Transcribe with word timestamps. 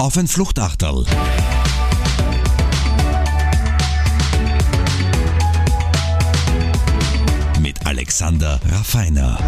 auf 0.00 0.16
ein 0.16 0.26
Fluchtachterl. 0.26 1.04
Mit 7.60 7.86
Alexander 7.86 8.58
Raffiner. 8.70 9.38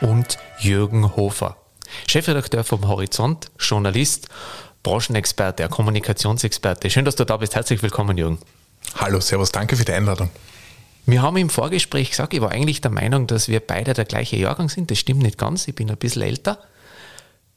Und 0.00 0.38
Jürgen 0.58 1.16
Hofer, 1.16 1.58
Chefredakteur 2.08 2.64
vom 2.64 2.88
Horizont, 2.88 3.50
Journalist, 3.58 4.28
Branchenexperte, 4.82 5.68
Kommunikationsexperte. 5.68 6.88
Schön, 6.88 7.04
dass 7.04 7.16
du 7.16 7.26
da 7.26 7.36
bist. 7.36 7.54
Herzlich 7.54 7.82
willkommen, 7.82 8.16
Jürgen. 8.16 8.38
Hallo, 8.96 9.20
Servus, 9.20 9.52
danke 9.52 9.76
für 9.76 9.84
die 9.84 9.92
Einladung. 9.92 10.30
Wir 11.04 11.20
haben 11.20 11.36
im 11.36 11.50
Vorgespräch 11.50 12.08
gesagt, 12.08 12.32
ich 12.32 12.40
war 12.40 12.52
eigentlich 12.52 12.80
der 12.80 12.90
Meinung, 12.90 13.26
dass 13.26 13.48
wir 13.48 13.60
beide 13.60 13.92
der 13.92 14.06
gleiche 14.06 14.36
Jahrgang 14.36 14.70
sind. 14.70 14.90
Das 14.90 14.98
stimmt 14.98 15.22
nicht 15.22 15.36
ganz, 15.36 15.68
ich 15.68 15.74
bin 15.74 15.90
ein 15.90 15.98
bisschen 15.98 16.22
älter. 16.22 16.58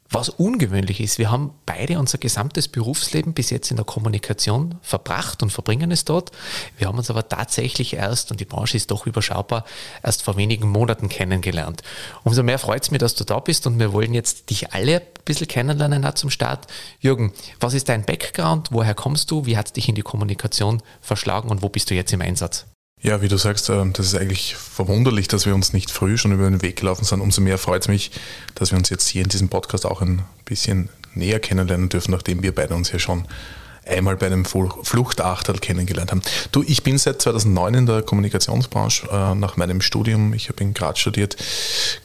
Was 0.09 0.29
ungewöhnlich 0.29 1.01
ist, 1.01 1.17
wir 1.17 1.29
haben 1.29 1.51
beide 1.65 1.99
unser 1.99 2.17
gesamtes 2.17 2.69
Berufsleben 2.69 3.33
bis 3.33 3.49
jetzt 3.49 3.71
in 3.71 3.77
der 3.77 3.85
Kommunikation 3.85 4.75
verbracht 4.81 5.43
und 5.43 5.51
verbringen 5.51 5.91
es 5.91 6.05
dort. 6.05 6.31
Wir 6.77 6.87
haben 6.87 6.97
uns 6.97 7.09
aber 7.09 7.27
tatsächlich 7.27 7.93
erst, 7.93 8.31
und 8.31 8.39
die 8.39 8.45
Branche 8.45 8.77
ist 8.77 8.89
doch 8.91 9.05
überschaubar, 9.05 9.65
erst 10.01 10.23
vor 10.23 10.37
wenigen 10.37 10.69
Monaten 10.69 11.09
kennengelernt. 11.09 11.81
Umso 12.23 12.41
mehr 12.41 12.57
freut 12.57 12.83
es 12.83 12.91
mich, 12.91 12.99
dass 12.99 13.15
du 13.15 13.25
da 13.25 13.39
bist 13.39 13.67
und 13.67 13.79
wir 13.79 13.91
wollen 13.91 14.13
jetzt 14.13 14.49
dich 14.49 14.71
alle 14.73 15.01
ein 15.01 15.23
bisschen 15.25 15.47
kennenlernen 15.47 16.05
auch 16.05 16.13
zum 16.13 16.29
Start. 16.29 16.67
Jürgen, 17.01 17.33
was 17.59 17.73
ist 17.73 17.89
dein 17.89 18.05
Background? 18.05 18.69
Woher 18.71 18.95
kommst 18.95 19.29
du? 19.31 19.45
Wie 19.45 19.57
hat 19.57 19.67
es 19.67 19.73
dich 19.73 19.89
in 19.89 19.95
die 19.95 20.03
Kommunikation 20.03 20.81
verschlagen 21.01 21.49
und 21.49 21.61
wo 21.61 21.69
bist 21.69 21.89
du 21.89 21.95
jetzt 21.95 22.13
im 22.13 22.21
Einsatz? 22.21 22.65
Ja, 23.01 23.21
wie 23.21 23.27
du 23.27 23.37
sagst, 23.37 23.69
äh, 23.69 23.85
das 23.93 24.07
ist 24.07 24.15
eigentlich 24.15 24.55
verwunderlich, 24.55 25.27
dass 25.27 25.45
wir 25.45 25.53
uns 25.53 25.71
nicht 25.71 25.91
früh 25.91 26.17
schon 26.17 26.31
über 26.31 26.49
den 26.49 26.61
Weg 26.61 26.77
gelaufen 26.77 27.05
sind. 27.05 27.21
Umso 27.21 27.41
mehr 27.41 27.57
freut 27.57 27.83
es 27.83 27.87
mich, 27.87 28.11
dass 28.55 28.71
wir 28.71 28.77
uns 28.77 28.89
jetzt 28.89 29.07
hier 29.07 29.23
in 29.23 29.29
diesem 29.29 29.49
Podcast 29.49 29.85
auch 29.85 30.01
ein 30.01 30.23
bisschen 30.45 30.89
näher 31.13 31.39
kennenlernen 31.39 31.89
dürfen, 31.89 32.11
nachdem 32.11 32.41
wir 32.41 32.53
beide 32.53 32.73
uns 32.73 32.91
ja 32.91 32.99
schon 32.99 33.25
einmal 33.85 34.17
bei 34.17 34.25
einem 34.25 34.45
Fluchtachtel 34.45 35.59
kennengelernt 35.59 36.11
haben. 36.11 36.21
Du, 36.51 36.63
ich 36.67 36.83
bin 36.83 36.97
seit 36.97 37.21
2009 37.21 37.73
in 37.75 37.85
der 37.85 38.01
Kommunikationsbranche. 38.01 39.07
Äh, 39.09 39.35
nach 39.35 39.57
meinem 39.57 39.81
Studium, 39.81 40.33
ich 40.33 40.49
habe 40.49 40.63
in 40.63 40.73
Graz 40.73 40.97
studiert, 40.99 41.37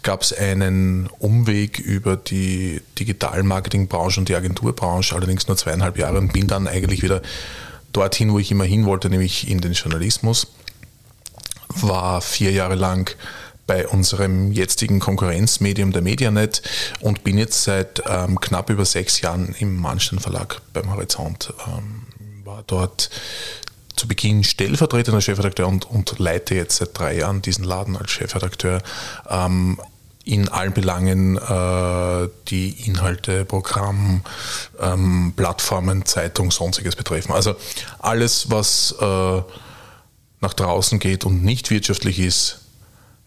gab 0.03 0.23
es 0.23 0.33
einen 0.33 1.09
Umweg 1.19 1.79
über 1.79 2.17
die 2.17 2.83
Digitalmarketingbranche 2.99 4.21
und 4.21 4.29
die 4.29 4.37
Agenturbranche, 4.37 5.15
allerdings 5.15 5.49
nur 5.49 5.56
zweieinhalb 5.56 5.99
Jahre 5.99 6.19
und 6.19 6.34
bin 6.34 6.47
dann 6.47 6.69
eigentlich 6.69 7.03
wieder 7.03 7.23
dorthin, 7.93 8.33
wo 8.33 8.39
ich 8.39 8.51
immer 8.51 8.65
hin 8.65 8.84
wollte, 8.84 9.11
nämlich 9.11 9.49
in 9.49 9.61
den 9.61 9.73
Journalismus 9.73 10.47
war 11.77 12.20
vier 12.20 12.53
Jahre 12.53 12.75
lang 12.75 13.15
bei 13.67 13.87
unserem 13.87 14.53
jetzigen 14.53 15.01
Konkurrenzmedium 15.01 15.92
der 15.92 16.03
Medianet 16.03 16.62
und 17.01 17.25
bin 17.25 17.39
jetzt 17.39 17.62
seit 17.65 18.03
ähm, 18.06 18.41
knapp 18.41 18.70
über 18.70 18.84
sechs 18.84 19.20
Jahren 19.20 19.55
im 19.59 19.81
Mannstein 19.81 20.19
Verlag 20.19 20.61
beim 20.73 20.93
Horizont. 20.93 21.53
Ähm, 21.67 22.03
war 22.45 22.65
dort 22.67 23.11
zu 23.97 24.09
Beginn 24.09 24.43
stellvertretender 24.43 25.20
Chefredakteur 25.20 25.69
und, 25.69 25.89
und, 25.89 26.19
leite 26.19 26.55
jetzt 26.55 26.78
seit 26.78 26.98
drei 26.98 27.17
Jahren 27.17 27.41
diesen 27.41 27.65
Laden 27.65 27.97
als 27.97 28.11
Chefredakteur. 28.11 28.83
Ähm, 29.28 29.81
in 30.25 30.48
allen 30.48 30.73
Belangen 30.73 31.37
äh, 31.37 32.28
die 32.48 32.87
Inhalte, 32.87 33.45
Programm, 33.45 34.23
ähm, 34.81 35.33
Plattformen, 35.37 36.05
Zeitung, 36.05 36.50
sonstiges 36.50 36.95
betreffen. 36.95 37.33
Also 37.33 37.56
alles, 37.98 38.50
was 38.50 38.95
äh, 39.00 39.43
nach 40.43 40.53
draußen 40.53 40.98
geht 40.98 41.25
und 41.25 41.43
nicht 41.43 41.71
wirtschaftlich 41.71 42.19
ist, 42.19 42.59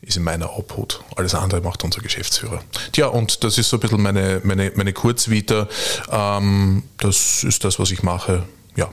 ist 0.02 0.18
in 0.18 0.24
meiner 0.24 0.56
Obhut. 0.58 1.02
Alles 1.16 1.34
andere 1.34 1.62
macht 1.62 1.84
unser 1.84 2.02
Geschäftsführer. 2.02 2.62
Tja, 2.92 3.08
und 3.08 3.44
das 3.44 3.58
ist 3.58 3.70
so 3.70 3.78
ein 3.78 3.80
bisschen 3.80 4.02
meine, 4.02 4.42
meine, 4.44 4.72
meine 4.76 4.94
Kurzvita. 4.94 5.68
Ähm, 6.12 6.84
das 6.98 7.44
ist 7.44 7.64
das, 7.64 7.80
was 7.80 7.90
ich 7.92 8.04
mache. 8.04 8.44
Ja. 8.76 8.92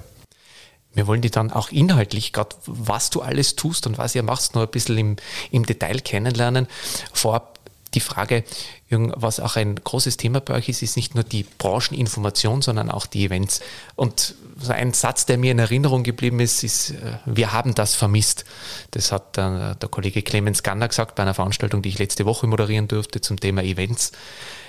Wir 0.95 1.07
wollen 1.07 1.21
dich 1.21 1.33
dann 1.33 1.51
auch 1.51 1.71
inhaltlich, 1.71 2.33
gerade 2.33 2.57
was 2.67 3.11
du 3.11 3.21
alles 3.21 3.57
tust 3.57 3.87
und 3.87 3.99
was 3.99 4.15
ihr 4.15 4.23
machst, 4.23 4.55
noch 4.55 4.63
ein 4.63 4.71
bisschen 4.71 4.97
im, 4.97 5.17
im 5.51 5.67
Detail 5.67 6.01
kennenlernen. 6.01 6.67
Vorab 7.13 7.52
die 7.95 8.01
Frage, 8.01 8.45
was 8.91 9.41
auch 9.41 9.57
ein 9.57 9.77
großes 9.77 10.17
Thema 10.17 10.41
bei 10.41 10.55
euch 10.55 10.69
ist, 10.69 10.83
ist 10.83 10.97
nicht 10.97 11.15
nur 11.15 11.25
die 11.25 11.45
Brancheninformation, 11.59 12.63
sondern 12.63 12.91
auch 12.91 13.07
die 13.07 13.25
Events. 13.25 13.61
Und 13.97 14.35
ein 14.69 14.93
Satz, 14.93 15.27
der 15.27 15.39
mir 15.39 15.53
in 15.53 15.59
Erinnerung 15.59 16.03
geblieben 16.03 16.41
ist, 16.41 16.63
ist, 16.63 16.91
äh, 16.91 17.19
wir 17.25 17.53
haben 17.53 17.75
das 17.75 17.95
vermisst. 17.95 18.45
Das 18.93 19.13
hat 19.13 19.37
der, 19.37 19.75
der 19.77 19.89
Kollege 19.89 20.23
Clemens 20.23 20.63
Ganner 20.63 20.89
gesagt 20.89 21.15
bei 21.15 21.23
einer 21.23 21.35
Veranstaltung, 21.35 21.83
die 21.83 21.89
ich 21.89 21.99
letzte 21.99 22.27
Woche 22.27 22.47
moderieren 22.47 22.89
durfte 22.89 23.21
zum 23.21 23.41
Thema 23.41 23.63
Events. 23.63 24.13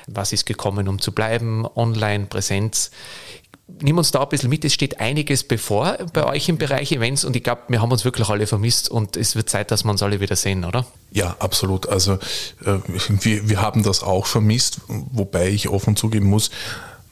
Was 0.07 0.33
ist 0.33 0.45
gekommen, 0.45 0.87
um 0.87 0.99
zu 0.99 1.11
bleiben? 1.11 1.65
Online, 1.75 2.25
Präsenz 2.25 2.91
nimm 3.67 3.97
uns 3.97 4.11
da 4.11 4.21
ein 4.21 4.29
bisschen 4.29 4.49
mit. 4.49 4.65
Es 4.65 4.73
steht 4.73 4.99
einiges 4.99 5.43
bevor 5.43 5.97
bei 6.13 6.25
euch 6.25 6.49
im 6.49 6.57
Bereich 6.57 6.91
Events 6.91 7.23
und 7.25 7.35
ich 7.35 7.43
glaube, 7.43 7.61
wir 7.67 7.81
haben 7.81 7.91
uns 7.91 8.05
wirklich 8.05 8.29
alle 8.29 8.47
vermisst 8.47 8.89
und 8.89 9.17
es 9.17 9.35
wird 9.35 9.49
Zeit, 9.49 9.71
dass 9.71 9.83
wir 9.83 9.91
uns 9.91 10.03
alle 10.03 10.19
wieder 10.19 10.35
sehen, 10.35 10.65
oder? 10.65 10.85
Ja, 11.11 11.35
absolut. 11.39 11.87
Also 11.87 12.13
äh, 12.65 12.77
wir, 13.09 13.49
wir 13.49 13.61
haben 13.61 13.83
das 13.83 14.03
auch 14.03 14.25
vermisst, 14.25 14.81
wobei 14.87 15.49
ich 15.49 15.69
offen 15.69 15.95
zugeben 15.95 16.27
muss, 16.27 16.51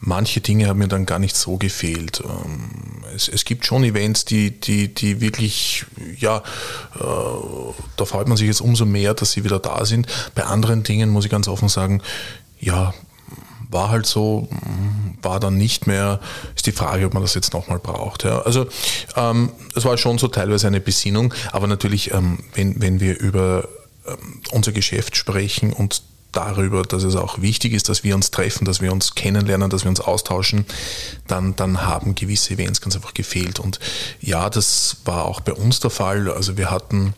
manche 0.01 0.41
Dinge 0.41 0.67
haben 0.67 0.79
mir 0.79 0.87
dann 0.87 1.05
gar 1.05 1.19
nicht 1.19 1.35
so 1.35 1.57
gefehlt. 1.57 2.21
Ähm, 2.25 3.03
es, 3.15 3.27
es 3.27 3.45
gibt 3.45 3.65
schon 3.65 3.83
Events, 3.83 4.25
die, 4.25 4.59
die, 4.59 4.93
die 4.93 5.21
wirklich, 5.21 5.85
ja, 6.17 6.37
äh, 6.95 7.01
da 7.97 8.05
freut 8.05 8.27
man 8.27 8.35
sich 8.35 8.47
jetzt 8.47 8.61
umso 8.61 8.85
mehr, 8.85 9.13
dass 9.13 9.31
sie 9.31 9.43
wieder 9.43 9.59
da 9.59 9.85
sind. 9.85 10.07
Bei 10.35 10.43
anderen 10.43 10.83
Dingen 10.83 11.09
muss 11.09 11.25
ich 11.25 11.31
ganz 11.31 11.47
offen 11.47 11.69
sagen, 11.69 12.01
ja, 12.59 12.93
war 13.71 13.89
halt 13.89 14.05
so, 14.05 14.47
war 15.21 15.39
dann 15.39 15.57
nicht 15.57 15.87
mehr, 15.87 16.19
ist 16.55 16.67
die 16.67 16.71
Frage, 16.71 17.05
ob 17.05 17.13
man 17.13 17.23
das 17.23 17.33
jetzt 17.33 17.53
nochmal 17.53 17.79
braucht. 17.79 18.23
Ja. 18.23 18.41
Also 18.41 18.67
ähm, 19.15 19.51
es 19.75 19.85
war 19.85 19.97
schon 19.97 20.17
so 20.17 20.27
teilweise 20.27 20.67
eine 20.67 20.81
Besinnung, 20.81 21.33
aber 21.51 21.67
natürlich, 21.67 22.13
ähm, 22.13 22.39
wenn, 22.53 22.81
wenn 22.81 22.99
wir 22.99 23.19
über 23.19 23.67
ähm, 24.05 24.41
unser 24.51 24.73
Geschäft 24.73 25.15
sprechen 25.15 25.73
und 25.73 26.03
darüber, 26.31 26.83
dass 26.83 27.03
es 27.03 27.15
auch 27.15 27.41
wichtig 27.41 27.73
ist, 27.73 27.89
dass 27.89 28.03
wir 28.03 28.15
uns 28.15 28.31
treffen, 28.31 28.65
dass 28.65 28.81
wir 28.81 28.91
uns 28.91 29.15
kennenlernen, 29.15 29.69
dass 29.69 29.83
wir 29.83 29.89
uns 29.89 29.99
austauschen, 29.99 30.65
dann, 31.27 31.55
dann 31.55 31.81
haben 31.81 32.15
gewisse 32.15 32.53
Events 32.53 32.81
ganz 32.81 32.95
einfach 32.95 33.13
gefehlt. 33.13 33.59
Und 33.59 33.79
ja, 34.21 34.49
das 34.49 34.97
war 35.05 35.25
auch 35.25 35.41
bei 35.41 35.53
uns 35.53 35.79
der 35.81 35.91
Fall. 35.91 36.31
Also 36.31 36.57
wir 36.57 36.71
hatten 36.71 37.13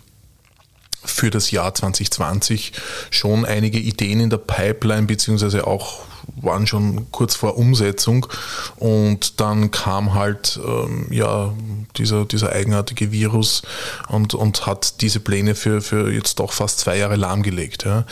für 1.06 1.30
das 1.30 1.52
Jahr 1.52 1.74
2020 1.76 2.74
schon 3.12 3.46
einige 3.46 3.78
Ideen 3.78 4.20
in 4.20 4.30
der 4.30 4.38
Pipeline, 4.38 5.06
beziehungsweise 5.06 5.68
auch 5.68 6.06
waren 6.42 6.68
schon 6.68 7.12
kurz 7.12 7.36
vor 7.36 7.58
Umsetzung 7.58 8.28
und 8.78 9.40
dann 9.40 9.72
kam 9.72 10.14
halt 10.14 10.60
ähm, 10.66 11.08
ja 11.12 11.54
dieser, 11.98 12.26
dieser 12.26 12.52
eigenartige 12.52 13.12
Virus 13.12 13.62
und, 14.10 14.34
und 14.34 14.66
hat 14.66 15.02
diese 15.02 15.20
Pläne 15.20 15.56
für, 15.56 15.82
für 15.82 16.12
jetzt 16.12 16.40
doch 16.40 16.52
fast 16.52 16.80
zwei 16.80 16.98
Jahre 16.98 17.16
lahmgelegt. 17.16 17.86
Ja. 17.86 18.06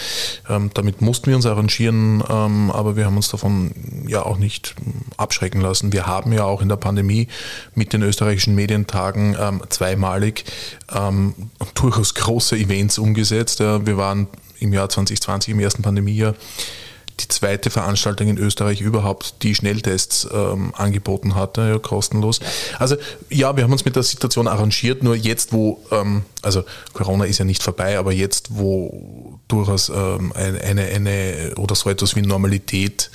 Ähm, 0.50 0.72
damit 0.74 1.02
mussten 1.02 1.28
wir 1.28 1.36
uns 1.36 1.46
arrangieren, 1.46 2.24
ähm, 2.30 2.72
aber 2.72 2.96
wir 2.96 3.06
haben 3.06 3.18
uns 3.18 3.30
davon 3.30 3.72
ja 4.08 4.24
auch 4.24 4.38
nicht 4.38 4.76
abschrecken 5.18 5.62
lassen. 5.62 5.94
Wir 5.94 6.06
haben 6.06 6.32
ja 6.34 6.44
auch 6.44 6.62
in 6.62 6.70
der 6.70 6.78
Pandemie 6.78 7.28
mit 7.76 7.94
den 7.94 8.02
österreichischen 8.04 8.56
Medientagen 8.56 9.36
ähm, 9.40 9.62
zweimalig 9.70 10.46
ähm, 10.94 11.34
durchaus 11.76 12.14
große 12.14 12.58
Events 12.58 12.98
umgesetzt. 12.98 13.60
Ja. 13.60 13.86
Wir 13.86 13.98
waren 13.98 14.28
im 14.60 14.74
Jahr 14.74 14.90
2020, 14.90 15.54
im 15.54 15.60
ersten 15.60 15.82
Pandemiejahr, 15.82 16.36
die 17.20 17.28
zweite 17.28 17.70
Veranstaltung 17.70 18.28
in 18.28 18.38
Österreich 18.38 18.82
überhaupt, 18.82 19.44
die 19.44 19.56
Schnelltests 19.56 20.28
ähm, 20.32 20.74
angeboten 20.76 21.36
hatte, 21.36 21.62
ja, 21.62 21.80
kostenlos. 21.80 22.40
Also 22.80 22.96
ja, 23.30 23.56
wir 23.56 23.64
haben 23.64 23.72
uns 23.72 23.86
mit 23.86 23.96
der 23.96 24.04
Situation 24.04 24.48
arrangiert, 24.48 25.04
nur 25.04 25.16
jetzt, 25.16 25.54
wo, 25.54 25.84
ähm, 25.92 26.24
also 26.42 26.64
Corona 26.94 27.26
ist 27.26 27.38
ja 27.38 27.46
nicht 27.46 27.64
vorbei, 27.64 27.98
aber 27.98 28.12
jetzt, 28.12 28.48
wo 28.52 29.40
durchaus 29.48 29.90
ähm, 29.90 30.32
eine, 30.34 30.84
eine, 30.84 31.54
oder 31.58 31.76
so 31.76 31.90
etwas 31.90 32.16
wie 32.16 32.22
Normalität 32.22 33.12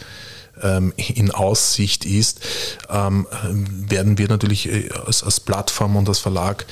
ähm, 0.63 0.93
in 0.97 1.31
Aussicht 1.31 2.05
ist, 2.05 2.41
ähm, 2.89 3.27
werden 3.89 4.19
wir 4.19 4.29
natürlich 4.29 4.69
äh, 4.69 4.89
als 4.93 5.41
Plattform 5.41 5.97
und 5.97 6.09
als 6.09 6.19
Verlag 6.19 6.67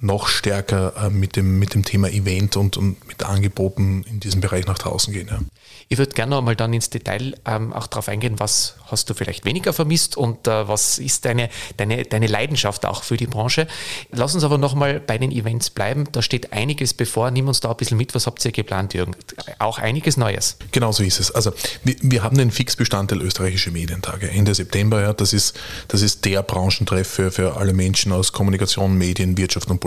noch 0.00 0.28
stärker 0.28 0.92
äh, 0.96 1.10
mit, 1.10 1.36
dem, 1.36 1.58
mit 1.58 1.74
dem 1.74 1.84
Thema 1.84 2.08
Event 2.08 2.56
und, 2.56 2.76
und 2.76 3.06
mit 3.06 3.24
Angeboten 3.24 4.04
in 4.08 4.20
diesem 4.20 4.40
Bereich 4.40 4.66
nach 4.66 4.78
draußen 4.78 5.12
gehen. 5.12 5.28
Ja. 5.28 5.40
Ich 5.88 5.98
würde 5.98 6.12
gerne 6.12 6.30
noch 6.30 6.42
mal 6.42 6.56
dann 6.56 6.74
ins 6.74 6.90
Detail 6.90 7.34
ähm, 7.44 7.72
auch 7.72 7.86
darauf 7.86 8.08
eingehen, 8.08 8.38
was 8.38 8.74
hast 8.86 9.08
du 9.08 9.14
vielleicht 9.14 9.44
weniger 9.44 9.72
vermisst 9.72 10.16
und 10.16 10.46
äh, 10.46 10.68
was 10.68 10.98
ist 10.98 11.24
deine, 11.24 11.48
deine, 11.76 12.04
deine 12.04 12.26
Leidenschaft 12.26 12.84
auch 12.84 13.02
für 13.02 13.16
die 13.16 13.26
Branche. 13.26 13.66
Lass 14.10 14.34
uns 14.34 14.44
aber 14.44 14.58
noch 14.58 14.74
mal 14.74 15.00
bei 15.00 15.16
den 15.16 15.30
Events 15.30 15.70
bleiben. 15.70 16.04
Da 16.12 16.22
steht 16.22 16.52
einiges 16.52 16.92
bevor. 16.92 17.30
Nimm 17.30 17.48
uns 17.48 17.60
da 17.60 17.70
ein 17.70 17.76
bisschen 17.76 17.96
mit. 17.96 18.14
Was 18.14 18.26
habt 18.26 18.44
ihr 18.44 18.52
geplant, 18.52 18.94
Jürgen? 18.94 19.14
Auch 19.58 19.78
einiges 19.78 20.16
Neues. 20.16 20.56
Genau 20.72 20.92
so 20.92 21.02
ist 21.02 21.20
es. 21.20 21.30
Also 21.30 21.52
wir, 21.84 21.96
wir 22.00 22.22
haben 22.22 22.36
den 22.36 22.50
Fixbestandteil 22.50 23.22
österreichische 23.22 23.70
Medientage 23.70 24.28
Ende 24.28 24.54
September. 24.54 25.00
Ja, 25.00 25.12
das, 25.12 25.32
ist, 25.32 25.56
das 25.88 26.02
ist 26.02 26.24
der 26.24 26.42
Branchentreff 26.42 27.08
für, 27.08 27.30
für 27.30 27.56
alle 27.56 27.72
Menschen 27.72 28.12
aus 28.12 28.32
Kommunikation, 28.32 28.98
Medien, 28.98 29.36
Wirtschaft 29.38 29.70
und 29.70 29.78
Politik. 29.78 29.85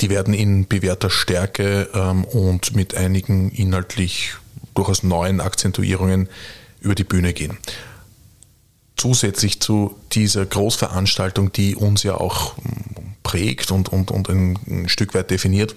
Die 0.00 0.10
werden 0.10 0.34
in 0.34 0.66
bewährter 0.66 1.10
Stärke 1.10 1.88
ähm, 1.94 2.24
und 2.24 2.74
mit 2.74 2.94
einigen 2.94 3.50
inhaltlich 3.50 4.34
durchaus 4.74 5.02
neuen 5.02 5.40
Akzentuierungen 5.40 6.28
über 6.80 6.94
die 6.94 7.04
Bühne 7.04 7.32
gehen. 7.32 7.58
zusätzlich 8.96 9.60
zu 9.60 9.96
dieser 10.12 10.44
Großveranstaltung, 10.44 11.52
die 11.52 11.74
uns 11.74 12.02
ja 12.02 12.16
auch 12.16 12.54
prägt 13.22 13.70
und, 13.70 13.88
und, 13.88 14.10
und 14.10 14.28
ein 14.28 14.88
Stück 14.88 15.14
weit 15.14 15.30
definiert, 15.30 15.74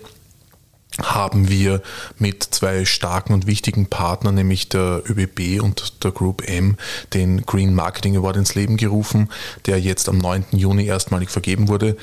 haben 1.01 1.49
wir 1.49 1.81
mit 2.19 2.43
zwei 2.43 2.85
starken 2.85 3.33
und 3.33 3.47
wichtigen 3.47 3.87
Partnern, 3.87 4.35
nämlich 4.35 4.69
der 4.69 5.01
ÖBB 5.07 5.61
und 5.61 6.03
der 6.03 6.11
Group 6.11 6.47
M, 6.47 6.77
den 7.13 7.45
Green 7.45 7.73
Marketing 7.73 8.17
Award 8.17 8.37
ins 8.37 8.55
Leben 8.55 8.77
gerufen, 8.77 9.29
der 9.65 9.79
jetzt 9.79 10.07
am 10.09 10.17
9. 10.17 10.45
Juni 10.51 10.85
erstmalig 10.85 11.29
vergeben 11.29 11.67
wurde. 11.67 11.97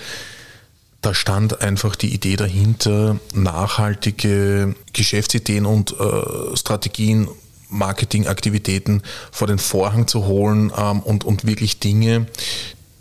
Da 1.03 1.15
stand 1.15 1.63
einfach 1.63 1.97
die 1.97 2.13
Idee 2.13 2.37
dahinter, 2.37 3.19
nachhaltige 3.33 4.75
Geschäftsideen 4.93 5.65
und 5.65 5.93
äh, 5.99 6.57
Strategien, 6.57 7.29
Marketingaktivitäten 7.71 9.03
vor 9.31 9.47
den 9.47 9.59
Vorhang 9.59 10.09
zu 10.09 10.27
holen 10.27 10.73
ähm, 10.77 11.01
und, 11.01 11.25
und 11.25 11.47
wirklich 11.47 11.79
Dinge, 11.79 12.27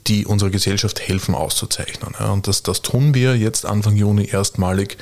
die 0.07 0.25
unserer 0.25 0.49
Gesellschaft 0.49 0.99
helfen, 0.99 1.35
auszuzeichnen. 1.35 2.13
Ja, 2.19 2.31
und 2.31 2.47
das, 2.47 2.63
das 2.63 2.81
tun 2.81 3.13
wir 3.13 3.35
jetzt 3.35 3.65
Anfang 3.65 3.95
Juni 3.95 4.29
erstmalig 4.31 4.97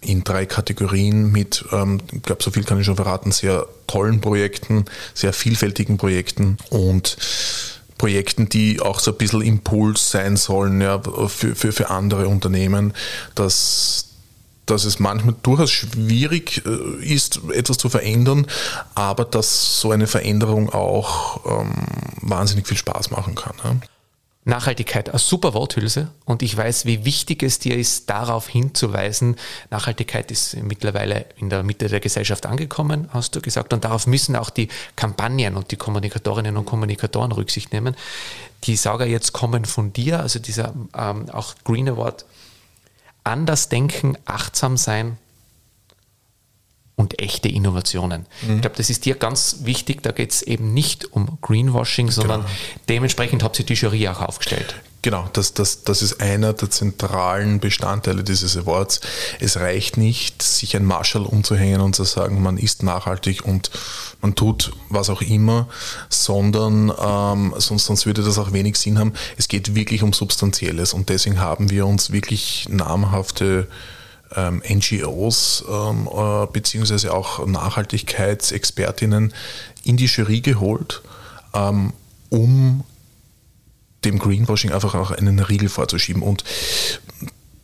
in 0.00 0.24
drei 0.24 0.46
Kategorien 0.46 1.30
mit, 1.30 1.64
ähm, 1.72 2.00
ich 2.12 2.22
glaube, 2.22 2.42
so 2.42 2.50
viel 2.50 2.64
kann 2.64 2.80
ich 2.80 2.86
schon 2.86 2.96
verraten, 2.96 3.32
sehr 3.32 3.66
tollen 3.86 4.20
Projekten, 4.20 4.86
sehr 5.14 5.32
vielfältigen 5.32 5.98
Projekten 5.98 6.56
und 6.70 7.16
Projekten, 8.00 8.48
die 8.48 8.80
auch 8.80 8.98
so 8.98 9.10
ein 9.10 9.18
bisschen 9.18 9.42
Impuls 9.42 10.10
sein 10.10 10.38
sollen 10.38 10.80
ja, 10.80 11.02
für, 11.28 11.54
für, 11.54 11.70
für 11.70 11.90
andere 11.90 12.28
Unternehmen, 12.28 12.94
dass, 13.34 14.14
dass 14.64 14.86
es 14.86 15.00
manchmal 15.00 15.34
durchaus 15.42 15.70
schwierig 15.70 16.62
äh, 16.64 17.04
ist, 17.04 17.42
etwas 17.52 17.76
zu 17.76 17.90
verändern, 17.90 18.46
aber 18.94 19.26
dass 19.26 19.82
so 19.82 19.90
eine 19.90 20.06
Veränderung 20.06 20.70
auch 20.70 21.44
ähm, 21.44 21.74
wahnsinnig 22.22 22.66
viel 22.66 22.78
Spaß 22.78 23.10
machen 23.10 23.34
kann. 23.34 23.52
Ja. 23.62 23.76
Nachhaltigkeit, 24.44 25.10
eine 25.10 25.18
super 25.18 25.52
Worthülse 25.52 26.08
und 26.24 26.42
ich 26.42 26.56
weiß, 26.56 26.86
wie 26.86 27.04
wichtig 27.04 27.42
es 27.42 27.58
dir 27.58 27.76
ist, 27.76 28.08
darauf 28.08 28.48
hinzuweisen. 28.48 29.36
Nachhaltigkeit 29.70 30.30
ist 30.30 30.56
mittlerweile 30.56 31.26
in 31.36 31.50
der 31.50 31.62
Mitte 31.62 31.88
der 31.88 32.00
Gesellschaft 32.00 32.46
angekommen, 32.46 33.08
hast 33.12 33.36
du 33.36 33.42
gesagt, 33.42 33.74
und 33.74 33.84
darauf 33.84 34.06
müssen 34.06 34.36
auch 34.36 34.48
die 34.48 34.68
Kampagnen 34.96 35.56
und 35.56 35.70
die 35.70 35.76
Kommunikatorinnen 35.76 36.56
und 36.56 36.64
Kommunikatoren 36.64 37.32
Rücksicht 37.32 37.72
nehmen. 37.74 37.94
Die 38.64 38.76
Sauger 38.76 39.06
jetzt 39.06 39.32
kommen 39.34 39.66
von 39.66 39.92
dir, 39.92 40.20
also 40.20 40.38
dieser 40.38 40.72
ähm, 40.96 41.28
auch 41.30 41.54
Green 41.64 41.90
Award, 41.90 42.24
anders 43.24 43.68
denken, 43.68 44.16
achtsam 44.24 44.78
sein, 44.78 45.18
und 47.00 47.18
echte 47.18 47.48
Innovationen. 47.48 48.26
Mhm. 48.42 48.56
Ich 48.56 48.60
glaube, 48.60 48.76
das 48.76 48.90
ist 48.90 49.06
dir 49.06 49.14
ganz 49.14 49.60
wichtig. 49.62 50.02
Da 50.02 50.12
geht 50.12 50.32
es 50.32 50.42
eben 50.42 50.74
nicht 50.74 51.12
um 51.12 51.38
Greenwashing, 51.40 52.10
sondern 52.10 52.42
genau. 52.42 52.52
dementsprechend 52.90 53.42
habt 53.42 53.58
ihr 53.58 53.64
die 53.64 53.72
Jury 53.72 54.06
auch 54.08 54.20
aufgestellt. 54.20 54.74
Genau, 55.02 55.26
das, 55.32 55.54
das, 55.54 55.82
das 55.82 56.02
ist 56.02 56.20
einer 56.20 56.52
der 56.52 56.68
zentralen 56.68 57.58
Bestandteile 57.58 58.22
dieses 58.22 58.54
Awards. 58.58 59.00
Es 59.38 59.56
reicht 59.56 59.96
nicht, 59.96 60.42
sich 60.42 60.76
ein 60.76 60.84
Marshall 60.84 61.24
umzuhängen 61.24 61.80
und 61.80 61.96
zu 61.96 62.04
sagen, 62.04 62.42
man 62.42 62.58
ist 62.58 62.82
nachhaltig 62.82 63.46
und 63.46 63.70
man 64.20 64.34
tut 64.34 64.72
was 64.90 65.08
auch 65.08 65.22
immer, 65.22 65.68
sondern 66.10 66.92
ähm, 67.00 67.54
sonst, 67.56 67.86
sonst 67.86 68.04
würde 68.04 68.22
das 68.22 68.36
auch 68.36 68.52
wenig 68.52 68.76
Sinn 68.76 68.98
haben. 68.98 69.14
Es 69.38 69.48
geht 69.48 69.74
wirklich 69.74 70.02
um 70.02 70.12
Substanzielles 70.12 70.92
und 70.92 71.08
deswegen 71.08 71.40
haben 71.40 71.70
wir 71.70 71.86
uns 71.86 72.12
wirklich 72.12 72.68
namhafte 72.68 73.68
ähm, 74.36 74.62
NGOs 74.68 75.64
ähm, 75.68 76.08
äh, 76.12 76.46
beziehungsweise 76.46 77.12
auch 77.12 77.46
Nachhaltigkeitsexpertinnen 77.46 79.34
in 79.84 79.96
die 79.96 80.06
Jury 80.06 80.40
geholt, 80.40 81.02
ähm, 81.54 81.92
um 82.28 82.84
dem 84.04 84.18
Greenwashing 84.18 84.72
einfach 84.72 84.94
auch 84.94 85.10
einen 85.10 85.38
Riegel 85.40 85.68
vorzuschieben. 85.68 86.22
Und 86.22 86.44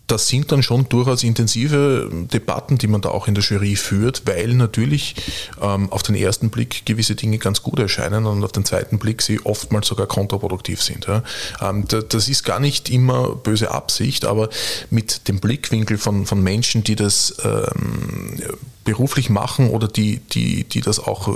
das 0.07 0.29
sind 0.29 0.53
dann 0.53 0.63
schon 0.63 0.89
durchaus 0.89 1.25
intensive 1.25 2.11
Debatten, 2.33 2.79
die 2.79 2.87
man 2.87 3.01
da 3.01 3.09
auch 3.09 3.27
in 3.27 3.35
der 3.35 3.43
Jury 3.43 3.77
führt, 3.77 4.23
weil 4.27 4.55
natürlich 4.55 5.17
ähm, 5.61 5.91
auf 5.91 6.03
den 6.03 6.15
ersten 6.15 6.51
Blick 6.51 6.87
gewisse 6.87 7.17
Dinge 7.17 7.39
ganz 7.39 7.63
gut 7.63 7.79
erscheinen 7.79 8.27
und 8.27 8.45
auf 8.45 8.53
den 8.53 8.65
zweiten 8.65 8.99
Blick 8.99 9.23
sie 9.23 9.41
oftmals 9.45 9.89
sogar 9.89 10.07
kontraproduktiv 10.07 10.81
sind. 10.83 11.07
Ja. 11.07 11.23
Ähm, 11.61 11.87
das 11.89 12.29
ist 12.29 12.45
gar 12.45 12.61
nicht 12.61 12.89
immer 12.89 13.35
böse 13.35 13.71
Absicht, 13.73 14.25
aber 14.25 14.49
mit 14.91 15.29
dem 15.29 15.41
Blickwinkel 15.41 15.99
von, 15.99 16.27
von 16.27 16.41
Menschen, 16.43 16.85
die 16.85 16.97
das 16.97 17.37
ähm, 17.45 18.41
beruflich 18.85 19.29
machen 19.29 19.71
oder 19.71 19.89
die, 19.89 20.19
die, 20.19 20.65
die 20.65 20.81
das 20.81 21.01
auch 21.01 21.29
äh, 21.29 21.33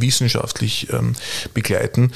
wissenschaftlich 0.00 0.88
ähm, 0.92 1.14
begleiten, 1.54 2.12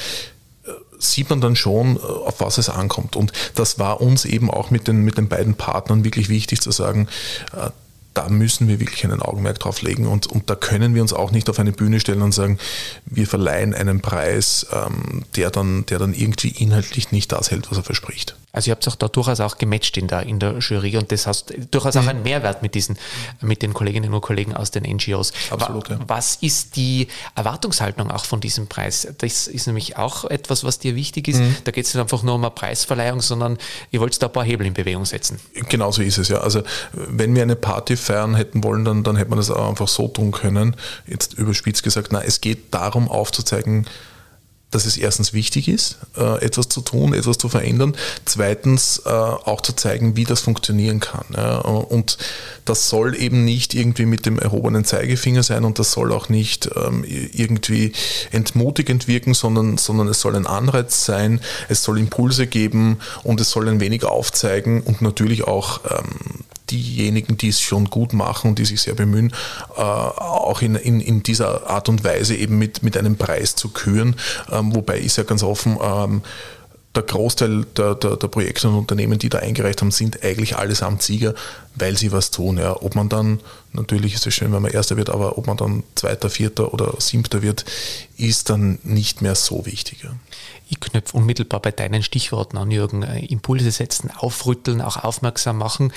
sieht 1.12 1.30
man 1.30 1.40
dann 1.40 1.56
schon, 1.56 1.96
äh, 1.96 2.00
auf 2.00 2.40
was 2.40 2.58
es 2.58 2.68
ankommt. 2.68 3.16
Und 3.16 3.32
das 3.54 3.78
war 3.78 4.00
uns 4.00 4.24
eben 4.24 4.50
auch 4.50 4.70
mit 4.70 4.88
den, 4.88 5.02
mit 5.02 5.18
den 5.18 5.28
beiden 5.28 5.54
Partnern 5.54 6.04
wirklich 6.04 6.28
wichtig 6.28 6.60
zu 6.60 6.70
sagen, 6.70 7.08
äh, 7.52 7.70
da 8.14 8.28
müssen 8.28 8.68
wir 8.68 8.80
wirklich 8.80 9.04
einen 9.04 9.20
Augenmerk 9.20 9.58
drauf 9.58 9.82
legen 9.82 10.06
und, 10.06 10.28
und 10.28 10.48
da 10.48 10.54
können 10.54 10.94
wir 10.94 11.02
uns 11.02 11.12
auch 11.12 11.32
nicht 11.32 11.50
auf 11.50 11.58
eine 11.58 11.72
Bühne 11.72 11.98
stellen 11.98 12.22
und 12.22 12.32
sagen, 12.32 12.58
wir 13.06 13.26
verleihen 13.26 13.74
einen 13.74 14.00
Preis, 14.00 14.66
ähm, 14.72 15.24
der, 15.34 15.50
dann, 15.50 15.84
der 15.86 15.98
dann 15.98 16.14
irgendwie 16.14 16.48
inhaltlich 16.48 17.10
nicht 17.10 17.32
das 17.32 17.50
hält, 17.50 17.70
was 17.70 17.78
er 17.78 17.84
verspricht. 17.84 18.36
Also 18.54 18.70
ihr 18.70 18.72
habt 18.76 18.86
auch 18.88 18.94
da 18.94 19.08
durchaus 19.08 19.40
auch 19.40 19.58
gematcht 19.58 19.96
in 19.96 20.06
der, 20.06 20.22
in 20.22 20.38
der 20.38 20.58
Jury 20.58 20.96
und 20.96 21.10
das 21.10 21.26
hast 21.26 21.52
durchaus 21.70 21.96
auch 21.96 22.02
mhm. 22.02 22.08
einen 22.08 22.22
Mehrwert 22.22 22.62
mit 22.62 22.74
diesen, 22.74 22.96
mit 23.40 23.62
den 23.62 23.74
Kolleginnen 23.74 24.14
und 24.14 24.20
Kollegen 24.20 24.54
aus 24.54 24.70
den 24.70 24.84
NGOs. 24.84 25.32
Absolut, 25.50 25.88
ja. 25.88 25.98
Was 26.06 26.36
ist 26.40 26.76
die 26.76 27.08
Erwartungshaltung 27.34 28.10
auch 28.10 28.24
von 28.24 28.40
diesem 28.40 28.68
Preis? 28.68 29.08
Das 29.18 29.48
ist 29.48 29.66
nämlich 29.66 29.96
auch 29.96 30.24
etwas, 30.24 30.62
was 30.62 30.78
dir 30.78 30.94
wichtig 30.94 31.28
ist. 31.28 31.40
Mhm. 31.40 31.56
Da 31.64 31.72
geht 31.72 31.86
es 31.86 31.94
nicht 31.94 32.00
einfach 32.00 32.22
nur 32.22 32.36
um 32.36 32.44
eine 32.44 32.52
Preisverleihung, 32.52 33.20
sondern 33.20 33.58
ihr 33.90 34.00
wollt 34.00 34.22
da 34.22 34.26
ein 34.26 34.32
paar 34.32 34.44
Hebel 34.44 34.66
in 34.66 34.74
Bewegung 34.74 35.04
setzen. 35.04 35.40
Genau 35.68 35.90
so 35.90 36.02
ist 36.02 36.18
es, 36.18 36.28
ja. 36.28 36.38
Also 36.38 36.62
wenn 36.92 37.34
wir 37.34 37.42
eine 37.42 37.56
Party 37.56 37.96
feiern 37.96 38.36
hätten 38.36 38.62
wollen, 38.62 38.84
dann, 38.84 39.02
dann 39.02 39.16
hätte 39.16 39.30
man 39.30 39.38
das 39.38 39.50
auch 39.50 39.68
einfach 39.68 39.88
so 39.88 40.06
tun 40.06 40.30
können. 40.30 40.76
Jetzt 41.06 41.34
überspitzt 41.34 41.82
gesagt, 41.82 42.12
na, 42.12 42.22
es 42.22 42.40
geht 42.40 42.72
darum 42.72 43.08
aufzuzeigen, 43.08 43.86
dass 44.74 44.86
es 44.86 44.96
erstens 44.96 45.32
wichtig 45.32 45.68
ist, 45.68 45.98
äh, 46.16 46.44
etwas 46.44 46.68
zu 46.68 46.80
tun, 46.80 47.14
etwas 47.14 47.38
zu 47.38 47.48
verändern. 47.48 47.96
Zweitens 48.24 49.02
äh, 49.06 49.08
auch 49.10 49.60
zu 49.60 49.72
zeigen, 49.74 50.16
wie 50.16 50.24
das 50.24 50.40
funktionieren 50.40 51.00
kann. 51.00 51.34
Und 51.64 52.18
das 52.64 52.88
soll 52.88 53.14
eben 53.16 53.44
nicht 53.44 53.74
irgendwie 53.74 54.06
mit 54.06 54.26
dem 54.26 54.38
erhobenen 54.38 54.84
Zeigefinger 54.84 55.42
sein 55.42 55.64
und 55.64 55.78
das 55.78 55.92
soll 55.92 56.12
auch 56.12 56.28
nicht 56.28 56.70
ähm, 56.76 57.04
irgendwie 57.04 57.92
entmutigend 58.32 59.06
wirken, 59.06 59.34
sondern, 59.34 59.78
sondern 59.78 60.08
es 60.08 60.20
soll 60.20 60.34
ein 60.36 60.46
Anreiz 60.46 61.04
sein, 61.04 61.40
es 61.68 61.82
soll 61.82 61.98
Impulse 61.98 62.46
geben 62.46 62.98
und 63.22 63.40
es 63.40 63.50
soll 63.50 63.68
ein 63.68 63.80
wenig 63.80 64.04
aufzeigen 64.04 64.80
und 64.80 65.02
natürlich 65.02 65.44
auch 65.44 65.80
ähm, 65.90 66.44
diejenigen, 66.70 67.36
die 67.36 67.48
es 67.48 67.60
schon 67.60 67.90
gut 67.90 68.12
machen 68.12 68.50
und 68.50 68.58
die 68.58 68.64
sich 68.64 68.82
sehr 68.82 68.94
bemühen, 68.94 69.32
äh, 69.76 69.80
auch 69.80 70.62
in, 70.62 70.76
in, 70.76 71.00
in 71.00 71.22
dieser 71.22 71.68
Art 71.68 71.88
und 71.88 72.04
Weise 72.04 72.34
eben 72.34 72.58
mit, 72.58 72.82
mit 72.82 72.96
einem 72.96 73.16
Preis 73.16 73.54
zu 73.54 73.68
küren. 73.68 74.16
Ähm, 74.50 74.74
wobei 74.74 74.98
ist 74.98 75.16
ja 75.16 75.24
ganz 75.24 75.42
offen, 75.42 75.78
ähm, 75.82 76.22
der 76.94 77.02
Großteil 77.02 77.64
der, 77.76 77.94
der, 77.96 78.16
der, 78.16 78.28
Projekte 78.28 78.68
und 78.68 78.76
Unternehmen, 78.76 79.18
die 79.18 79.28
da 79.28 79.38
eingereicht 79.38 79.80
haben, 79.80 79.90
sind 79.90 80.22
eigentlich 80.22 80.56
allesamt 80.56 81.02
Sieger, 81.02 81.34
weil 81.74 81.96
sie 81.96 82.12
was 82.12 82.30
tun. 82.30 82.56
Ja. 82.56 82.80
Ob 82.80 82.94
man 82.94 83.08
dann, 83.08 83.40
natürlich 83.72 84.14
ist 84.14 84.26
es 84.26 84.34
schön, 84.34 84.52
wenn 84.52 84.62
man 84.62 84.70
Erster 84.70 84.96
wird, 84.96 85.10
aber 85.10 85.36
ob 85.36 85.46
man 85.46 85.56
dann 85.56 85.82
Zweiter, 85.96 86.30
Vierter 86.30 86.72
oder 86.72 86.94
Siebter 86.98 87.42
wird, 87.42 87.64
ist 88.16 88.48
dann 88.48 88.78
nicht 88.84 89.22
mehr 89.22 89.34
so 89.34 89.66
wichtig. 89.66 90.04
Ja. 90.04 90.10
Ich 90.68 90.78
knöpfe 90.80 91.16
unmittelbar 91.16 91.60
bei 91.60 91.72
deinen 91.72 92.02
Stichworten 92.02 92.56
an, 92.56 92.70
Jürgen. 92.70 93.02
Äh, 93.02 93.24
Impulse 93.26 93.70
setzen, 93.70 94.10
aufrütteln, 94.16 94.80
auch 94.80 95.02
aufmerksam 95.02 95.58
machen. 95.58 95.92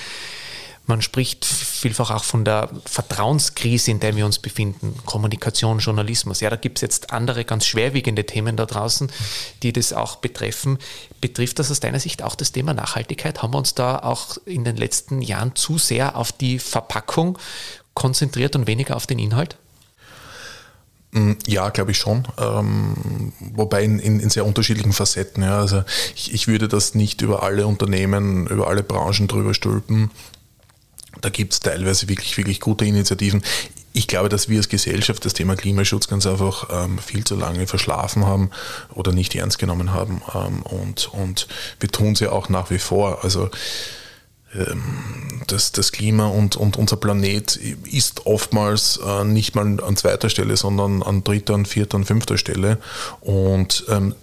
Man 0.87 1.01
spricht 1.01 1.43
vielfach 1.43 2.11
auch 2.11 2.23
von 2.23 2.45
der 2.45 2.69
Vertrauenskrise, 2.85 3.91
in 3.91 3.99
der 3.99 4.15
wir 4.15 4.25
uns 4.25 4.39
befinden. 4.39 4.95
Kommunikation, 5.05 5.79
Journalismus. 5.79 6.39
Ja, 6.39 6.49
da 6.49 6.55
gibt 6.55 6.77
es 6.77 6.81
jetzt 6.81 7.11
andere 7.11 7.43
ganz 7.43 7.65
schwerwiegende 7.65 8.25
Themen 8.25 8.55
da 8.55 8.65
draußen, 8.65 9.11
die 9.63 9.73
das 9.73 9.91
auch 9.91 10.15
betreffen. 10.15 10.77
Betrifft 11.19 11.59
das 11.59 11.69
aus 11.71 11.81
deiner 11.81 11.99
Sicht 11.99 12.23
auch 12.23 12.35
das 12.35 12.53
Thema 12.53 12.73
Nachhaltigkeit? 12.73 13.43
Haben 13.43 13.53
wir 13.53 13.57
uns 13.57 13.75
da 13.75 13.99
auch 13.99 14.37
in 14.45 14.63
den 14.63 14.77
letzten 14.77 15.21
Jahren 15.21 15.55
zu 15.55 15.77
sehr 15.77 16.15
auf 16.15 16.31
die 16.31 16.57
Verpackung 16.57 17.37
konzentriert 17.93 18.55
und 18.55 18.65
weniger 18.65 18.95
auf 18.95 19.07
den 19.07 19.19
Inhalt? 19.19 19.57
Mm, 21.11 21.33
ja, 21.47 21.69
glaube 21.69 21.91
ich 21.91 21.97
schon. 21.97 22.27
Ähm, 22.37 23.33
wobei 23.39 23.83
in, 23.83 23.99
in, 23.99 24.19
in, 24.19 24.29
sehr 24.29 24.45
unterschiedlichen 24.45 24.93
Facetten. 24.93 25.43
Ja. 25.43 25.59
Also 25.59 25.83
ich, 26.15 26.33
ich, 26.33 26.47
würde 26.47 26.67
das 26.67 26.95
nicht 26.95 27.21
über 27.21 27.43
alle 27.43 27.67
Unternehmen, 27.67 28.47
über 28.47 28.67
alle 28.67 28.83
Branchen 28.83 29.27
drüber 29.27 29.53
stülpen. 29.53 30.11
Da 31.21 31.29
gibt 31.29 31.53
es 31.53 31.59
teilweise 31.59 32.09
wirklich, 32.09 32.37
wirklich 32.37 32.59
gute 32.59 32.85
Initiativen. 32.85 33.43
Ich 33.93 34.07
glaube, 34.07 34.29
dass 34.29 34.47
wir 34.47 34.57
als 34.57 34.69
Gesellschaft 34.69 35.25
das 35.25 35.33
Thema 35.33 35.55
Klimaschutz 35.55 36.07
ganz 36.07 36.27
einfach 36.27 36.67
ähm, 36.71 36.99
viel 36.99 37.23
zu 37.23 37.35
lange 37.35 37.65
verschlafen 37.65 38.25
haben 38.25 38.51
oder 38.93 39.11
nicht 39.11 39.33
ernst 39.35 39.57
genommen 39.57 39.93
haben. 39.93 40.21
Ähm, 40.35 40.61
und, 40.61 41.11
und 41.13 41.47
wir 41.79 41.89
tun 41.89 42.13
es 42.13 42.19
ja 42.19 42.31
auch 42.31 42.49
nach 42.49 42.69
wie 42.69 42.79
vor. 42.79 43.23
Also 43.23 43.49
ähm, 44.53 45.41
das, 45.47 45.71
das 45.71 45.91
Klima 45.91 46.27
und, 46.27 46.55
und 46.55 46.77
unser 46.77 46.97
Planet 46.97 47.55
ist 47.55 48.25
oftmals 48.25 48.99
äh, 49.05 49.23
nicht 49.23 49.55
mal 49.55 49.81
an 49.81 49.97
zweiter 49.97 50.29
Stelle, 50.29 50.57
sondern 50.57 51.03
an 51.03 51.23
dritter, 51.23 51.63
vierter 51.65 51.97
und 51.97 52.05
fünfter 52.05 52.37
Stelle. 52.37 52.77
Und 53.21 53.85
ähm, 53.89 54.15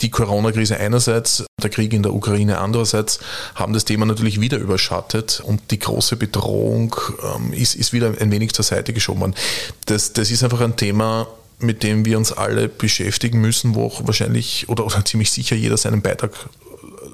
die 0.00 0.10
Corona-Krise 0.10 0.78
einerseits, 0.78 1.44
der 1.62 1.70
Krieg 1.70 1.92
in 1.92 2.02
der 2.02 2.14
Ukraine 2.14 2.58
andererseits 2.58 3.20
haben 3.54 3.72
das 3.72 3.84
Thema 3.84 4.06
natürlich 4.06 4.40
wieder 4.40 4.58
überschattet 4.58 5.42
und 5.44 5.70
die 5.70 5.78
große 5.78 6.16
Bedrohung 6.16 6.94
ähm, 7.36 7.52
ist, 7.52 7.74
ist 7.74 7.92
wieder 7.92 8.12
ein 8.18 8.30
wenig 8.30 8.52
zur 8.52 8.64
Seite 8.64 8.92
geschoben 8.92 9.20
worden. 9.20 9.34
Das, 9.86 10.12
das 10.12 10.30
ist 10.30 10.42
einfach 10.42 10.60
ein 10.60 10.76
Thema, 10.76 11.26
mit 11.58 11.82
dem 11.82 12.04
wir 12.04 12.16
uns 12.16 12.32
alle 12.32 12.68
beschäftigen 12.68 13.40
müssen, 13.40 13.74
wo 13.74 13.86
auch 13.86 14.06
wahrscheinlich 14.06 14.68
oder, 14.68 14.86
oder 14.86 15.04
ziemlich 15.04 15.30
sicher 15.30 15.56
jeder 15.56 15.76
seinen 15.76 16.02
Beitrag 16.02 16.32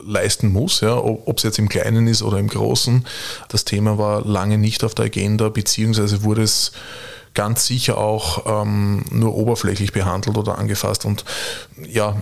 leisten 0.07 0.53
muss, 0.53 0.81
ja, 0.81 0.97
ob 0.97 1.37
es 1.39 1.43
jetzt 1.43 1.59
im 1.59 1.69
Kleinen 1.69 2.07
ist 2.07 2.23
oder 2.23 2.39
im 2.39 2.49
Großen. 2.49 3.05
Das 3.49 3.65
Thema 3.65 3.99
war 3.99 4.25
lange 4.25 4.57
nicht 4.57 4.85
auf 4.85 4.95
der 4.95 5.07
Agenda, 5.07 5.49
beziehungsweise 5.49 6.23
wurde 6.23 6.43
es 6.43 6.73
ganz 7.37 7.67
sicher 7.67 7.99
auch 7.99 8.63
ähm, 8.65 9.05
nur 9.11 9.37
oberflächlich 9.37 9.93
behandelt 9.93 10.37
oder 10.37 10.59
angefasst. 10.59 11.05
Und 11.05 11.25
ja, 11.87 12.21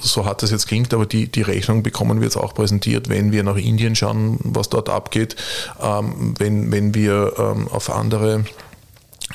so 0.00 0.26
hat 0.26 0.42
es 0.42 0.50
jetzt 0.50 0.66
klingt, 0.66 0.92
aber 0.92 1.06
die, 1.06 1.28
die 1.28 1.40
Rechnung 1.40 1.82
bekommen 1.82 2.20
wir 2.20 2.26
jetzt 2.26 2.36
auch 2.36 2.52
präsentiert, 2.52 3.08
wenn 3.08 3.32
wir 3.32 3.42
nach 3.42 3.56
Indien 3.56 3.96
schauen, 3.96 4.38
was 4.42 4.68
dort 4.68 4.90
abgeht, 4.90 5.36
ähm, 5.80 6.34
wenn, 6.36 6.70
wenn 6.70 6.94
wir 6.94 7.32
ähm, 7.38 7.68
auf 7.68 7.88
andere 7.88 8.44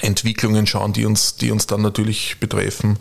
Entwicklungen 0.02 0.68
schauen, 0.68 0.94
die 0.94 1.06
uns, 1.06 1.36
die 1.36 1.52
uns 1.52 1.66
dann 1.66 1.82
natürlich 1.82 2.40
betreffen, 2.40 3.00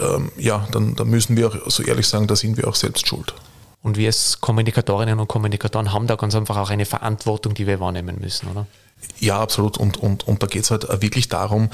ähm, 0.00 0.30
ja, 0.36 0.66
dann, 0.72 0.96
dann 0.96 1.08
müssen 1.08 1.36
wir 1.36 1.48
auch 1.48 1.70
so 1.70 1.82
ehrlich 1.82 2.06
sagen, 2.06 2.26
da 2.26 2.36
sind 2.36 2.56
wir 2.56 2.68
auch 2.68 2.74
selbst 2.74 3.06
schuld. 3.06 3.34
Und 3.82 3.96
wir 3.96 4.08
als 4.08 4.40
Kommunikatorinnen 4.40 5.20
und 5.20 5.28
Kommunikatoren 5.28 5.92
haben 5.92 6.06
da 6.06 6.16
ganz 6.16 6.34
einfach 6.34 6.56
auch 6.56 6.70
eine 6.70 6.86
Verantwortung, 6.86 7.54
die 7.54 7.66
wir 7.66 7.80
wahrnehmen 7.80 8.18
müssen, 8.20 8.48
oder? 8.48 8.66
Ja, 9.20 9.40
absolut. 9.40 9.78
Und, 9.78 9.96
und, 9.96 10.26
und 10.26 10.42
da 10.42 10.46
geht 10.46 10.64
es 10.64 10.70
halt 10.70 10.86
wirklich 11.00 11.28
darum, 11.28 11.70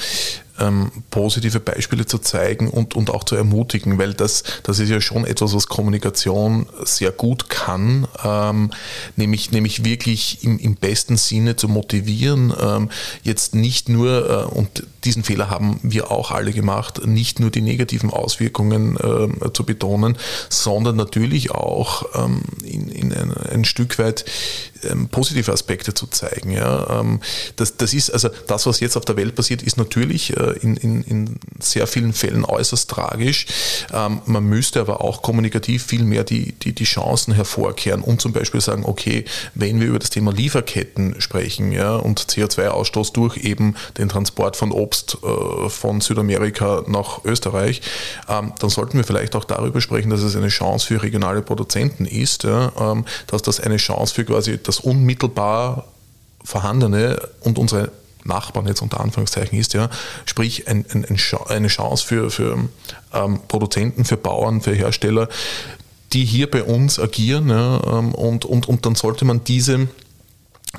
ähm, 0.61 0.91
positive 1.11 1.59
Beispiele 1.59 2.07
zu 2.07 2.19
zeigen 2.19 2.69
und, 2.69 2.95
und 2.95 3.11
auch 3.11 3.25
zu 3.25 3.35
ermutigen, 3.35 3.99
weil 3.99 4.15
das, 4.15 4.45
das 4.62 4.79
ist 4.79 4.91
ja 4.91 5.00
schon 5.00 5.25
etwas, 5.25 5.55
was 5.55 5.67
Kommunikation 5.67 6.67
sehr 6.85 7.11
gut 7.11 7.49
kann, 7.49 8.07
ähm, 8.23 8.71
nämlich, 9.17 9.50
nämlich 9.50 9.85
wirklich 9.85 10.45
im, 10.45 10.59
im 10.59 10.77
besten 10.77 11.17
Sinne 11.17 11.57
zu 11.57 11.69
motivieren, 11.69 12.53
ähm, 12.61 12.91
jetzt 13.23 13.55
nicht 13.55 13.89
nur, 13.89 14.31
äh, 14.53 14.55
und 14.55 14.85
diesen 15.05 15.25
Fehler 15.25 15.49
haben 15.49 15.81
wir 15.83 16.11
auch 16.11 16.31
alle 16.31 16.53
gemacht, 16.53 17.07
nicht 17.07 17.41
nur 17.41 17.50
die 17.50 17.62
negativen 17.62 18.11
Auswirkungen 18.11 18.97
äh, 18.97 19.53
zu 19.53 19.65
betonen, 19.65 20.17
sondern 20.50 20.97
natürlich 20.97 21.53
auch 21.53 22.05
ähm, 22.15 22.43
in, 22.62 22.89
in 22.89 23.12
ein, 23.12 23.33
ein, 23.33 23.65
Stück 23.65 23.99
weit 23.99 24.27
ähm, 24.83 25.09
positive 25.09 25.53
Aspekte 25.53 25.95
zu 25.95 26.07
zeigen. 26.07 26.50
Ja? 26.50 27.00
Ähm, 27.11 27.21
das, 27.57 27.76
das 27.76 27.95
ist 27.95 28.11
also 28.11 28.31
das, 28.47 28.67
was 28.67 28.81
jetzt 28.81 28.97
auf 28.97 29.05
der 29.05 29.17
Welt 29.17 29.35
passiert, 29.35 29.62
ist 29.62 29.76
natürlich 29.76 30.37
äh, 30.37 30.52
in, 30.62 30.76
in, 30.76 31.02
in 31.02 31.40
sehr 31.59 31.87
vielen 31.87 32.12
Fällen 32.12 32.45
äußerst 32.45 32.90
tragisch. 32.90 33.47
Ähm, 33.93 34.21
man 34.26 34.45
müsste 34.45 34.81
aber 34.81 35.02
auch 35.02 35.23
kommunikativ 35.23 35.85
viel 35.85 36.05
mehr 36.05 36.25
die, 36.25 36.52
die, 36.52 36.73
die 36.73 36.85
Chancen 36.85 37.35
hervorkehren 37.35 38.02
und 38.02 38.21
zum 38.21 38.33
Beispiel 38.33 38.61
sagen, 38.61 38.85
okay, 38.85 39.25
wenn 39.55 39.81
wir 39.81 39.88
über 39.88 39.99
das 39.99 40.11
Thema 40.11 40.33
Lieferketten 40.33 41.21
sprechen 41.21 41.73
ja, 41.73 41.97
und 41.97 42.21
CO2-Ausstoß 42.21 43.12
durch 43.12 43.38
eben 43.38 43.75
den 43.99 44.09
Transport 44.09 44.57
von 44.57 44.73
Obst 44.73 45.19
äh, 45.23 45.69
von 45.69 46.00
Südamerika 46.00 46.85
nach 46.87 47.25
Österreich, 47.25 47.83
ähm, 48.29 48.52
dann 48.59 48.71
sollten 48.71 48.97
wir 48.97 49.05
vielleicht 49.05 49.37
auch 49.37 49.45
darüber 49.45 49.81
sprechen, 49.81 50.11
dass 50.11 50.23
es 50.23 50.37
eine 50.37 50.49
Chance 50.49 50.87
für 50.87 51.02
regionale 51.02 51.43
Produzenten 51.43 52.05
ist, 52.05 52.45
ja, 52.45 52.73
dass 53.26 53.43
das 53.43 53.61
eine 53.61 53.76
Chance 53.76 54.14
für 54.14 54.25
quasi 54.25 54.59
das 54.62 54.81
unmittelbar 54.81 55.87
vorhandene 56.45 57.21
und 57.41 57.59
unsere 57.59 57.91
Nachbarn 58.25 58.67
jetzt 58.67 58.83
unter 58.83 59.01
Anführungszeichen 59.01 59.59
ist, 59.59 59.73
ja, 59.75 59.89
sprich 60.27 60.69
ein, 60.69 60.85
ein, 60.93 61.19
eine 61.49 61.69
Chance 61.69 62.07
für, 62.07 62.31
für 62.31 62.69
ähm, 63.15 63.41
Produzenten, 63.49 64.05
für 64.05 64.17
Bauern, 64.17 64.61
für 64.61 64.73
Hersteller, 64.75 65.29
die 66.13 66.25
hier 66.25 66.51
bei 66.51 66.63
uns 66.63 66.99
agieren 66.99 67.49
ja, 67.49 67.81
ähm, 67.99 68.15
und, 68.15 68.45
und, 68.45 68.69
und 68.69 68.85
dann 68.85 68.95
sollte 68.95 69.25
man 69.25 69.45
diese 69.45 69.89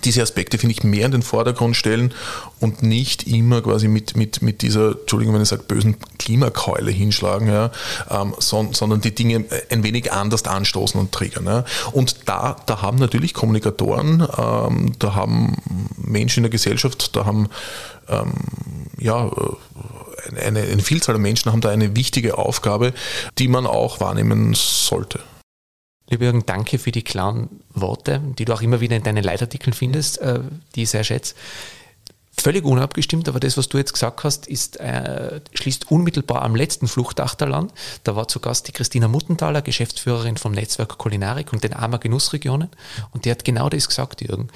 diese 0.03 0.21
Aspekte, 0.21 0.57
finde 0.57 0.73
ich, 0.73 0.83
mehr 0.83 1.05
in 1.05 1.11
den 1.11 1.21
Vordergrund 1.21 1.75
stellen 1.75 2.13
und 2.59 2.81
nicht 2.81 3.27
immer 3.27 3.61
quasi 3.61 3.87
mit, 3.87 4.15
mit, 4.15 4.41
mit 4.41 4.61
dieser, 4.61 4.91
Entschuldigung, 4.99 5.35
wenn 5.35 5.41
ich 5.41 5.49
sage, 5.49 5.63
bösen 5.63 5.97
Klimakeule 6.17 6.91
hinschlagen, 6.91 7.47
ja, 7.47 7.71
ähm, 8.09 8.33
son, 8.39 8.73
sondern 8.73 9.01
die 9.01 9.13
Dinge 9.13 9.45
ein 9.69 9.83
wenig 9.83 10.11
anders 10.11 10.45
anstoßen 10.45 10.99
und 10.99 11.11
triggern. 11.11 11.45
Ja. 11.45 11.65
Und 11.91 12.27
da, 12.29 12.55
da 12.65 12.81
haben 12.81 12.97
natürlich 12.99 13.33
Kommunikatoren, 13.33 14.27
ähm, 14.37 14.93
da 14.97 15.13
haben 15.13 15.57
Menschen 15.97 16.39
in 16.39 16.43
der 16.43 16.51
Gesellschaft, 16.51 17.15
da 17.15 17.25
haben 17.25 17.49
ähm, 18.07 18.33
ja, 18.97 19.29
eine, 20.39 20.61
eine 20.61 20.81
Vielzahl 20.81 21.13
der 21.13 21.21
Menschen 21.21 21.51
haben 21.51 21.61
da 21.61 21.69
eine 21.69 21.95
wichtige 21.95 22.37
Aufgabe, 22.37 22.93
die 23.39 23.47
man 23.47 23.65
auch 23.65 23.99
wahrnehmen 23.99 24.53
sollte. 24.53 25.19
Lieber 26.11 26.25
Jürgen, 26.25 26.45
danke 26.45 26.77
für 26.77 26.91
die 26.91 27.03
klaren 27.03 27.61
Worte, 27.73 28.21
die 28.37 28.43
du 28.43 28.53
auch 28.53 28.61
immer 28.61 28.81
wieder 28.81 28.97
in 28.97 29.03
deinen 29.03 29.23
Leitartikeln 29.23 29.73
findest, 29.73 30.17
äh, 30.19 30.41
die 30.75 30.83
ich 30.83 30.89
sehr 30.89 31.05
schätze. 31.05 31.35
Völlig 32.37 32.65
unabgestimmt, 32.65 33.29
aber 33.29 33.39
das, 33.39 33.55
was 33.55 33.69
du 33.69 33.77
jetzt 33.77 33.93
gesagt 33.93 34.25
hast, 34.25 34.45
ist, 34.45 34.77
äh, 34.81 35.39
schließt 35.53 35.89
unmittelbar 35.89 36.41
am 36.41 36.53
letzten 36.53 36.89
Fluchtachterl 36.89 37.53
an. 37.53 37.71
Da 38.03 38.17
war 38.17 38.27
zu 38.27 38.41
Gast 38.41 38.67
die 38.67 38.73
Christina 38.73 39.07
Muttenthaler, 39.07 39.61
Geschäftsführerin 39.61 40.35
vom 40.35 40.51
Netzwerk 40.51 40.97
Kulinarik 40.97 41.53
und 41.53 41.63
den 41.63 41.73
Armer 41.73 41.99
Genussregionen. 41.99 42.69
Und 43.11 43.23
die 43.23 43.31
hat 43.31 43.45
genau 43.45 43.69
das 43.69 43.87
gesagt, 43.87 44.21
Jürgen. 44.21 44.49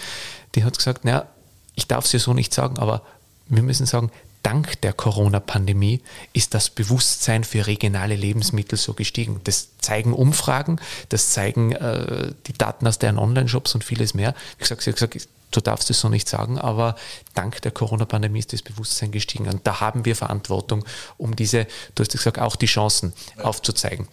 Die 0.56 0.66
hat 0.66 0.78
gesagt, 0.78 1.06
naja, 1.06 1.28
ich 1.76 1.88
darf 1.88 2.04
es 2.04 2.12
ja 2.12 2.20
so 2.20 2.34
nicht 2.34 2.54
sagen, 2.54 2.80
aber 2.80 3.02
wir 3.48 3.64
müssen 3.64 3.86
sagen, 3.86 4.12
dank 4.46 4.80
der 4.82 4.94
Corona-Pandemie 4.94 6.02
ist 6.32 6.54
das 6.54 6.70
Bewusstsein 6.70 7.44
für 7.44 7.66
regionale 7.66 8.16
Lebensmittel 8.16 8.78
so 8.78 8.94
gestiegen. 8.94 9.42
Das 9.44 9.70
zeigen 9.80 10.14
Umfragen, 10.14 10.80
das 11.10 11.32
zeigen 11.32 11.72
äh, 11.72 12.32
die 12.46 12.54
Daten 12.54 12.86
aus 12.86 13.00
deren 13.00 13.18
Online-Shops 13.18 13.74
und 13.74 13.84
vieles 13.84 14.14
mehr. 14.14 14.36
Wie 14.58 14.62
gesagt, 14.62 14.84
sie 14.84 14.92
hat 14.92 14.98
gesagt, 14.98 15.28
du 15.50 15.62
darfst 15.62 15.90
es 15.90 16.00
so 16.00 16.10
nicht 16.10 16.30
sagen, 16.30 16.60
aber 16.60 16.96
dank 17.34 17.60
der 17.64 17.72
Corona-Pandemie 17.72 18.40
ist 18.40 18.54
das 18.54 18.62
Bewusstsein 18.62 19.12
gestiegen. 19.12 19.48
Und 19.48 19.66
da 19.66 19.80
haben 19.80 20.06
wir 20.06 20.16
Verantwortung, 20.16 20.86
um 21.18 21.36
diese, 21.36 21.66
du 21.96 22.04
hast 22.04 22.12
gesagt, 22.12 22.38
auch 22.38 22.56
die 22.56 22.68
Chancen 22.68 23.14
aufzuzeigen. 23.42 24.08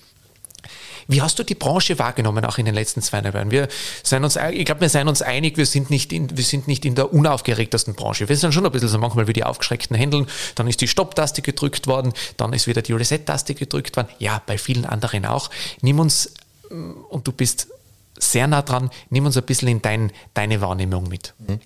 Wie 1.08 1.22
hast 1.22 1.38
du 1.38 1.42
die 1.42 1.54
Branche 1.54 1.98
wahrgenommen, 1.98 2.44
auch 2.44 2.58
in 2.58 2.66
den 2.66 2.74
letzten 2.74 3.02
zwei 3.02 3.20
Jahren? 3.20 3.50
Wir 3.50 3.68
sind 4.02 4.24
uns, 4.24 4.36
ich 4.36 4.64
glaube, 4.64 4.80
wir 4.82 4.88
sind 4.88 5.08
uns 5.08 5.22
einig, 5.22 5.56
wir 5.56 5.66
sind, 5.66 5.90
nicht 5.90 6.12
in, 6.12 6.36
wir 6.36 6.44
sind 6.44 6.68
nicht 6.68 6.84
in 6.84 6.94
der 6.94 7.12
unaufgeregtesten 7.12 7.94
Branche. 7.94 8.28
Wir 8.28 8.36
sind 8.36 8.52
schon 8.52 8.64
ein 8.64 8.72
bisschen 8.72 8.88
so 8.88 8.98
manchmal 8.98 9.26
wie 9.28 9.32
die 9.32 9.44
aufgeschreckten 9.44 9.96
Händeln. 9.96 10.26
Dann 10.54 10.66
ist 10.68 10.80
die 10.80 10.88
Stopp-Taste 10.88 11.42
gedrückt 11.42 11.86
worden, 11.86 12.12
dann 12.36 12.52
ist 12.52 12.66
wieder 12.66 12.82
die 12.82 12.92
Reset-Taste 12.92 13.54
gedrückt 13.54 13.96
worden. 13.96 14.08
Ja, 14.18 14.42
bei 14.46 14.58
vielen 14.58 14.84
anderen 14.84 15.26
auch. 15.26 15.50
Nimm 15.80 15.98
uns, 15.98 16.32
und 16.70 17.26
du 17.26 17.32
bist 17.32 17.68
sehr 18.22 18.46
nah 18.46 18.62
dran. 18.62 18.90
Nimm 19.10 19.26
uns 19.26 19.36
ein 19.36 19.44
bisschen 19.44 19.68
in 19.68 19.82
dein, 19.82 20.12
deine 20.34 20.60
Wahrnehmung 20.60 21.08
mit. 21.08 21.34
Mhm. 21.38 21.60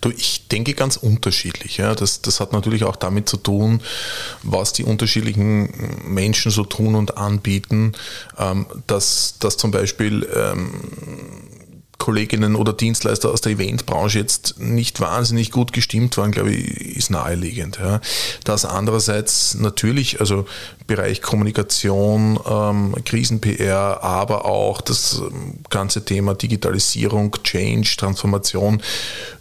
Du, 0.00 0.10
ich 0.10 0.48
denke 0.48 0.74
ganz 0.74 0.96
unterschiedlich. 0.96 1.78
Ja. 1.78 1.94
Das, 1.94 2.22
das 2.22 2.40
hat 2.40 2.52
natürlich 2.52 2.84
auch 2.84 2.96
damit 2.96 3.28
zu 3.28 3.36
tun, 3.36 3.80
was 4.42 4.72
die 4.72 4.84
unterschiedlichen 4.84 5.72
Menschen 6.04 6.50
so 6.50 6.64
tun 6.64 6.94
und 6.94 7.16
anbieten. 7.16 7.92
Ähm, 8.38 8.66
dass, 8.86 9.38
dass 9.38 9.56
zum 9.56 9.70
Beispiel 9.70 10.28
ähm, 10.34 10.70
Kolleginnen 11.98 12.54
oder 12.54 12.72
Dienstleister 12.72 13.30
aus 13.30 13.40
der 13.40 13.52
Eventbranche 13.52 14.20
jetzt 14.20 14.60
nicht 14.60 15.00
wahnsinnig 15.00 15.50
gut 15.50 15.72
gestimmt 15.72 16.16
waren, 16.16 16.30
glaube 16.30 16.52
ich, 16.52 16.96
ist 16.96 17.10
naheliegend. 17.10 17.78
Ja. 17.78 18.00
Das 18.44 18.64
andererseits 18.64 19.54
natürlich, 19.54 20.20
also 20.20 20.46
Bereich 20.86 21.20
Kommunikation, 21.20 22.38
ähm, 22.48 22.94
Krisen-PR, 23.04 24.02
aber 24.02 24.44
auch 24.44 24.80
das 24.80 25.20
ähm, 25.20 25.58
ganze 25.70 26.04
Thema 26.04 26.34
Digitalisierung, 26.34 27.36
Change, 27.42 27.96
Transformation 27.98 28.80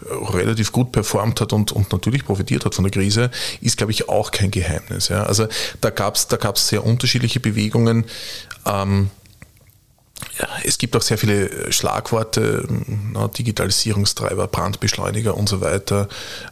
äh, 0.02 0.36
relativ 0.36 0.72
gut 0.72 0.92
performt 0.92 1.40
hat 1.40 1.54
und, 1.54 1.72
und 1.72 1.92
natürlich 1.92 2.26
profitiert 2.26 2.66
hat 2.66 2.76
von 2.76 2.84
der 2.84 2.92
Krise, 2.92 3.30
ist, 3.62 3.78
glaube 3.78 3.92
ich, 3.92 4.10
auch 4.10 4.32
kein 4.32 4.52
Geheimnis. 4.52 5.10
Ja. 5.10 5.24
Also 5.24 5.48
da 5.80 5.92
gab 5.92 6.16
es 6.16 6.28
da 6.28 6.38
gab's 6.38 6.68
sehr 6.68 6.84
unterschiedliche 6.84 7.40
Bewegungen. 7.40 8.06
Ähm, 8.66 9.10
es 10.64 10.78
gibt 10.78 10.96
auch 10.96 11.02
sehr 11.02 11.18
viele 11.18 11.50
äh, 11.50 11.72
Schlagworte, 11.72 12.68
na, 13.12 13.28
Digitalisierungstreiber, 13.28 14.48
Brandbeschleuniger 14.48 15.36
und 15.36 15.50
so 15.50 15.62
weiter. 15.62 16.08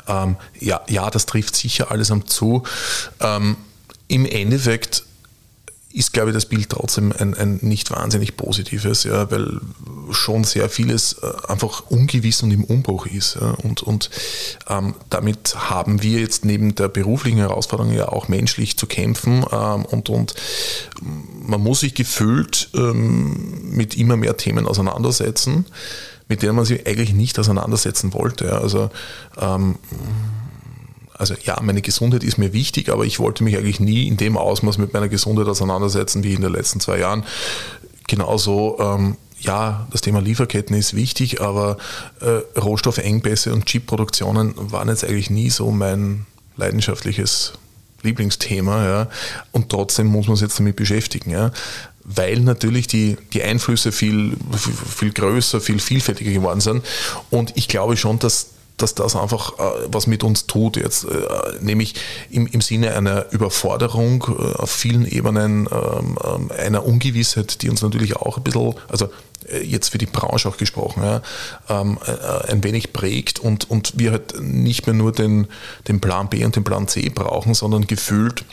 Ähm, 0.07 0.37
ja, 0.59 0.81
ja, 0.87 1.09
das 1.09 1.25
trifft 1.25 1.55
sicher 1.55 1.91
alles 1.91 2.11
am 2.11 2.25
zu. 2.27 2.63
Ähm, 3.19 3.57
Im 4.07 4.25
Endeffekt 4.25 5.03
ist, 5.95 6.11
glaube 6.11 6.29
ich, 6.29 6.33
das 6.33 6.45
Bild 6.45 6.69
trotzdem 6.69 7.13
ein, 7.17 7.33
ein 7.35 7.59
nicht 7.61 7.89
wahnsinnig 7.89 8.35
positives, 8.35 9.05
ja, 9.05 9.31
weil 9.31 9.61
schon 10.11 10.43
sehr 10.43 10.69
vieles 10.69 11.13
äh, 11.13 11.31
einfach 11.47 11.83
ungewiss 11.89 12.43
und 12.43 12.51
im 12.51 12.65
Umbruch 12.65 13.05
ist. 13.05 13.35
Ja, 13.39 13.51
und 13.63 13.81
und 13.81 14.09
ähm, 14.67 14.93
damit 15.09 15.55
haben 15.69 16.03
wir 16.03 16.19
jetzt 16.19 16.43
neben 16.43 16.75
der 16.75 16.89
beruflichen 16.89 17.39
Herausforderung 17.39 17.93
ja 17.93 18.09
auch 18.09 18.27
menschlich 18.27 18.77
zu 18.77 18.87
kämpfen 18.87 19.45
ähm, 19.51 19.85
und, 19.85 20.09
und 20.09 20.35
man 21.41 21.61
muss 21.61 21.79
sich 21.79 21.93
gefühlt 21.93 22.69
ähm, 22.75 23.71
mit 23.71 23.95
immer 23.95 24.17
mehr 24.17 24.35
Themen 24.35 24.67
auseinandersetzen, 24.67 25.65
mit 26.27 26.41
denen 26.41 26.57
man 26.57 26.65
sich 26.65 26.85
eigentlich 26.85 27.13
nicht 27.13 27.39
auseinandersetzen 27.39 28.13
wollte. 28.13 28.45
Ja. 28.45 28.59
Also 28.59 28.89
ähm, 29.39 29.75
also 31.17 31.33
ja, 31.43 31.57
meine 31.61 31.81
Gesundheit 31.81 32.23
ist 32.23 32.37
mir 32.37 32.53
wichtig, 32.53 32.89
aber 32.89 33.05
ich 33.05 33.19
wollte 33.19 33.43
mich 33.43 33.57
eigentlich 33.57 33.79
nie 33.79 34.07
in 34.07 34.17
dem 34.17 34.37
Ausmaß 34.37 34.77
mit 34.77 34.93
meiner 34.93 35.09
Gesundheit 35.09 35.47
auseinandersetzen 35.47 36.23
wie 36.23 36.33
in 36.33 36.41
den 36.41 36.51
letzten 36.51 36.79
zwei 36.79 36.99
Jahren. 36.99 37.23
Genauso, 38.07 38.77
ähm, 38.79 39.15
ja, 39.39 39.87
das 39.91 40.01
Thema 40.01 40.21
Lieferketten 40.21 40.75
ist 40.75 40.95
wichtig, 40.95 41.41
aber 41.41 41.77
äh, 42.21 42.59
Rohstoffengpässe 42.59 43.53
und 43.53 43.65
Chipproduktionen 43.65 44.53
waren 44.57 44.89
jetzt 44.89 45.03
eigentlich 45.03 45.29
nie 45.29 45.49
so 45.49 45.71
mein 45.71 46.25
leidenschaftliches 46.57 47.53
Lieblingsthema. 48.03 48.85
Ja. 48.85 49.07
Und 49.51 49.69
trotzdem 49.69 50.07
muss 50.07 50.27
man 50.27 50.35
sich 50.35 50.47
jetzt 50.47 50.59
damit 50.59 50.75
beschäftigen. 50.75 51.31
Ja 51.31 51.51
weil 52.05 52.39
natürlich 52.41 52.85
die, 52.85 53.17
die 53.33 53.41
Einflüsse 53.41 53.91
viel, 53.91 54.37
viel 54.95 55.11
größer, 55.11 55.59
viel 55.59 55.79
vielfältiger 55.79 56.31
geworden 56.31 56.61
sind. 56.61 56.85
Und 57.31 57.53
ich 57.55 57.67
glaube 57.67 57.97
schon, 57.97 58.19
dass 58.19 58.51
dass 58.77 58.95
das 58.95 59.15
einfach 59.15 59.57
äh, 59.57 59.87
was 59.87 60.07
mit 60.07 60.23
uns 60.23 60.47
tut 60.47 60.77
jetzt, 60.77 61.05
äh, 61.05 61.09
nämlich 61.61 61.95
im, 62.29 62.47
im 62.47 62.61
Sinne 62.61 62.95
einer 62.95 63.31
Überforderung 63.31 64.25
äh, 64.27 64.55
auf 64.55 64.71
vielen 64.71 65.05
Ebenen, 65.05 65.67
ähm, 65.71 66.17
ähm, 66.23 66.51
einer 66.51 66.85
Ungewissheit, 66.85 67.61
die 67.61 67.69
uns 67.69 67.81
natürlich 67.81 68.17
auch 68.17 68.37
ein 68.37 68.43
bisschen, 68.43 68.75
also 68.89 69.09
äh, 69.49 69.63
jetzt 69.63 69.89
für 69.89 69.97
die 69.97 70.05
Branche 70.05 70.49
auch 70.49 70.57
gesprochen, 70.57 71.03
ja, 71.03 71.21
ähm, 71.69 71.97
äh, 72.05 72.51
ein 72.51 72.63
wenig 72.63 72.93
prägt 72.93 73.39
und, 73.39 73.69
und 73.69 73.93
wir 73.97 74.11
halt 74.11 74.41
nicht 74.41 74.87
mehr 74.87 74.95
nur 74.95 75.11
den, 75.11 75.47
den 75.87 76.01
Plan 76.01 76.29
B 76.29 76.43
und 76.43 76.55
den 76.55 76.63
Plan 76.63 76.87
C 76.87 77.09
brauchen, 77.09 77.53
sondern 77.53 77.87
gefühlt 77.87 78.43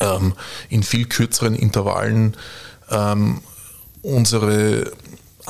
ähm, 0.00 0.34
in 0.68 0.82
viel 0.82 1.06
kürzeren 1.06 1.54
Intervallen 1.54 2.36
ähm, 2.90 3.40
unsere 4.02 4.92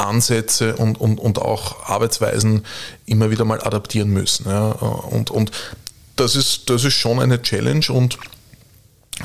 Ansätze 0.00 0.76
und, 0.76 1.00
und, 1.00 1.18
und 1.18 1.38
auch 1.38 1.88
Arbeitsweisen 1.88 2.64
immer 3.06 3.30
wieder 3.30 3.44
mal 3.44 3.60
adaptieren 3.60 4.10
müssen. 4.10 4.48
Ja. 4.48 4.70
Und, 4.70 5.30
und 5.30 5.50
das, 6.16 6.36
ist, 6.36 6.70
das 6.70 6.84
ist 6.84 6.94
schon 6.94 7.20
eine 7.20 7.42
Challenge 7.42 7.86
und 7.90 8.18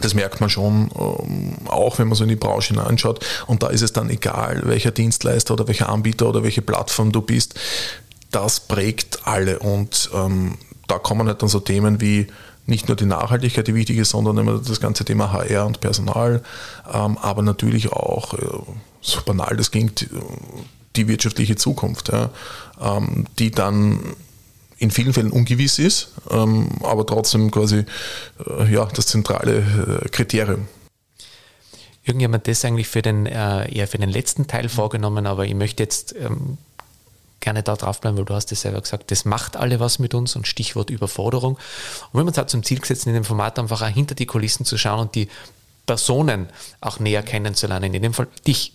das 0.02 0.14
merkt 0.14 0.42
man 0.42 0.50
schon, 0.50 0.90
ähm, 1.00 1.56
auch 1.68 2.00
wenn 2.00 2.08
man 2.08 2.16
so 2.16 2.24
in 2.24 2.30
die 2.30 2.36
Branche 2.36 2.74
hineinschaut. 2.74 3.26
Und 3.48 3.64
da 3.64 3.68
ist 3.68 3.82
es 3.82 3.94
dann 3.94 4.10
egal, 4.10 4.64
welcher 4.66 4.92
Dienstleister 4.92 5.54
oder 5.54 5.68
welcher 5.68 5.90
Anbieter 5.90 6.28
oder 6.28 6.44
welche 6.44 6.62
Plattform 6.62 7.12
du 7.12 7.22
bist. 7.22 7.56
Das 8.32 8.60
prägt 8.60 9.26
alle. 9.26 9.60
Und 9.60 10.10
ähm, 10.14 10.58
da 10.88 11.00
kommen 11.00 11.28
halt 11.28 11.42
dann 11.42 11.50
so 11.50 11.62
Themen 11.62 12.02
wie 12.02 12.28
nicht 12.66 12.88
nur 12.88 12.98
die 12.98 13.06
Nachhaltigkeit, 13.06 13.68
die 13.68 13.76
wichtig 13.76 13.98
ist, 13.98 14.10
sondern 14.10 14.38
immer 14.38 14.60
das 14.60 14.80
ganze 14.80 15.06
Thema 15.06 15.32
HR 15.32 15.66
und 15.66 15.82
Personal, 15.82 16.42
ähm, 16.92 17.18
aber 17.20 17.42
natürlich 17.42 17.92
auch, 17.92 18.34
äh, 18.34 18.38
so 19.06 19.22
banal 19.22 19.56
das 19.58 19.72
klingt, 19.72 20.08
die 20.96 21.08
wirtschaftliche 21.08 21.56
Zukunft, 21.56 22.10
ja, 22.10 22.30
ähm, 22.82 23.26
die 23.40 23.52
dann 23.52 24.16
in 24.78 24.92
vielen 24.92 25.14
Fällen 25.14 25.32
ungewiss 25.32 25.80
ist, 25.80 26.12
ähm, 26.30 26.70
aber 26.84 27.06
trotzdem 27.06 27.52
quasi 27.52 27.86
äh, 28.46 28.72
ja, 28.72 28.86
das 28.86 29.08
zentrale 29.08 30.02
äh, 30.04 30.10
Kriterium. 30.10 30.68
Irgendjemand 32.04 32.48
das 32.48 32.64
eigentlich 32.66 32.88
für 32.88 33.02
den, 33.02 33.26
eher 33.26 33.88
für 33.88 33.98
den 33.98 34.12
letzten 34.12 34.46
Teil 34.46 34.70
vorgenommen, 34.70 35.26
aber 35.26 35.46
ich 35.46 35.56
möchte 35.56 35.82
jetzt 35.82 36.14
gerne 37.40 37.64
da 37.64 37.76
draufbleiben, 37.76 38.18
weil 38.18 38.26
du 38.26 38.36
hast 38.36 38.52
es 38.52 38.62
selber 38.62 38.80
gesagt, 38.80 39.10
das 39.10 39.26
macht 39.26 39.58
alle 39.58 39.80
was 39.80 39.98
mit 39.98 40.14
uns 40.14 40.36
und 40.36 40.48
Stichwort 40.48 40.92
Überforderung. 40.92 41.56
Und 41.56 42.14
wir 42.14 42.20
haben 42.20 42.28
uns 42.28 42.38
halt 42.38 42.52
zum 42.52 42.62
Ziel 42.62 42.80
gesetzt, 42.80 43.08
in 43.08 43.16
dem 43.16 43.24
Format 43.24 43.58
einfach 43.58 43.82
auch 43.82 43.88
hinter 43.88 44.14
die 44.14 44.28
Kulissen 44.28 44.66
zu 44.66 44.78
schauen 44.78 45.00
und 45.00 45.16
die 45.16 45.30
Personen 45.86 46.50
auch 46.82 47.00
näher 47.00 47.24
kennenzulernen, 47.24 47.94
in 47.94 48.02
dem 48.02 48.14
Fall 48.14 48.28
dich. 48.46 48.74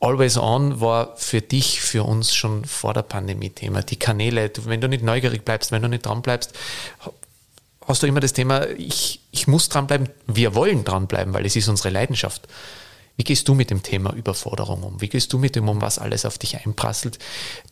Always 0.00 0.38
On 0.38 0.80
war 0.80 1.14
für 1.16 1.42
dich, 1.42 1.82
für 1.82 2.04
uns 2.04 2.34
schon 2.34 2.64
vor 2.64 2.94
der 2.94 3.02
Pandemie 3.02 3.50
Thema. 3.50 3.82
Die 3.82 3.98
Kanäle, 3.98 4.50
wenn 4.64 4.80
du 4.80 4.88
nicht 4.88 5.04
neugierig 5.04 5.44
bleibst, 5.44 5.72
wenn 5.72 5.82
du 5.82 5.88
nicht 5.88 6.06
dran 6.06 6.22
bleibst, 6.22 6.54
hast 7.86 8.02
du 8.02 8.06
immer 8.06 8.20
das 8.20 8.32
Thema, 8.32 8.66
ich, 8.68 9.20
ich 9.30 9.46
muss 9.46 9.68
dranbleiben, 9.68 10.08
wir 10.26 10.54
wollen 10.54 10.84
dranbleiben, 10.84 11.34
weil 11.34 11.44
es 11.44 11.54
ist 11.54 11.68
unsere 11.68 11.90
Leidenschaft. 11.90 12.48
Wie 13.16 13.24
gehst 13.24 13.46
du 13.48 13.54
mit 13.54 13.68
dem 13.68 13.82
Thema 13.82 14.14
Überforderung 14.14 14.82
um? 14.82 15.00
Wie 15.02 15.08
gehst 15.08 15.34
du 15.34 15.38
mit 15.38 15.54
dem 15.54 15.68
um, 15.68 15.82
was 15.82 15.98
alles 15.98 16.24
auf 16.24 16.38
dich 16.38 16.64
einprasselt? 16.64 17.18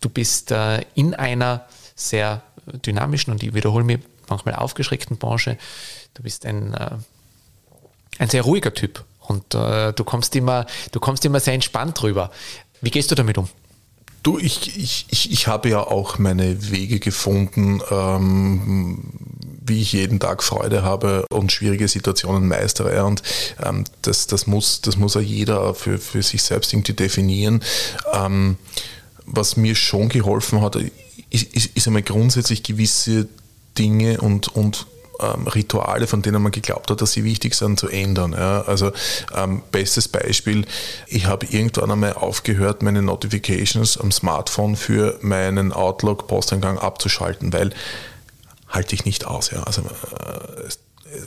Du 0.03 0.11
bist 0.11 0.51
äh, 0.51 0.83
in 0.95 1.15
einer 1.15 1.67
sehr 1.95 2.43
dynamischen 2.67 3.33
und 3.33 3.43
ich 3.43 3.55
wiederhole 3.55 3.85
mich 3.85 4.01
manchmal 4.29 4.57
aufgeschreckten 4.57 5.17
Branche. 5.17 5.57
Du 6.13 6.23
bist 6.23 6.45
ein, 6.45 6.75
äh, 6.75 6.91
ein 8.19 8.29
sehr 8.29 8.43
ruhiger 8.43 8.75
Typ 8.75 9.05
und 9.29 9.55
äh, 9.55 9.93
du 9.93 10.05
kommst 10.05 10.35
immer, 10.35 10.67
du 10.93 11.01
kommst 11.01 11.25
immer 11.25 11.39
sehr 11.41 11.55
entspannt 11.55 12.03
rüber. 12.03 12.31
Wie 12.81 12.91
gehst 12.91 13.11
du 13.11 13.15
damit 13.15 13.39
um? 13.39 13.49
Du, 14.23 14.39
ich, 14.39 14.77
ich, 14.77 15.07
ich, 15.11 15.31
ich 15.31 15.47
habe 15.47 15.69
ja 15.69 15.81
auch 15.81 16.19
meine 16.19 16.71
Wege 16.71 16.99
gefunden, 16.99 17.81
ähm, 17.91 19.05
wie 19.65 19.83
ich 19.83 19.93
jeden 19.93 20.19
Tag 20.19 20.43
Freude 20.43 20.83
habe 20.83 21.25
und 21.31 21.53
schwierige 21.53 21.87
Situationen 21.89 22.49
meistere. 22.49 23.05
Und 23.05 23.23
ähm, 23.63 23.85
das, 24.03 24.27
das, 24.27 24.47
muss, 24.47 24.81
das 24.81 24.97
muss 24.97 25.15
ja 25.15 25.21
jeder 25.21 25.75
für, 25.75 25.99
für 25.99 26.23
sich 26.23 26.43
selbst 26.43 26.73
irgendwie 26.73 26.95
definieren. 26.95 27.63
Ähm, 28.13 28.57
was 29.25 29.57
mir 29.57 29.75
schon 29.75 30.09
geholfen 30.09 30.63
hat, 30.63 30.77
ist, 31.31 31.55
ist, 31.55 31.77
ist 31.77 31.87
einmal 31.87 32.03
grundsätzlich 32.03 32.63
gewisse 32.63 33.29
Dinge 33.77 34.21
und, 34.21 34.49
und 34.49 34.87
ähm, 35.21 35.47
Rituale, 35.47 36.07
von 36.07 36.23
denen 36.23 36.43
man 36.43 36.53
geglaubt 36.53 36.91
hat, 36.91 37.01
dass 37.01 37.13
sie 37.13 37.25
wichtig 37.25 37.55
sind, 37.55 37.79
zu 37.79 37.89
ändern. 37.89 38.33
Ja. 38.33 38.63
Also 38.63 38.93
ähm, 39.35 39.63
bestes 39.73 40.09
Beispiel, 40.09 40.65
ich 41.07 41.27
habe 41.27 41.47
irgendwann 41.47 41.91
einmal 41.91 42.15
aufgehört, 42.15 42.83
meine 42.83 43.03
Notifications 43.03 43.99
am 43.99 44.13
Smartphone 44.13 44.77
für 44.77 45.19
meinen 45.23 45.73
Outlook-Posteingang 45.73 46.79
abzuschalten, 46.79 47.53
weil 47.53 47.73
halte 48.69 48.95
ich 48.95 49.05
nicht 49.05 49.27
aus. 49.27 49.51
Ja. 49.51 49.63
Also, 49.63 49.83
äh, 49.83 50.69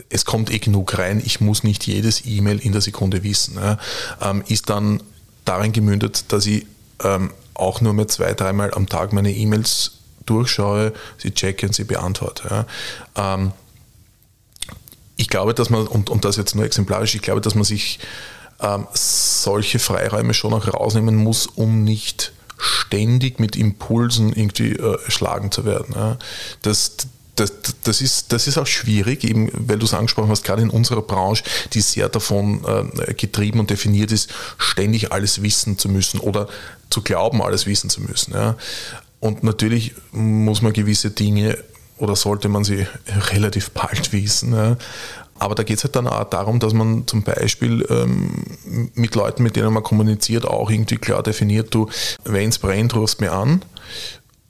es 0.10 0.26
kommt 0.26 0.52
eh 0.52 0.60
genug 0.60 0.98
rein, 1.00 1.22
ich 1.26 1.42
muss 1.42 1.64
nicht 1.64 1.88
jedes 1.88 2.26
E-Mail 2.26 2.60
in 2.60 2.72
der 2.72 2.82
Sekunde 2.82 3.24
wissen. 3.24 3.56
Ja. 3.56 3.78
Ähm, 4.22 4.44
ist 4.48 4.70
dann 4.70 5.02
darin 5.44 5.72
gemündet, 5.72 6.26
dass 6.32 6.46
ich 6.46 6.66
ähm, 7.04 7.32
auch 7.56 7.82
nur 7.82 7.94
mehr 7.94 8.08
zwei, 8.08 8.34
dreimal 8.34 8.74
am 8.74 8.88
Tag 8.88 9.12
meine 9.12 9.32
E-Mails 9.32 9.94
durchschaue, 10.26 10.94
sie 11.18 11.32
checke 11.32 11.66
und 11.66 11.74
sie 11.74 11.84
beantworte. 11.84 12.66
Ja. 13.16 13.34
Ähm, 13.36 13.52
ich 15.22 15.30
glaube, 15.30 15.54
dass 15.54 15.70
man, 15.70 15.86
und, 15.86 16.10
und 16.10 16.26
das 16.26 16.36
jetzt 16.36 16.56
nur 16.56 16.66
exemplarisch, 16.66 17.14
ich 17.14 17.22
glaube, 17.22 17.42
dass 17.42 17.54
man 17.54 17.64
sich 17.64 18.00
ähm, 18.60 18.88
solche 18.94 19.78
Freiräume 19.78 20.34
schon 20.34 20.52
auch 20.52 20.68
rausnehmen 20.68 21.16
muss, 21.16 21.46
um 21.46 21.84
nicht 21.84 22.34
ständig 22.58 23.40
mit 23.40 23.56
Impulsen 23.56 24.34
irgendwie 24.34 24.72
äh, 24.72 24.98
schlagen 25.08 25.52
zu 25.52 25.64
werden. 25.64 25.94
Ja. 25.96 26.18
Das, 26.64 26.98
das, 27.36 27.54
das, 27.84 28.02
ist, 28.02 28.34
das 28.34 28.48
ist 28.48 28.58
auch 28.58 28.66
schwierig, 28.66 29.24
eben 29.24 29.52
weil 29.54 29.78
du 29.78 29.86
es 29.86 29.94
angesprochen 29.94 30.32
hast, 30.32 30.44
gerade 30.44 30.64
in 30.64 30.72
unserer 30.72 31.04
Branche, 31.04 31.44
die 31.74 31.82
sehr 31.82 32.10
davon 32.10 32.64
äh, 32.66 33.14
getrieben 33.14 33.60
und 33.60 33.70
definiert 33.70 34.12
ist, 34.12 34.34
ständig 34.58 35.12
alles 35.12 35.44
wissen 35.44 35.78
zu 35.78 35.88
müssen 35.88 36.20
oder 36.20 36.48
zu 36.90 37.04
glauben, 37.04 37.44
alles 37.44 37.68
wissen 37.68 37.92
zu 37.92 38.02
müssen. 38.02 38.34
Ja. 38.34 38.58
Und 39.20 39.44
natürlich 39.44 39.94
muss 40.12 40.64
man 40.64 40.74
gewisse 40.74 41.12
Dinge 41.12 41.60
oder 42.02 42.16
sollte 42.16 42.50
man 42.50 42.64
sie 42.64 42.88
relativ 43.32 43.72
bald 43.72 44.12
wissen. 44.12 44.54
Ja. 44.54 44.78
Aber 45.40 45.56
da 45.56 45.64
geht 45.64 45.78
es 45.78 45.84
halt 45.84 45.96
dann 45.96 46.08
auch 46.08 46.24
darum, 46.26 46.60
dass 46.60 46.74
man 46.74 47.08
zum 47.08 47.24
Beispiel 47.24 47.86
ähm, 47.90 48.44
mit 48.94 49.16
Leuten, 49.16 49.44
mit 49.44 49.56
denen 49.56 49.74
man 49.74 49.84
kommuniziert, 49.84 50.46
auch 50.46 50.70
irgendwie 50.70 50.98
klar 50.98 51.24
definiert, 51.24 51.74
du, 51.74 51.90
wenn 52.24 52.50
es 52.50 52.60
brennt, 52.60 52.96
rufst 52.96 53.22
mir 53.22 53.32
an. 53.32 53.62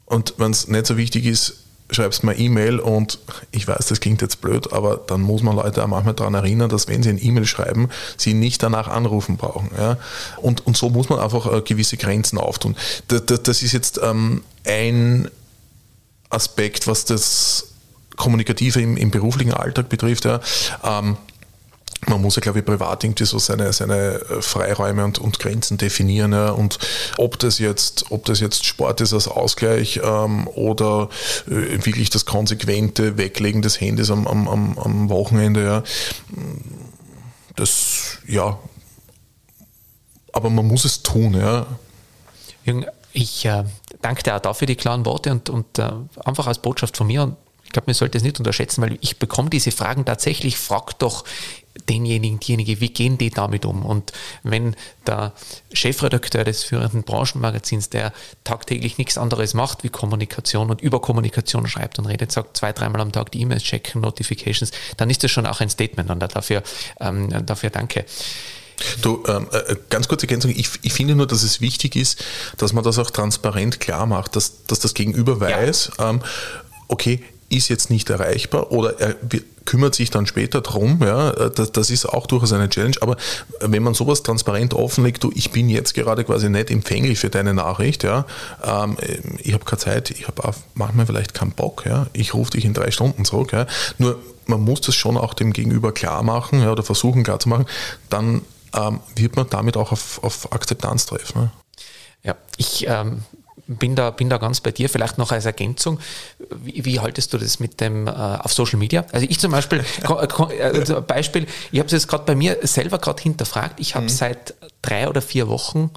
Und 0.06 0.34
wenn 0.38 0.52
es 0.52 0.68
nicht 0.68 0.86
so 0.86 0.98
wichtig 0.98 1.26
ist, 1.26 1.58
schreibst 1.92 2.24
mir 2.24 2.38
E-Mail 2.38 2.80
und 2.80 3.20
ich 3.52 3.68
weiß, 3.68 3.88
das 3.88 4.00
klingt 4.00 4.22
jetzt 4.22 4.40
blöd, 4.40 4.72
aber 4.72 4.98
dann 5.08 5.22
muss 5.22 5.44
man 5.44 5.58
Leute 5.58 5.84
auch 5.84 5.88
manchmal 5.88 6.14
daran 6.14 6.34
erinnern, 6.34 6.70
dass 6.70 6.88
wenn 6.88 7.04
sie 7.04 7.10
ein 7.10 7.22
E-Mail 7.22 7.46
schreiben, 7.46 7.90
sie 8.18 8.34
nicht 8.34 8.64
danach 8.64 8.88
anrufen 8.88 9.36
brauchen. 9.36 9.72
Ja? 9.78 9.98
Und, 10.38 10.66
und 10.66 10.78
so 10.78 10.90
muss 10.90 11.10
man 11.10 11.20
einfach 11.20 11.52
äh, 11.52 11.62
gewisse 11.62 11.98
Grenzen 11.98 12.38
auftun. 12.38 12.78
Das, 13.10 13.26
das, 13.26 13.44
das 13.44 13.62
ist 13.62 13.74
jetzt 13.74 14.00
ähm, 14.02 14.44
ein 14.66 15.30
Aspekt, 16.32 16.88
was 16.88 17.06
das 17.06 17.68
Kommunikative 18.16 18.82
im, 18.82 18.98
im 18.98 19.12
beruflichen 19.12 19.54
Alltag 19.54 19.90
betrifft. 19.90 20.26
Ja. 20.26 20.40
Ähm, 20.84 21.18
man 22.08 22.22
muss 22.22 22.36
ja, 22.36 22.42
glaube 22.42 22.60
ich, 22.60 22.66
privat 22.66 23.04
irgendwie 23.04 23.26
so 23.26 23.38
seine, 23.38 23.74
seine 23.74 24.16
äh, 24.16 24.42
Freiräume 24.42 25.06
und, 25.06 25.20
und 25.20 25.40
Grenzen 25.40 25.78
definieren. 25.78 26.34
Ja. 26.34 26.50
Und 26.50 26.80
ob 27.18 27.38
das 27.40 27.60
jetzt, 27.60 28.06
ob 28.10 28.26
das 28.26 28.40
jetzt 28.40 28.66
Sport 28.66 29.02
ist 29.02 29.14
als 29.14 29.28
Ausgleich 29.28 30.02
ähm, 30.04 30.48
oder 30.48 31.10
äh, 31.48 31.86
wirklich 31.86 32.10
das 32.10 32.26
konsequente 32.26 33.18
Weglegen 33.18 33.62
des 33.62 33.80
Handys 33.80 34.10
am, 34.10 34.28
am, 34.28 34.48
am 34.48 35.10
Wochenende, 35.10 35.64
ja. 35.64 35.84
das, 37.56 38.18
ja, 38.28 38.58
aber 40.34 40.50
man 40.50 40.68
muss 40.68 40.86
es 40.86 41.04
tun, 41.04 41.34
ja. 41.34 41.68
Ich 43.14 43.46
äh, 43.46 43.64
danke 44.02 44.24
dir 44.24 44.36
auch 44.36 44.42
dafür 44.42 44.68
die 44.68 44.76
klaren 44.76 45.06
Worte 45.06 45.32
und, 45.32 45.50
und 45.50 45.80
äh, 45.80 45.92
einfach 46.26 46.48
als 46.48 46.60
Botschaft 46.60 46.98
von 46.98 47.08
mir. 47.08 47.24
Und 47.24 47.38
ich 47.64 47.72
glaube, 47.72 47.86
man 47.88 47.94
sollte 47.94 48.18
es 48.18 48.24
nicht 48.24 48.38
unterschätzen, 48.38 48.82
weil 48.82 48.98
ich 49.02 49.18
bekomme 49.18 49.50
diese 49.50 49.72
Fragen 49.72 50.04
tatsächlich, 50.04 50.58
frag 50.58 51.00
doch 51.00 51.24
denjenigen, 51.88 52.40
diejenige, 52.40 52.82
wie 52.82 52.90
gehen 52.90 53.18
die 53.18 53.30
damit 53.30 53.66
um? 53.66 53.86
Und 53.86 54.12
wenn 54.44 54.76
der 55.08 55.34
Chefredakteur 55.72 56.44
des 56.44 56.64
führenden 56.64 57.04
Branchenmagazins, 57.04 57.90
der 57.90 58.12
tagtäglich 58.44 58.98
nichts 58.98 59.18
anderes 59.18 59.54
macht 59.54 59.84
wie 59.84 59.90
Kommunikation 59.90 60.70
und 60.70 60.82
über 60.82 61.00
Kommunikation 61.00 61.68
schreibt 61.68 61.98
und 62.00 62.08
redet, 62.08 62.32
sagt 62.32 62.58
zwei, 62.58 62.74
dreimal 62.74 63.02
am 63.02 63.12
Tag 63.12 63.32
die 63.32 63.42
E-Mails 63.42 63.64
checken, 63.64 64.02
Notifications, 64.02 64.72
dann 64.98 65.10
ist 65.10 65.24
das 65.24 65.32
schon 65.32 65.46
auch 65.46 65.62
ein 65.62 65.70
Statement 65.70 66.10
und 66.10 66.20
dafür, 66.20 66.64
ähm, 67.00 67.46
dafür 67.46 67.70
danke. 67.70 68.06
Du, 69.02 69.24
ähm, 69.28 69.48
äh, 69.52 69.76
ganz 69.90 70.08
kurze 70.08 70.26
Ergänzung. 70.26 70.52
Ich, 70.52 70.70
ich, 70.82 70.94
finde 70.94 71.16
nur, 71.16 71.28
dass 71.28 71.44
es 71.44 71.62
wichtig 71.62 71.96
ist, 71.96 72.24
dass 72.58 72.74
man 72.74 72.84
das 72.84 72.98
auch 73.00 73.12
transparent 73.12 73.80
klar 73.80 74.06
macht, 74.06 74.36
dass, 74.36 74.66
dass 74.66 74.80
das 74.80 74.94
Gegenüber 74.94 75.40
weiß, 75.40 75.92
ja. 75.98 76.10
ähm, 76.10 76.22
okay, 76.88 77.22
ist 77.50 77.68
jetzt 77.68 77.90
nicht 77.90 78.10
erreichbar 78.10 78.72
oder 78.72 79.00
er 79.00 79.16
kümmert 79.66 79.94
sich 79.94 80.10
dann 80.10 80.26
später 80.26 80.62
drum. 80.62 81.00
Ja, 81.02 81.32
das, 81.32 81.72
das, 81.72 81.90
ist 81.90 82.06
auch 82.06 82.26
durchaus 82.26 82.54
eine 82.54 82.70
Challenge. 82.70 82.96
Aber 83.02 83.18
wenn 83.60 83.84
man 83.84 83.94
sowas 83.94 84.24
transparent 84.24 84.74
offenlegt, 84.74 85.24
du, 85.24 85.32
ich 85.36 85.52
bin 85.52 85.70
jetzt 85.70 85.94
gerade 85.94 86.24
quasi 86.24 86.50
nicht 86.50 86.72
empfänglich 86.72 87.20
für 87.20 87.30
deine 87.30 87.54
Nachricht, 87.54 88.04
ja, 88.04 88.26
ähm, 88.64 88.98
ich 89.40 89.54
habe 89.54 89.66
keine 89.66 89.80
Zeit, 89.80 90.12
ich 90.12 90.28
habe 90.28 90.54
manchmal 90.76 91.06
vielleicht 91.06 91.34
keinen 91.34 91.52
Bock, 91.52 91.86
ja, 91.86 92.08
ich 92.14 92.34
rufe 92.34 92.52
dich 92.52 92.66
in 92.66 92.74
drei 92.74 92.90
Stunden 92.90 93.26
zurück. 93.26 93.52
Ja. 93.52 93.68
Nur 93.98 94.18
man 94.48 94.62
muss 94.62 94.82
das 94.82 94.96
schon 94.96 95.18
auch 95.18 95.34
dem 95.34 95.54
Gegenüber 95.54 95.92
klar 95.92 96.24
machen 96.24 96.62
ja, 96.62 96.72
oder 96.72 96.84
versuchen 96.84 97.24
klar 97.24 97.40
zu 97.40 97.50
machen, 97.50 97.66
dann 98.10 98.42
ähm, 98.76 99.00
wird 99.16 99.36
man 99.36 99.50
damit 99.50 99.78
auch 99.78 99.92
auf, 99.92 100.24
auf 100.24 100.52
Akzeptanz 100.52 101.06
treffen. 101.06 101.42
Ne? 101.42 101.52
Ja, 102.24 102.36
ich 102.58 102.88
ähm, 102.88 103.24
bin 103.68 103.96
da, 103.96 104.12
bin 104.12 104.30
da 104.30 104.38
ganz 104.38 104.62
bei 104.62 104.72
dir. 104.72 104.90
Vielleicht 104.90 105.18
noch 105.18 105.32
als 105.32 105.46
Ergänzung, 105.46 106.00
wie, 106.50 106.86
wie 106.86 107.00
haltest 107.00 107.34
du 107.34 107.38
das 107.38 107.60
mit 107.60 107.80
dem 107.82 108.08
äh, 108.08 108.12
auf 108.12 108.54
Social 108.54 108.80
Media? 108.80 109.06
Also 109.12 109.26
ich 109.30 109.40
zum 109.40 109.52
Beispiel, 109.52 109.84
also 110.04 111.02
Beispiel, 111.02 111.48
ich 111.72 111.80
habe 111.80 111.88
es 111.88 111.94
jetzt 111.94 112.08
gerade 112.08 112.24
bei 112.26 112.36
mir 112.36 112.58
selber 112.64 113.00
gerade 113.00 113.22
hinterfragt. 113.22 113.80
Ich 113.80 113.96
habe 113.96 114.06
mhm. 114.06 114.10
seit 114.10 114.54
drei 114.82 115.08
oder 115.08 115.22
vier 115.22 115.48
Wochen 115.48 115.92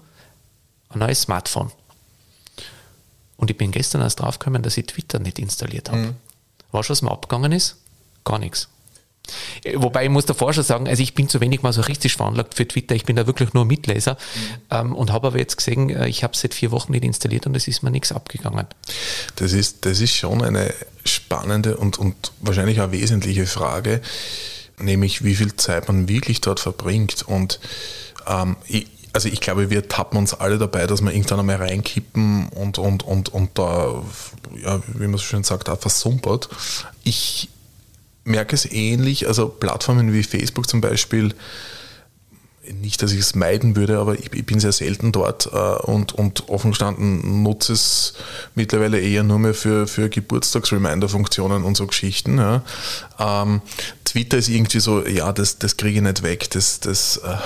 ein 0.90 0.98
neues 1.00 1.22
Smartphone. 1.22 1.70
Und 3.36 3.50
ich 3.50 3.56
bin 3.56 3.72
gestern 3.72 4.00
erst 4.00 4.20
draufgekommen, 4.20 4.62
dass 4.62 4.76
ich 4.76 4.86
Twitter 4.86 5.18
nicht 5.18 5.38
installiert 5.38 5.88
habe. 5.90 5.98
Mhm. 5.98 6.16
Weißt 6.72 6.88
du, 6.88 6.92
was 6.92 7.02
mir 7.02 7.10
abgegangen 7.10 7.52
ist? 7.52 7.76
Gar 8.24 8.38
nichts. 8.38 8.68
Wobei 9.76 10.04
ich 10.04 10.10
muss 10.10 10.26
davor 10.26 10.52
schon 10.52 10.64
sagen, 10.64 10.86
also 10.86 11.02
ich 11.02 11.14
bin 11.14 11.28
zu 11.28 11.40
wenig 11.40 11.62
masochistisch 11.62 12.16
veranlagt 12.16 12.54
für 12.54 12.68
Twitter. 12.68 12.94
Ich 12.94 13.04
bin 13.04 13.16
da 13.16 13.26
wirklich 13.26 13.54
nur 13.54 13.64
Mitleser 13.64 14.12
mhm. 14.12 14.48
ähm, 14.70 14.94
und 14.94 15.12
habe 15.12 15.28
aber 15.28 15.38
jetzt 15.38 15.56
gesehen, 15.56 15.90
äh, 15.90 16.08
ich 16.08 16.22
habe 16.22 16.34
es 16.34 16.40
seit 16.40 16.54
vier 16.54 16.70
Wochen 16.70 16.92
nicht 16.92 17.04
installiert 17.04 17.46
und 17.46 17.56
es 17.56 17.66
ist 17.66 17.82
mir 17.82 17.90
nichts 17.90 18.12
abgegangen. 18.12 18.66
Das 19.36 19.52
ist, 19.52 19.86
das 19.86 20.00
ist 20.00 20.14
schon 20.14 20.42
eine 20.42 20.74
spannende 21.04 21.76
und, 21.76 21.98
und 21.98 22.32
wahrscheinlich 22.40 22.80
auch 22.80 22.92
wesentliche 22.92 23.46
Frage, 23.46 24.00
nämlich 24.78 25.24
wie 25.24 25.34
viel 25.34 25.56
Zeit 25.56 25.88
man 25.88 26.08
wirklich 26.08 26.40
dort 26.40 26.60
verbringt. 26.60 27.22
Und 27.22 27.60
ähm, 28.26 28.56
ich, 28.66 28.86
also 29.14 29.28
ich 29.28 29.40
glaube, 29.40 29.70
wir 29.70 29.88
tappen 29.88 30.18
uns 30.18 30.34
alle 30.34 30.58
dabei, 30.58 30.86
dass 30.86 31.00
wir 31.00 31.12
irgendwann 31.12 31.40
einmal 31.40 31.56
reinkippen 31.56 32.48
und, 32.48 32.78
und, 32.78 33.04
und, 33.04 33.30
und 33.30 33.58
da, 33.58 34.02
ja, 34.62 34.82
wie 34.88 35.06
man 35.06 35.16
so 35.16 35.24
schön 35.24 35.44
sagt, 35.44 35.68
auch 35.68 35.78
versumpert. 35.78 36.48
Ich 37.04 37.48
merke 38.24 38.54
es 38.54 38.70
ähnlich. 38.70 39.28
Also 39.28 39.48
Plattformen 39.48 40.12
wie 40.12 40.22
Facebook 40.22 40.68
zum 40.68 40.80
Beispiel, 40.80 41.34
nicht, 42.72 43.02
dass 43.02 43.12
ich 43.12 43.20
es 43.20 43.34
meiden 43.34 43.76
würde, 43.76 43.98
aber 43.98 44.14
ich, 44.18 44.32
ich 44.32 44.46
bin 44.46 44.60
sehr 44.60 44.72
selten 44.72 45.12
dort 45.12 45.46
äh, 45.52 45.58
und, 45.58 46.12
und 46.12 46.48
offen 46.48 46.70
gestanden 46.70 47.42
nutze 47.42 47.74
es 47.74 48.14
mittlerweile 48.54 49.00
eher 49.00 49.22
nur 49.22 49.38
mehr 49.38 49.54
für, 49.54 49.86
für 49.86 50.08
Geburtstags-Reminder-Funktionen 50.08 51.64
und 51.64 51.76
so 51.76 51.86
Geschichten. 51.86 52.38
Ja. 52.38 52.62
Ähm, 53.18 53.60
Twitter 54.04 54.38
ist 54.38 54.48
irgendwie 54.48 54.80
so, 54.80 55.06
ja, 55.06 55.32
das, 55.32 55.58
das 55.58 55.76
kriege 55.76 55.96
ich 55.96 56.02
nicht 56.02 56.22
weg. 56.22 56.50
Das, 56.50 56.80
das, 56.80 57.18
äh, 57.18 57.36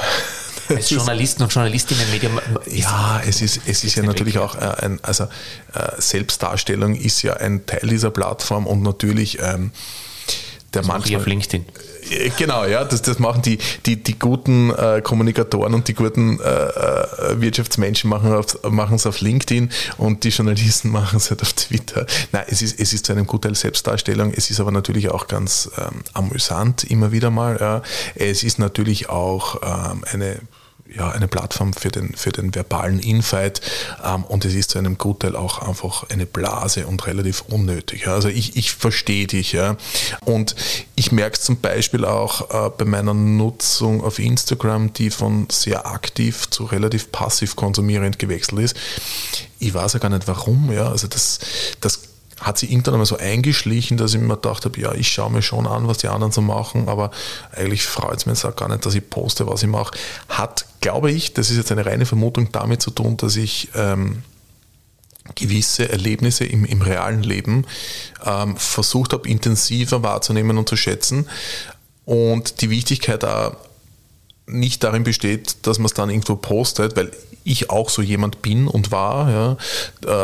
Als 0.74 0.90
Journalisten 0.90 1.42
und 1.42 1.52
Journalistinnen 1.52 2.10
Medium. 2.10 2.38
Ja, 2.66 3.22
es 3.26 3.40
ist, 3.40 3.60
es 3.66 3.84
ist 3.84 3.94
ja 3.94 4.02
natürlich 4.02 4.34
weg. 4.34 4.42
auch 4.42 4.54
äh, 4.54 4.84
ein, 4.84 5.00
also 5.02 5.24
äh, 5.24 5.28
Selbstdarstellung 5.98 6.94
ist 6.94 7.22
ja 7.22 7.34
ein 7.34 7.64
Teil 7.64 7.88
dieser 7.88 8.10
Plattform 8.10 8.66
und 8.66 8.82
natürlich 8.82 9.38
ähm, 9.40 9.72
der 10.74 10.82
das 10.82 10.88
manchmal. 10.88 11.20
auf 11.20 11.26
LinkedIn. 11.26 11.64
Äh, 12.10 12.30
genau, 12.36 12.64
ja, 12.64 12.84
das, 12.84 13.02
das 13.02 13.18
machen 13.18 13.42
die, 13.42 13.58
die, 13.86 14.02
die 14.02 14.18
guten 14.18 14.70
äh, 14.70 15.00
Kommunikatoren 15.02 15.74
und 15.74 15.88
die 15.88 15.94
guten 15.94 16.40
äh, 16.40 16.44
äh 16.44 17.40
Wirtschaftsmenschen 17.40 18.10
machen 18.10 18.94
es 18.94 19.06
auf 19.06 19.20
LinkedIn 19.20 19.70
und 19.96 20.24
die 20.24 20.28
Journalisten 20.28 20.90
machen 20.92 21.16
es 21.16 21.30
halt 21.30 21.42
auf 21.42 21.52
Twitter. 21.54 22.06
Nein, 22.32 22.44
es 22.48 22.62
ist, 22.62 22.78
es 22.78 22.92
ist 22.92 23.06
zu 23.06 23.12
einem 23.12 23.26
Gutteil 23.26 23.54
Selbstdarstellung, 23.54 24.32
es 24.34 24.50
ist 24.50 24.60
aber 24.60 24.70
natürlich 24.70 25.10
auch 25.10 25.26
ganz 25.26 25.70
ähm, 25.78 26.02
amüsant 26.12 26.84
immer 26.84 27.12
wieder 27.12 27.30
mal. 27.30 27.58
Ja. 27.60 27.82
Es 28.14 28.42
ist 28.42 28.58
natürlich 28.58 29.08
auch 29.08 29.60
ähm, 29.62 30.04
eine 30.12 30.40
ja, 30.94 31.10
eine 31.10 31.28
Plattform 31.28 31.72
für 31.72 31.90
den, 31.90 32.14
für 32.14 32.30
den 32.30 32.54
verbalen 32.54 32.98
Infight 32.98 33.60
ähm, 34.04 34.24
und 34.24 34.44
es 34.44 34.54
ist 34.54 34.70
zu 34.70 34.78
einem 34.78 34.98
Gutteil 34.98 35.36
auch 35.36 35.60
einfach 35.60 36.08
eine 36.10 36.26
Blase 36.26 36.86
und 36.86 37.06
relativ 37.06 37.42
unnötig. 37.48 38.06
Ja. 38.06 38.14
Also 38.14 38.28
ich, 38.28 38.56
ich 38.56 38.72
verstehe 38.72 39.26
dich. 39.26 39.52
Ja. 39.52 39.76
Und 40.24 40.54
ich 40.94 41.12
merke 41.12 41.36
es 41.36 41.42
zum 41.42 41.60
Beispiel 41.60 42.04
auch 42.04 42.50
äh, 42.50 42.70
bei 42.76 42.84
meiner 42.84 43.14
Nutzung 43.14 44.02
auf 44.02 44.18
Instagram, 44.18 44.92
die 44.92 45.10
von 45.10 45.46
sehr 45.50 45.86
aktiv 45.86 46.48
zu 46.50 46.64
relativ 46.64 47.12
passiv 47.12 47.56
konsumierend 47.56 48.18
gewechselt 48.18 48.60
ist. 48.60 48.76
Ich 49.58 49.74
weiß 49.74 49.94
ja 49.94 49.98
gar 49.98 50.08
nicht 50.08 50.28
warum. 50.28 50.72
Ja. 50.72 50.90
Also 50.90 51.06
das, 51.06 51.38
das 51.80 52.00
hat 52.40 52.58
sich 52.58 52.70
irgendwann 52.70 52.94
einmal 52.94 53.06
so 53.06 53.16
eingeschlichen, 53.16 53.96
dass 53.96 54.14
ich 54.14 54.20
mir 54.20 54.36
gedacht 54.36 54.64
habe, 54.64 54.80
ja, 54.80 54.92
ich 54.94 55.08
schaue 55.08 55.30
mir 55.30 55.42
schon 55.42 55.66
an, 55.66 55.88
was 55.88 55.98
die 55.98 56.08
anderen 56.08 56.32
so 56.32 56.40
machen, 56.40 56.88
aber 56.88 57.10
eigentlich 57.52 57.84
freut 57.84 58.18
es 58.18 58.26
mich 58.26 58.36
jetzt 58.36 58.44
auch 58.44 58.56
gar 58.56 58.68
nicht, 58.68 58.86
dass 58.86 58.94
ich 58.94 59.08
poste, 59.08 59.46
was 59.46 59.62
ich 59.62 59.68
mache. 59.68 59.96
Hat, 60.28 60.66
glaube 60.80 61.10
ich, 61.10 61.34
das 61.34 61.50
ist 61.50 61.56
jetzt 61.56 61.72
eine 61.72 61.84
reine 61.84 62.06
Vermutung, 62.06 62.50
damit 62.52 62.80
zu 62.80 62.90
tun, 62.90 63.16
dass 63.16 63.36
ich 63.36 63.68
ähm, 63.74 64.22
gewisse 65.34 65.88
Erlebnisse 65.88 66.44
im, 66.44 66.64
im 66.64 66.82
realen 66.82 67.22
Leben 67.22 67.66
ähm, 68.24 68.56
versucht 68.56 69.12
habe, 69.12 69.28
intensiver 69.28 70.02
wahrzunehmen 70.02 70.58
und 70.58 70.68
zu 70.68 70.76
schätzen 70.76 71.28
und 72.04 72.60
die 72.60 72.70
Wichtigkeit 72.70 73.24
auch 73.24 73.56
nicht 74.48 74.82
darin 74.84 75.04
besteht, 75.04 75.66
dass 75.66 75.78
man 75.78 75.86
es 75.86 75.94
dann 75.94 76.10
irgendwo 76.10 76.36
postet, 76.36 76.96
weil 76.96 77.10
ich 77.44 77.70
auch 77.70 77.88
so 77.88 78.02
jemand 78.02 78.42
bin 78.42 78.68
und 78.68 78.90
war, 78.90 79.30
ja, 79.30 79.56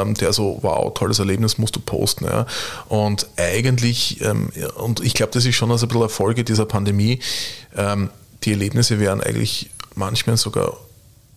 ähm, 0.03 0.15
der 0.15 0.33
so, 0.33 0.59
wow, 0.63 0.93
tolles 0.93 1.19
Erlebnis 1.19 1.59
musst 1.59 1.75
du 1.77 1.81
posten. 1.81 2.27
Ja. 2.27 2.47
Und 2.89 3.27
eigentlich, 3.37 4.21
ähm, 4.23 4.51
und 4.77 5.01
ich 5.01 5.15
glaube, 5.15 5.33
das 5.33 5.47
ist 5.47 5.55
schon 5.55 5.71
also 5.71 5.87
ein 5.87 5.89
bisschen 5.89 6.03
Erfolge 6.03 6.45
dieser 6.45 6.67
Pandemie, 6.67 7.21
ähm, 7.77 8.11
die 8.43 8.51
Erlebnisse 8.51 9.01
wären 9.01 9.23
eigentlich 9.23 9.71
manchmal 9.95 10.37
sogar 10.37 10.77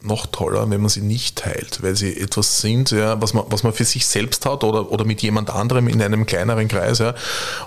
noch 0.02 0.28
toller, 0.28 0.70
wenn 0.70 0.82
man 0.82 0.90
sie 0.90 1.02
nicht 1.02 1.38
teilt, 1.38 1.82
weil 1.82 1.96
sie 1.96 2.20
etwas 2.20 2.62
sind, 2.62 2.92
ja, 2.92 3.22
was, 3.22 3.34
man, 3.34 3.46
was 3.50 3.64
man 3.64 3.74
für 3.74 3.86
sich 3.86 4.06
selbst 4.06 4.46
hat 4.46 4.64
oder, 4.64 4.92
oder 4.92 5.06
mit 5.06 5.22
jemand 5.22 5.50
anderem 5.50 5.88
in 5.88 6.02
einem 6.02 6.26
kleineren 6.26 6.68
Kreis. 6.68 7.00
Ja, 7.00 7.16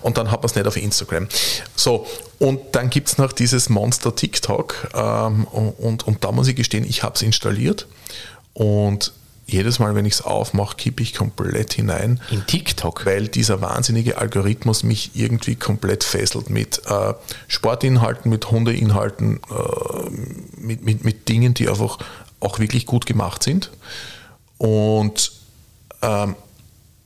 und 0.00 0.16
dann 0.16 0.30
hat 0.30 0.40
man 0.40 0.46
es 0.46 0.54
nicht 0.54 0.66
auf 0.66 0.76
Instagram. 0.76 1.28
So, 1.74 2.06
und 2.38 2.60
dann 2.72 2.90
gibt 2.90 3.08
es 3.08 3.18
noch 3.18 3.32
dieses 3.32 3.68
Monster 3.68 4.14
TikTok. 4.14 4.90
Ähm, 4.94 5.44
und, 5.44 6.06
und 6.06 6.24
da 6.24 6.32
muss 6.32 6.48
ich 6.48 6.56
gestehen, 6.56 6.84
ich 6.88 7.02
habe 7.02 7.16
es 7.16 7.22
installiert 7.22 7.86
und 8.54 9.12
jedes 9.52 9.78
Mal, 9.78 9.94
wenn 9.94 10.06
ich 10.06 10.14
es 10.14 10.22
aufmache, 10.22 10.76
kippe 10.76 11.02
ich 11.02 11.14
komplett 11.14 11.72
hinein. 11.72 12.20
In 12.30 12.46
TikTok? 12.46 13.06
Weil 13.06 13.28
dieser 13.28 13.60
wahnsinnige 13.60 14.18
Algorithmus 14.18 14.82
mich 14.82 15.12
irgendwie 15.14 15.56
komplett 15.56 16.04
fesselt 16.04 16.50
mit 16.50 16.82
äh, 16.86 17.14
Sportinhalten, 17.48 18.30
mit 18.30 18.50
Hundeinhalten, 18.50 19.40
äh, 19.50 20.10
mit, 20.56 20.84
mit, 20.84 21.04
mit 21.04 21.28
Dingen, 21.28 21.54
die 21.54 21.68
einfach 21.68 21.98
auch 22.40 22.58
wirklich 22.58 22.86
gut 22.86 23.06
gemacht 23.06 23.42
sind. 23.42 23.70
Und 24.58 25.32
ähm, 26.02 26.36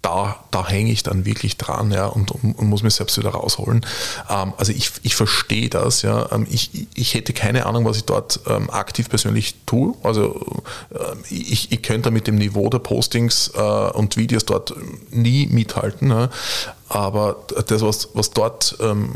da, 0.04 0.44
da 0.50 0.68
hänge 0.68 0.92
ich 0.92 1.02
dann 1.02 1.24
wirklich 1.24 1.56
dran 1.56 1.90
ja, 1.90 2.06
und, 2.06 2.30
und, 2.30 2.60
muss 2.60 2.82
mich 2.82 2.94
selbst 2.94 3.16
wieder 3.16 3.30
rausholen. 3.30 3.86
Ähm, 4.28 4.52
also 4.58 4.70
ich, 4.70 4.92
ich 5.02 5.16
verstehe 5.16 5.70
das. 5.70 6.02
Ja. 6.02 6.30
Ähm, 6.30 6.46
ich, 6.50 6.86
ich 6.94 7.14
hätte 7.14 7.32
keine 7.32 7.64
Ahnung, 7.64 7.86
was 7.86 7.96
ich 7.96 8.04
dort 8.04 8.40
ähm, 8.46 8.68
aktiv 8.68 9.08
persönlich 9.08 9.54
tue. 9.64 9.94
Also 10.02 10.62
äh, 10.90 10.98
ich, 11.30 11.72
ich 11.72 11.82
könnte 11.82 12.10
mit 12.10 12.26
dem 12.26 12.36
Niveau 12.36 12.68
der 12.68 12.80
Postings 12.80 13.50
äh, 13.54 13.60
und 13.60 14.18
Videos 14.18 14.44
dort 14.44 14.74
nie 15.10 15.46
mithalten. 15.46 16.10
Ja. 16.10 16.28
Aber 16.90 17.38
das, 17.66 17.80
was, 17.80 18.10
was 18.12 18.30
dort 18.30 18.76
ähm, 18.80 19.10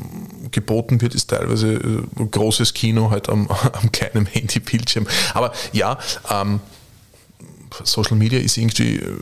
geboten 0.52 1.02
wird, 1.02 1.14
ist 1.14 1.28
teilweise 1.28 1.74
äh, 1.74 2.24
großes 2.30 2.72
Kino 2.72 3.10
halt 3.10 3.28
am, 3.28 3.50
am 3.72 3.92
kleinen 3.92 4.24
Handybildschirm. 4.24 5.06
Aber 5.34 5.52
ja, 5.72 5.98
ähm, 6.30 6.60
Social 7.84 8.16
Media 8.16 8.38
ist 8.38 8.56
irgendwie 8.56 8.96
äh, 8.96 9.16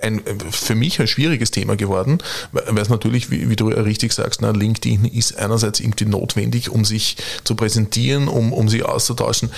ein, 0.00 0.22
für 0.50 0.74
mich 0.74 1.00
ein 1.00 1.06
schwieriges 1.06 1.50
Thema 1.50 1.76
geworden, 1.76 2.18
weil 2.52 2.78
es 2.78 2.88
natürlich, 2.88 3.30
wie, 3.30 3.48
wie, 3.48 3.56
du 3.56 3.68
richtig 3.68 4.12
sagst, 4.12 4.42
na, 4.42 4.50
LinkedIn 4.50 5.04
ist 5.04 5.36
einerseits 5.38 5.80
irgendwie 5.80 6.06
notwendig, 6.06 6.70
um 6.70 6.84
sich 6.84 7.16
zu 7.44 7.54
präsentieren, 7.54 8.28
um, 8.28 8.52
um 8.52 8.68
sich 8.68 8.84
auszutauschen. 8.84 9.50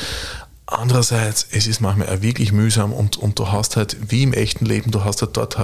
Andererseits, 0.67 1.47
es 1.51 1.67
ist 1.67 1.81
manchmal 1.81 2.09
auch 2.09 2.23
wirklich 2.23 2.53
mühsam 2.53 2.93
und, 2.93 3.17
und 3.17 3.39
du 3.39 3.53
hast 3.53 3.77
halt, 3.77 3.97
wie 4.09 4.23
im 4.23 4.33
echten 4.33 4.65
Leben, 4.65 4.91
du 4.91 5.05
hast 5.05 5.21
halt 5.23 5.37
dort 5.37 5.59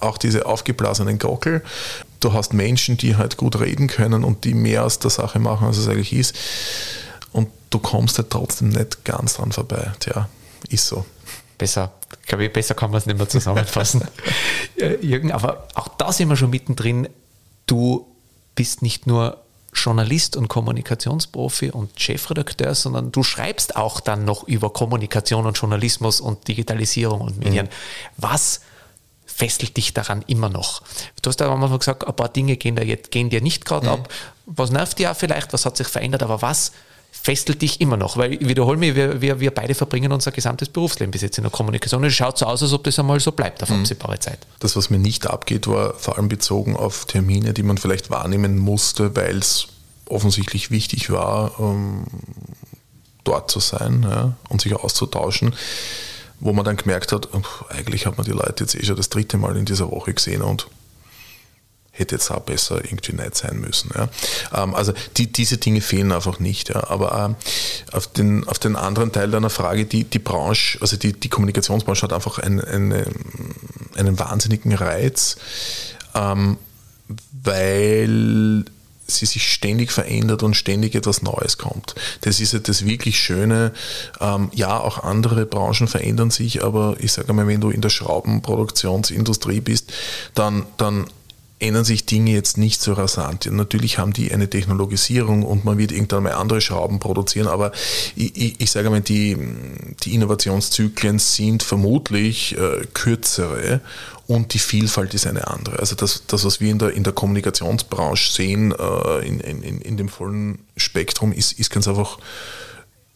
auch 0.00 0.18
diese 0.18 0.46
aufgeblasenen 0.46 1.18
Gockel. 1.18 1.62
du 2.20 2.32
hast 2.32 2.52
Menschen, 2.52 2.96
die 2.96 3.16
halt 3.16 3.36
gut 3.36 3.58
reden 3.60 3.86
können 3.86 4.24
und 4.24 4.44
die 4.44 4.54
mehr 4.54 4.84
aus 4.84 4.98
der 4.98 5.10
Sache 5.10 5.38
machen, 5.38 5.66
als 5.66 5.76
es 5.76 5.88
eigentlich 5.88 6.12
ist. 6.12 6.34
Und 7.32 7.48
du 7.70 7.78
kommst 7.78 8.18
halt 8.18 8.30
trotzdem 8.30 8.68
nicht 8.70 9.04
ganz 9.04 9.34
dran 9.34 9.52
vorbei. 9.52 9.92
Tja, 10.00 10.28
ist 10.68 10.86
so. 10.86 11.04
Besser, 11.58 11.92
glaube 12.26 12.44
ich, 12.44 12.52
besser 12.52 12.74
kann 12.74 12.90
man 12.90 12.98
es 12.98 13.06
nicht 13.06 13.16
mehr 13.16 13.28
zusammenfassen. 13.28 14.06
Jürgen, 15.00 15.32
aber 15.32 15.68
auch 15.74 15.88
da 15.88 16.12
sind 16.12 16.28
wir 16.28 16.36
schon 16.36 16.50
mittendrin. 16.50 17.08
Du 17.66 18.06
bist 18.54 18.82
nicht 18.82 19.06
nur 19.06 19.44
Journalist 19.74 20.36
und 20.36 20.48
Kommunikationsprofi 20.48 21.70
und 21.70 22.00
Chefredakteur, 22.00 22.74
sondern 22.74 23.12
du 23.12 23.22
schreibst 23.22 23.76
auch 23.76 24.00
dann 24.00 24.24
noch 24.24 24.44
über 24.44 24.72
Kommunikation 24.72 25.46
und 25.46 25.58
Journalismus 25.58 26.20
und 26.20 26.46
Digitalisierung 26.48 27.20
und 27.20 27.38
Medien. 27.38 27.66
Mhm. 27.66 27.70
Was 28.16 28.60
fesselt 29.26 29.76
dich 29.76 29.92
daran 29.92 30.22
immer 30.26 30.48
noch? 30.48 30.82
Du 31.22 31.28
hast 31.28 31.40
ja 31.40 31.50
am 31.50 31.62
Anfang 31.62 31.78
gesagt, 31.78 32.06
ein 32.06 32.14
paar 32.14 32.28
Dinge 32.28 32.56
gehen, 32.56 32.76
da 32.76 32.82
jetzt, 32.82 33.10
gehen 33.10 33.30
dir 33.30 33.40
nicht 33.40 33.64
gerade 33.64 33.86
mhm. 33.86 33.92
ab. 33.92 34.08
Was 34.46 34.70
nervt 34.70 34.98
dir 34.98 35.10
auch 35.10 35.16
vielleicht? 35.16 35.52
Was 35.52 35.66
hat 35.66 35.76
sich 35.76 35.88
verändert? 35.88 36.22
Aber 36.22 36.40
was 36.40 36.72
fesselt 37.22 37.62
dich 37.62 37.80
immer 37.80 37.96
noch? 37.96 38.16
Weil 38.16 38.34
ich 38.34 38.48
wiederhole 38.48 38.76
mich, 38.76 38.94
wir, 38.94 39.20
wir, 39.20 39.40
wir 39.40 39.50
beide 39.52 39.74
verbringen 39.74 40.12
unser 40.12 40.32
gesamtes 40.32 40.68
Berufsleben 40.68 41.10
bis 41.10 41.22
jetzt 41.22 41.38
in 41.38 41.44
der 41.44 41.50
Kommunikation 41.50 42.02
und 42.02 42.08
es 42.08 42.14
schaut 42.14 42.36
so 42.36 42.46
aus, 42.46 42.62
als 42.62 42.72
ob 42.72 42.84
das 42.84 42.98
einmal 42.98 43.20
so 43.20 43.32
bleibt 43.32 43.62
auf 43.62 43.70
mhm. 43.70 43.80
absehbare 43.80 44.18
Zeit. 44.18 44.40
Das, 44.60 44.76
was 44.76 44.90
mir 44.90 44.98
nicht 44.98 45.26
abgeht, 45.26 45.66
war 45.66 45.94
vor 45.94 46.16
allem 46.16 46.28
bezogen 46.28 46.76
auf 46.76 47.06
Termine, 47.06 47.54
die 47.54 47.62
man 47.62 47.78
vielleicht 47.78 48.10
wahrnehmen 48.10 48.58
musste, 48.58 49.16
weil 49.16 49.38
es 49.38 49.68
offensichtlich 50.06 50.70
wichtig 50.70 51.10
war, 51.10 51.52
ähm, 51.58 52.04
dort 53.22 53.50
zu 53.50 53.60
sein 53.60 54.02
ja, 54.02 54.36
und 54.48 54.60
sich 54.60 54.74
auszutauschen, 54.74 55.54
wo 56.40 56.52
man 56.52 56.64
dann 56.64 56.76
gemerkt 56.76 57.12
hat, 57.12 57.28
eigentlich 57.70 58.06
hat 58.06 58.18
man 58.18 58.26
die 58.26 58.32
Leute 58.32 58.64
jetzt 58.64 58.74
eh 58.74 58.84
schon 58.84 58.96
das 58.96 59.08
dritte 59.08 59.38
Mal 59.38 59.56
in 59.56 59.64
dieser 59.64 59.90
Woche 59.90 60.12
gesehen 60.12 60.42
und 60.42 60.66
hätte 61.94 62.16
jetzt 62.16 62.30
auch 62.30 62.40
besser 62.40 62.84
irgendwie 62.84 63.12
nicht 63.12 63.36
sein 63.36 63.60
müssen. 63.60 63.90
Ja. 63.94 64.08
Ähm, 64.52 64.74
also 64.74 64.92
die, 65.16 65.32
diese 65.32 65.58
Dinge 65.58 65.80
fehlen 65.80 66.12
einfach 66.12 66.40
nicht. 66.40 66.68
Ja. 66.68 66.88
Aber 66.90 67.36
äh, 67.92 67.96
auf, 67.96 68.08
den, 68.08 68.46
auf 68.48 68.58
den 68.58 68.76
anderen 68.76 69.12
Teil 69.12 69.30
deiner 69.30 69.50
Frage, 69.50 69.86
die, 69.86 70.04
die 70.04 70.18
Branche, 70.18 70.78
also 70.80 70.96
die, 70.96 71.12
die 71.12 71.28
Kommunikationsbranche 71.28 72.02
hat 72.02 72.12
einfach 72.12 72.38
ein, 72.40 72.60
eine, 72.60 73.06
einen 73.96 74.18
wahnsinnigen 74.18 74.74
Reiz, 74.74 75.36
ähm, 76.14 76.58
weil 77.42 78.64
sie 79.06 79.26
sich 79.26 79.52
ständig 79.52 79.92
verändert 79.92 80.42
und 80.42 80.54
ständig 80.54 80.94
etwas 80.94 81.22
Neues 81.22 81.58
kommt. 81.58 81.94
Das 82.22 82.40
ist 82.40 82.54
ja 82.54 82.58
das 82.58 82.86
wirklich 82.86 83.20
Schöne. 83.20 83.72
Ähm, 84.20 84.50
ja, 84.54 84.80
auch 84.80 85.04
andere 85.04 85.46
Branchen 85.46 85.86
verändern 85.86 86.30
sich, 86.30 86.64
aber 86.64 86.96
ich 86.98 87.12
sage 87.12 87.32
mal, 87.34 87.46
wenn 87.46 87.60
du 87.60 87.70
in 87.70 87.82
der 87.82 87.90
Schraubenproduktionsindustrie 87.90 89.60
bist, 89.60 89.92
dann, 90.34 90.66
dann 90.78 91.06
ändern 91.60 91.84
sich 91.84 92.04
Dinge 92.04 92.32
jetzt 92.32 92.58
nicht 92.58 92.82
so 92.82 92.92
rasant. 92.92 93.48
Natürlich 93.50 93.98
haben 93.98 94.12
die 94.12 94.32
eine 94.32 94.50
Technologisierung 94.50 95.44
und 95.44 95.64
man 95.64 95.78
wird 95.78 95.92
irgendwann 95.92 96.24
mal 96.24 96.32
andere 96.32 96.60
Schrauben 96.60 96.98
produzieren, 96.98 97.46
aber 97.46 97.72
ich, 98.16 98.36
ich, 98.36 98.60
ich 98.60 98.70
sage 98.70 98.90
mal, 98.90 99.00
die, 99.00 99.36
die 100.02 100.14
Innovationszyklen 100.14 101.18
sind 101.18 101.62
vermutlich 101.62 102.56
äh, 102.58 102.86
kürzere 102.92 103.80
und 104.26 104.54
die 104.54 104.58
Vielfalt 104.58 105.14
ist 105.14 105.26
eine 105.26 105.46
andere. 105.46 105.78
Also 105.78 105.94
das, 105.94 106.24
das 106.26 106.44
was 106.44 106.60
wir 106.60 106.70
in 106.70 106.78
der, 106.78 106.92
in 106.92 107.04
der 107.04 107.12
Kommunikationsbranche 107.12 108.32
sehen, 108.32 108.72
äh, 108.72 109.26
in, 109.26 109.40
in, 109.40 109.80
in 109.80 109.96
dem 109.96 110.08
vollen 110.08 110.58
Spektrum, 110.76 111.32
ist, 111.32 111.52
ist 111.52 111.70
ganz 111.70 111.86
einfach 111.86 112.18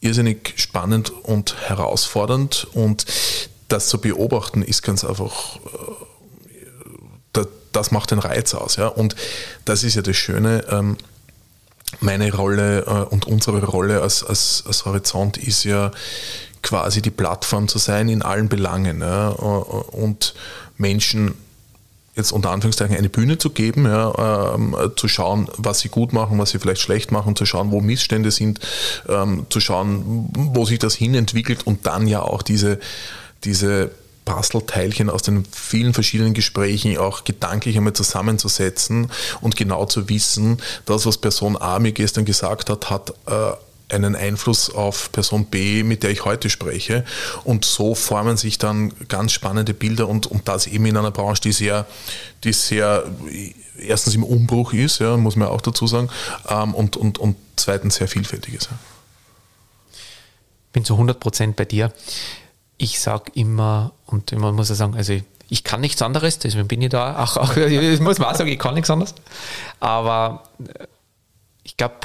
irrsinnig 0.00 0.54
spannend 0.56 1.10
und 1.10 1.56
herausfordernd 1.68 2.68
und 2.72 3.04
das 3.68 3.88
zu 3.88 4.00
beobachten 4.00 4.62
ist 4.62 4.82
ganz 4.82 5.04
einfach 5.04 5.56
äh, 5.56 6.17
das 7.78 7.90
macht 7.90 8.10
den 8.10 8.18
Reiz 8.18 8.54
aus. 8.54 8.76
Ja? 8.76 8.88
Und 8.88 9.16
das 9.64 9.84
ist 9.84 9.94
ja 9.94 10.02
das 10.02 10.16
Schöne. 10.16 10.64
Ähm, 10.70 10.96
meine 12.00 12.32
Rolle 12.34 12.84
äh, 12.86 13.14
und 13.14 13.26
unsere 13.26 13.64
Rolle 13.64 14.02
als, 14.02 14.22
als, 14.22 14.64
als 14.66 14.84
Horizont 14.84 15.36
ist 15.38 15.64
ja 15.64 15.90
quasi 16.62 17.00
die 17.00 17.10
Plattform 17.10 17.68
zu 17.68 17.78
sein 17.78 18.08
in 18.08 18.22
allen 18.22 18.48
Belangen 18.48 19.00
ja? 19.00 19.30
Äh, 19.30 19.34
und 19.34 20.34
Menschen 20.76 21.34
jetzt 22.14 22.32
unter 22.32 22.50
Anführungszeichen 22.50 22.96
eine 22.96 23.08
Bühne 23.08 23.38
zu 23.38 23.50
geben, 23.50 23.86
ja, 23.86 24.54
ähm, 24.54 24.76
zu 24.96 25.06
schauen, 25.06 25.48
was 25.56 25.78
sie 25.78 25.88
gut 25.88 26.12
machen, 26.12 26.36
was 26.38 26.50
sie 26.50 26.58
vielleicht 26.58 26.80
schlecht 26.80 27.12
machen, 27.12 27.36
zu 27.36 27.46
schauen, 27.46 27.70
wo 27.70 27.80
Missstände 27.80 28.32
sind, 28.32 28.58
ähm, 29.08 29.46
zu 29.50 29.60
schauen, 29.60 30.28
wo 30.34 30.64
sich 30.64 30.80
das 30.80 30.96
hin 30.96 31.14
entwickelt 31.14 31.64
und 31.64 31.86
dann 31.86 32.08
ja 32.08 32.20
auch 32.20 32.42
diese, 32.42 32.80
diese 33.44 33.92
Bastelteilchen 34.28 35.08
aus 35.08 35.22
den 35.22 35.46
vielen 35.46 35.94
verschiedenen 35.94 36.34
Gesprächen 36.34 36.98
auch 36.98 37.24
gedanklich 37.24 37.78
einmal 37.78 37.94
zusammenzusetzen 37.94 39.10
und 39.40 39.56
genau 39.56 39.86
zu 39.86 40.10
wissen, 40.10 40.58
das, 40.84 41.06
was 41.06 41.16
Person 41.16 41.56
A 41.56 41.78
mir 41.78 41.92
gestern 41.92 42.26
gesagt 42.26 42.68
hat, 42.68 42.90
hat 42.90 43.14
äh, 43.26 43.94
einen 43.94 44.14
Einfluss 44.14 44.68
auf 44.68 45.10
Person 45.12 45.46
B, 45.46 45.82
mit 45.82 46.02
der 46.02 46.10
ich 46.10 46.26
heute 46.26 46.50
spreche. 46.50 47.06
Und 47.44 47.64
so 47.64 47.94
formen 47.94 48.36
sich 48.36 48.58
dann 48.58 48.92
ganz 49.08 49.32
spannende 49.32 49.72
Bilder 49.72 50.08
und, 50.08 50.26
und 50.26 50.46
das 50.46 50.66
eben 50.66 50.84
in 50.84 50.98
einer 50.98 51.10
Branche, 51.10 51.40
die 51.40 51.52
sehr, 51.52 51.86
die 52.44 52.52
sehr 52.52 53.04
erstens 53.78 54.14
im 54.14 54.24
Umbruch 54.24 54.74
ist, 54.74 54.98
ja, 54.98 55.16
muss 55.16 55.36
man 55.36 55.48
auch 55.48 55.62
dazu 55.62 55.86
sagen, 55.86 56.10
ähm, 56.50 56.74
und, 56.74 56.98
und, 56.98 57.16
und 57.16 57.36
zweitens 57.56 57.94
sehr 57.94 58.08
vielfältig 58.08 58.52
ist. 58.52 58.68
Ja. 58.70 58.78
Bin 60.74 60.84
zu 60.84 60.92
100 60.92 61.18
Prozent 61.18 61.56
bei 61.56 61.64
dir 61.64 61.94
ich 62.78 63.00
sage 63.00 63.32
immer, 63.34 63.92
und 64.06 64.32
man 64.32 64.54
muss 64.54 64.68
ja 64.68 64.74
sagen, 64.74 64.94
also 64.94 65.12
ich, 65.12 65.24
ich, 65.48 65.64
kann 65.64 65.80
nichts 65.80 66.00
anderes, 66.00 66.38
deswegen 66.38 66.68
bin 66.68 66.80
ich 66.80 66.90
da 66.90 67.22
auch, 67.22 67.36
auch 67.36 67.56
ich 67.56 68.00
muss 68.00 68.18
man 68.18 68.28
auch 68.28 68.36
sagen, 68.36 68.50
ich 68.50 68.58
kann 68.58 68.74
nichts 68.74 68.88
anderes. 68.88 69.14
Aber 69.80 70.44
äh, 70.60 70.86
ich 71.64 71.76
glaube, 71.76 71.96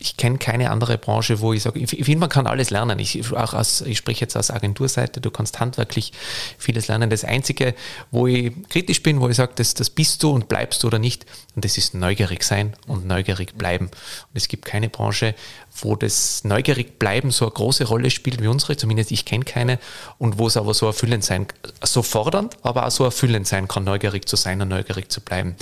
ich 0.00 0.16
kenne 0.16 0.38
keine 0.38 0.70
andere 0.70 0.96
Branche, 0.96 1.40
wo 1.40 1.52
ich 1.52 1.62
sage, 1.62 1.80
ich 1.80 1.90
finde, 1.90 2.18
man 2.18 2.28
kann 2.28 2.46
alles 2.46 2.70
lernen. 2.70 3.00
Ich, 3.00 3.32
auch 3.32 3.52
aus, 3.52 3.80
ich 3.80 3.98
spreche 3.98 4.20
jetzt 4.20 4.36
aus 4.36 4.50
Agenturseite, 4.50 5.20
du 5.20 5.30
kannst 5.30 5.58
handwerklich 5.58 6.12
vieles 6.56 6.86
lernen. 6.86 7.10
Das 7.10 7.24
Einzige, 7.24 7.74
wo 8.12 8.28
ich 8.28 8.52
kritisch 8.68 9.02
bin, 9.02 9.20
wo 9.20 9.28
ich 9.28 9.36
sage, 9.36 9.52
das, 9.56 9.74
das 9.74 9.90
bist 9.90 10.22
du 10.22 10.30
und 10.30 10.48
bleibst 10.48 10.82
du 10.82 10.86
oder 10.86 11.00
nicht, 11.00 11.26
und 11.56 11.64
das 11.64 11.76
ist 11.76 11.94
neugierig 11.94 12.44
sein 12.44 12.74
und 12.86 13.06
neugierig 13.06 13.58
bleiben. 13.58 13.86
Und 13.86 14.34
es 14.34 14.46
gibt 14.46 14.64
keine 14.64 14.88
Branche, 14.88 15.34
wo 15.80 15.96
das 15.96 16.44
neugierig 16.44 17.00
bleiben 17.00 17.32
so 17.32 17.46
eine 17.46 17.52
große 17.52 17.84
Rolle 17.84 18.10
spielt 18.10 18.40
wie 18.40 18.46
unsere, 18.46 18.76
zumindest 18.76 19.10
ich 19.10 19.24
kenne 19.24 19.44
keine, 19.44 19.80
und 20.18 20.38
wo 20.38 20.46
es 20.46 20.56
aber 20.56 20.74
so 20.74 20.86
erfüllend 20.86 21.24
sein, 21.24 21.48
so 21.82 22.02
fordernd, 22.02 22.56
aber 22.62 22.86
auch 22.86 22.90
so 22.92 23.02
erfüllend 23.04 23.48
sein 23.48 23.66
kann, 23.66 23.82
neugierig 23.82 24.28
zu 24.28 24.36
sein 24.36 24.62
und 24.62 24.68
neugierig 24.68 25.10
zu 25.10 25.20
bleiben. 25.20 25.56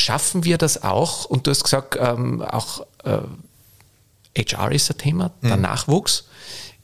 Schaffen 0.00 0.44
wir 0.44 0.58
das 0.58 0.82
auch? 0.82 1.26
Und 1.26 1.46
du 1.46 1.50
hast 1.50 1.62
gesagt, 1.64 1.96
ähm, 2.00 2.42
auch 2.42 2.86
äh, 3.04 3.18
HR 4.36 4.72
ist 4.72 4.90
ein 4.90 4.98
Thema, 4.98 5.30
der 5.42 5.56
mhm. 5.56 5.62
Nachwuchs. 5.62 6.24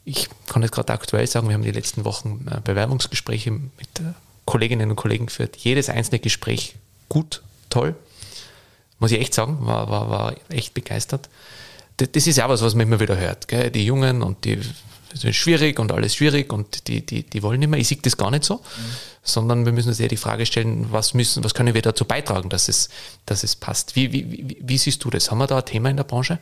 Ich 0.05 0.29
kann 0.45 0.61
jetzt 0.61 0.71
gerade 0.71 0.93
aktuell 0.93 1.27
sagen, 1.27 1.47
wir 1.47 1.55
haben 1.55 1.63
die 1.63 1.71
letzten 1.71 2.05
Wochen 2.05 2.45
äh, 2.49 2.61
Bewerbungsgespräche 2.61 3.51
mit 3.51 3.99
äh, 3.99 4.13
Kolleginnen 4.45 4.89
und 4.89 4.95
Kollegen 4.95 5.25
geführt. 5.25 5.57
Jedes 5.57 5.89
einzelne 5.89 6.19
Gespräch 6.19 6.75
gut, 7.09 7.41
toll. 7.69 7.95
Muss 8.99 9.11
ich 9.11 9.19
echt 9.19 9.33
sagen, 9.33 9.65
war, 9.65 9.89
war, 9.89 10.09
war 10.09 10.35
echt 10.49 10.73
begeistert. 10.73 11.27
Das, 11.97 12.11
das 12.11 12.27
ist 12.27 12.37
ja 12.37 12.47
was, 12.47 12.61
was 12.61 12.75
man 12.75 12.87
immer 12.87 12.99
wieder 12.99 13.17
hört. 13.17 13.47
Gell? 13.47 13.71
Die 13.71 13.85
Jungen 13.85 14.21
und 14.21 14.45
die 14.45 14.61
sind 15.13 15.35
schwierig 15.35 15.79
und 15.79 15.91
alles 15.91 16.15
schwierig 16.15 16.51
und 16.51 16.87
die, 16.87 17.05
die, 17.05 17.23
die 17.23 17.43
wollen 17.43 17.59
nicht 17.59 17.69
mehr. 17.69 17.79
Ich 17.79 17.87
sehe 17.87 17.97
das 18.01 18.17
gar 18.17 18.31
nicht 18.31 18.43
so. 18.43 18.55
Mhm 18.55 19.17
sondern 19.27 19.65
wir 19.65 19.73
müssen 19.73 19.89
uns 19.89 19.99
eher 19.99 20.07
die 20.07 20.17
Frage 20.17 20.45
stellen, 20.45 20.87
was 20.91 21.13
müssen, 21.13 21.43
was 21.43 21.53
können 21.53 21.73
wir 21.73 21.81
dazu 21.81 22.05
beitragen, 22.05 22.49
dass 22.49 22.69
es, 22.69 22.89
dass 23.25 23.43
es 23.43 23.55
passt. 23.55 23.95
Wie, 23.95 24.13
wie, 24.13 24.31
wie, 24.31 24.57
wie 24.61 24.77
siehst 24.77 25.03
du 25.03 25.09
das? 25.09 25.29
Haben 25.29 25.39
wir 25.39 25.47
da 25.47 25.57
ein 25.57 25.65
Thema 25.65 25.89
in 25.89 25.97
der 25.97 26.05
Branche? 26.05 26.39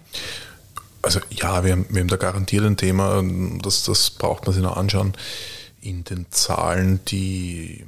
Also 1.01 1.19
ja, 1.32 1.63
wir 1.63 1.71
haben, 1.71 1.88
wir 1.89 2.01
haben 2.01 2.08
da 2.08 2.15
garantiert 2.15 2.63
ein 2.63 2.78
Thema, 2.78 3.23
das, 3.62 3.84
das 3.84 4.12
braucht 4.12 4.45
man 4.45 4.54
sich 4.54 4.63
noch 4.63 4.78
anschauen, 4.78 5.13
in 5.82 6.04
den 6.04 6.28
Zahlen, 6.32 6.99
die 7.06 7.84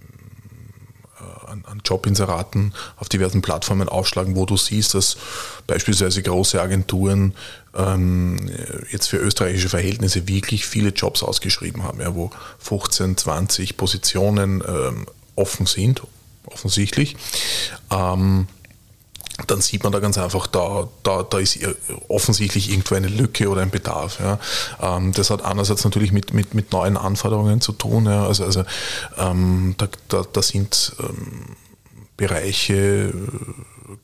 an, 1.48 1.64
an 1.66 1.82
Jobinseraten 1.84 2.74
auf 2.98 3.10
diversen 3.10 3.42
Plattformen 3.42 3.90
aufschlagen, 3.90 4.36
wo 4.36 4.46
du 4.46 4.58
siehst, 4.58 4.94
dass 4.94 5.18
beispielsweise 5.66 6.22
große 6.22 6.62
Agenturen 6.62 7.34
ähm, 7.76 8.50
jetzt 8.92 9.08
für 9.08 9.18
österreichische 9.18 9.70
Verhältnisse 9.70 10.28
wirklich 10.28 10.66
viele 10.66 10.90
Jobs 10.90 11.24
ausgeschrieben 11.24 11.84
haben, 11.84 12.02
ja, 12.02 12.16
wo 12.16 12.32
15, 12.60 13.18
20 13.18 13.78
Positionen 13.78 14.64
ähm, 14.68 15.06
offen 15.36 15.66
sind, 15.66 16.02
offensichtlich. 16.46 17.16
Ähm, 17.92 18.48
dann 19.46 19.62
sieht 19.62 19.84
man 19.84 19.92
da 19.92 20.00
ganz 20.00 20.18
einfach, 20.18 20.48
da, 20.48 20.88
da, 21.04 21.24
da 21.24 21.38
ist 21.38 21.60
offensichtlich 22.08 22.72
irgendwo 22.72 22.96
eine 22.96 23.08
Lücke 23.08 23.50
oder 23.50 23.62
ein 23.62 23.70
Bedarf. 23.70 24.20
Ja. 24.20 24.40
Ähm, 24.82 25.12
das 25.14 25.30
hat 25.30 25.46
einerseits 25.46 25.84
natürlich 25.84 26.12
mit, 26.12 26.34
mit, 26.34 26.56
mit 26.56 26.72
neuen 26.72 26.98
Anforderungen 26.98 27.62
zu 27.62 27.72
tun. 27.72 28.06
Ja. 28.06 28.26
Also, 28.26 28.46
also 28.46 28.64
ähm, 29.18 29.76
da, 29.78 29.88
da, 30.08 30.24
da 30.32 30.42
sind 30.42 30.94
ähm, 31.00 31.56
Bereiche 32.18 33.14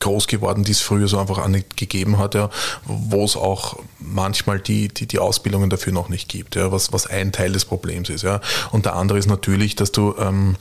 groß 0.00 0.28
geworden, 0.28 0.64
die 0.64 0.72
es 0.72 0.80
früher 0.80 1.08
so 1.08 1.18
einfach 1.18 1.46
nicht 1.48 1.76
gegeben 1.76 2.18
hat, 2.18 2.34
ja, 2.34 2.48
wo 2.86 3.24
es 3.24 3.36
auch 3.36 3.76
manchmal 3.98 4.58
die, 4.58 4.88
die, 4.88 5.06
die 5.06 5.18
Ausbildungen 5.18 5.68
dafür 5.68 5.92
noch 5.92 6.08
nicht 6.08 6.28
gibt, 6.28 6.56
ja, 6.56 6.72
was, 6.72 6.92
was 6.92 7.06
ein 7.06 7.32
Teil 7.32 7.52
des 7.52 7.64
Problems 7.64 8.08
ist. 8.08 8.22
Ja. 8.22 8.40
Und 8.70 8.86
der 8.86 8.94
andere 8.96 9.18
ist 9.18 9.28
natürlich, 9.28 9.76
dass 9.76 9.92
du 9.92 10.14
äh, 10.18 10.24
ähm, 10.24 10.56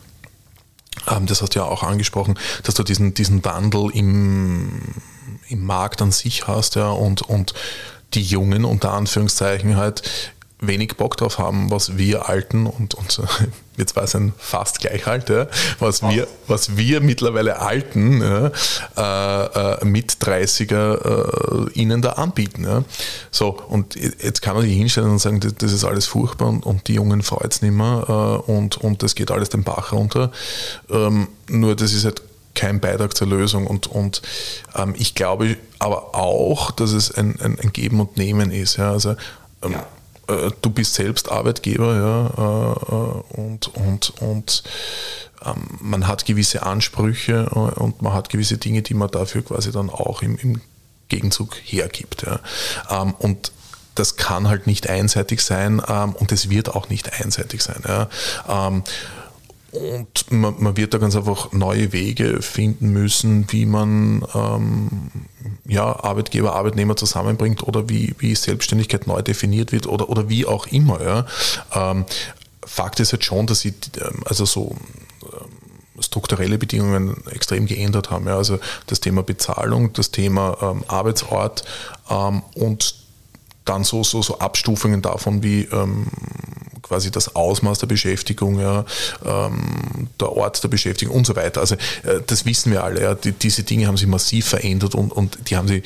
das 1.05 1.41
hast 1.41 1.55
du 1.55 1.59
ja 1.59 1.65
auch 1.65 1.83
angesprochen, 1.83 2.39
dass 2.63 2.75
du 2.75 2.83
diesen, 2.83 3.13
diesen 3.13 3.43
Wandel 3.45 3.89
im, 3.93 4.81
im 5.47 5.65
Markt 5.65 6.01
an 6.01 6.11
sich 6.11 6.47
hast, 6.47 6.75
ja, 6.75 6.89
und, 6.89 7.21
und 7.21 7.53
die 8.13 8.21
Jungen 8.21 8.65
unter 8.65 8.93
Anführungszeichen 8.93 9.75
halt 9.75 10.03
wenig 10.67 10.95
Bock 10.97 11.17
drauf 11.17 11.37
haben, 11.37 11.71
was 11.71 11.97
wir 11.97 12.29
Alten 12.29 12.65
und, 12.65 12.93
und 12.95 13.21
wir 13.75 13.87
zwei 13.87 14.05
sind 14.05 14.33
fast 14.37 14.79
gleich 14.79 15.07
was, 15.79 16.01
wir, 16.03 16.27
was 16.47 16.77
wir 16.77 17.01
mittlerweile 17.01 17.59
Alten 17.59 18.21
ja, 18.21 18.51
äh, 18.97 19.81
äh, 19.81 19.85
mit 19.85 20.13
30er 20.13 21.69
äh, 21.69 21.71
ihnen 21.73 22.01
da 22.01 22.13
anbieten. 22.13 22.63
Ja. 22.65 22.83
So, 23.31 23.49
und 23.49 23.95
jetzt 23.95 24.41
kann 24.41 24.55
man 24.55 24.63
sich 24.63 24.75
hinstellen 24.75 25.09
und 25.09 25.19
sagen, 25.19 25.39
das, 25.39 25.55
das 25.55 25.71
ist 25.71 25.83
alles 25.83 26.05
furchtbar 26.05 26.47
und, 26.47 26.65
und 26.65 26.87
die 26.87 26.93
Jungen 26.93 27.23
freut 27.23 27.53
es 27.53 27.61
nicht 27.61 27.73
mehr 27.73 28.05
äh, 28.47 28.51
und, 28.51 28.77
und 28.77 29.03
das 29.03 29.15
geht 29.15 29.31
alles 29.31 29.49
den 29.49 29.63
Bach 29.63 29.91
runter. 29.91 30.31
Ähm, 30.89 31.27
nur 31.49 31.75
das 31.75 31.93
ist 31.93 32.05
halt 32.05 32.21
kein 32.55 32.79
Beitrag 32.79 33.17
zur 33.17 33.27
Lösung. 33.27 33.65
Und, 33.65 33.87
und 33.87 34.21
ähm, 34.75 34.93
ich 34.97 35.15
glaube 35.15 35.57
aber 35.79 36.13
auch, 36.13 36.71
dass 36.71 36.91
es 36.91 37.11
ein, 37.11 37.39
ein, 37.41 37.59
ein 37.59 37.73
Geben 37.73 37.99
und 37.99 38.17
Nehmen 38.17 38.51
ist. 38.51 38.77
Ja. 38.77 38.91
Also, 38.91 39.15
ähm, 39.63 39.71
ja 39.71 39.87
äh, 40.27 40.51
du 40.61 40.69
bist 40.69 40.93
selbst 40.95 41.31
Arbeitgeber 41.31 41.95
ja, 41.95 42.27
äh, 42.37 43.39
äh, 43.39 43.41
und, 43.41 43.67
und, 43.75 44.13
und 44.21 44.63
ähm, 45.45 45.67
man 45.81 46.07
hat 46.07 46.25
gewisse 46.25 46.63
Ansprüche 46.63 47.49
und 47.49 48.01
man 48.01 48.13
hat 48.13 48.29
gewisse 48.29 48.57
Dinge, 48.57 48.81
die 48.81 48.93
man 48.93 49.09
dafür 49.11 49.43
quasi 49.43 49.71
dann 49.71 49.89
auch 49.89 50.21
im, 50.21 50.37
im 50.37 50.61
Gegenzug 51.09 51.55
hergibt. 51.63 52.23
Ja. 52.23 52.39
Ähm, 52.89 53.13
und 53.19 53.51
das 53.95 54.15
kann 54.15 54.47
halt 54.47 54.65
nicht 54.65 54.89
einseitig 54.89 55.41
sein 55.41 55.81
ähm, 55.87 56.13
und 56.13 56.31
es 56.31 56.49
wird 56.49 56.69
auch 56.69 56.89
nicht 56.89 57.21
einseitig 57.21 57.61
sein. 57.61 57.83
Ja. 57.87 58.09
Und 59.73 60.31
man, 60.31 60.55
man, 60.59 60.77
wird 60.77 60.93
da 60.93 60.99
ganz 60.99 61.15
einfach 61.15 61.51
neue 61.51 61.93
Wege 61.93 62.41
finden 62.41 62.91
müssen, 62.91 63.51
wie 63.51 63.65
man 63.65 64.23
ähm, 64.35 65.09
ja, 65.65 65.85
Arbeitgeber, 66.03 66.53
Arbeitnehmer 66.53 66.95
zusammenbringt 66.95 67.63
oder 67.63 67.89
wie, 67.89 68.13
wie 68.19 68.35
Selbstständigkeit 68.35 69.07
neu 69.07 69.21
definiert 69.23 69.71
wird 69.71 69.87
oder, 69.87 70.09
oder 70.09 70.29
wie 70.29 70.45
auch 70.45 70.67
immer. 70.67 71.01
Ja. 71.03 71.25
Ähm, 71.73 72.05
Fakt 72.65 72.99
ist 72.99 73.11
jetzt 73.11 73.25
schon, 73.25 73.47
dass 73.47 73.61
sie 73.61 73.73
ähm, 73.99 74.21
also 74.25 74.45
so 74.45 74.75
ähm, 75.23 76.01
strukturelle 76.03 76.57
Bedingungen 76.59 77.25
extrem 77.31 77.65
geändert 77.65 78.11
haben. 78.11 78.27
Ja. 78.27 78.37
Also 78.37 78.59
das 78.87 78.99
Thema 78.99 79.23
Bezahlung, 79.23 79.93
das 79.93 80.11
Thema 80.11 80.57
ähm, 80.61 80.83
Arbeitsort 80.87 81.63
ähm, 82.09 82.43
und 82.55 82.95
dann 83.65 83.83
so, 83.83 84.03
so, 84.03 84.21
so 84.21 84.39
Abstufungen 84.39 85.01
davon 85.01 85.41
wie 85.41 85.63
ähm, 85.71 86.07
quasi 86.93 87.09
das 87.09 87.35
Ausmaß 87.35 87.79
der 87.79 87.87
Beschäftigung, 87.87 88.59
ja, 88.59 88.85
ähm, 89.25 90.09
der 90.19 90.31
Ort 90.31 90.63
der 90.63 90.67
Beschäftigung 90.67 91.15
und 91.15 91.25
so 91.25 91.35
weiter. 91.35 91.59
Also 91.59 91.73
äh, 92.03 92.21
das 92.27 92.45
wissen 92.45 92.71
wir 92.71 92.83
alle. 92.83 93.01
Ja. 93.01 93.15
Die, 93.15 93.31
diese 93.31 93.63
Dinge 93.63 93.87
haben 93.87 93.97
sich 93.97 94.05
massiv 94.05 94.45
verändert 94.45 94.93
und, 94.93 95.11
und 95.11 95.49
die 95.49 95.57
haben 95.57 95.67
sie, 95.67 95.81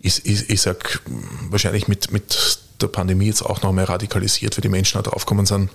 ich, 0.00 0.24
ich, 0.24 0.48
ich 0.48 0.62
sag, 0.62 1.02
wahrscheinlich 1.50 1.86
mit, 1.86 2.12
mit 2.12 2.60
der 2.80 2.86
Pandemie 2.86 3.26
jetzt 3.26 3.42
auch 3.42 3.60
noch 3.60 3.72
mehr 3.72 3.90
radikalisiert, 3.90 4.56
weil 4.56 4.62
die 4.62 4.70
Menschen 4.70 4.94
halt 4.94 5.08
draufgekommen 5.08 5.44
sind. 5.44 5.68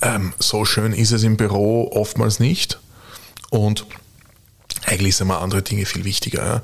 Ähm, 0.00 0.32
so 0.38 0.64
schön 0.64 0.92
ist 0.92 1.10
es 1.10 1.24
im 1.24 1.36
Büro 1.36 1.90
oftmals 1.92 2.38
nicht. 2.38 2.78
Und 3.50 3.84
eigentlich 4.88 5.16
sind 5.16 5.28
mir 5.28 5.38
andere 5.38 5.62
Dinge 5.62 5.86
viel 5.86 6.04
wichtiger. 6.04 6.44
Ja. 6.44 6.62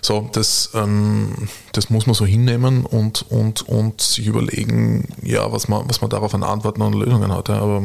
So, 0.00 0.28
das, 0.32 0.70
ähm, 0.74 1.48
das 1.72 1.90
muss 1.90 2.06
man 2.06 2.14
so 2.14 2.26
hinnehmen 2.26 2.84
und, 2.84 3.30
und, 3.30 3.62
und 3.62 4.00
sich 4.00 4.26
überlegen, 4.26 5.08
ja, 5.22 5.50
was 5.52 5.68
man, 5.68 5.88
was 5.88 6.00
man 6.00 6.10
darauf 6.10 6.34
an 6.34 6.42
Antworten 6.42 6.82
und 6.82 6.94
Lösungen 6.94 7.32
hat. 7.32 7.48
Ja. 7.48 7.60
Aber 7.60 7.82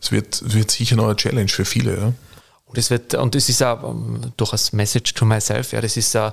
es 0.00 0.12
wird, 0.12 0.52
wird 0.52 0.70
sicher 0.70 0.96
noch 0.96 1.06
eine 1.06 1.16
Challenge 1.16 1.48
für 1.48 1.64
viele. 1.64 1.96
Ja. 1.96 2.12
Und 2.66 2.78
es 2.78 2.90
wird, 2.90 3.14
und 3.14 3.34
das 3.34 3.48
ist 3.48 3.62
auch 3.62 3.90
ähm, 3.90 4.32
durchaus 4.36 4.72
Message 4.72 5.14
to 5.14 5.24
myself, 5.24 5.72
ja, 5.72 5.80
das 5.80 5.96
ist 5.96 6.12
ja 6.14 6.32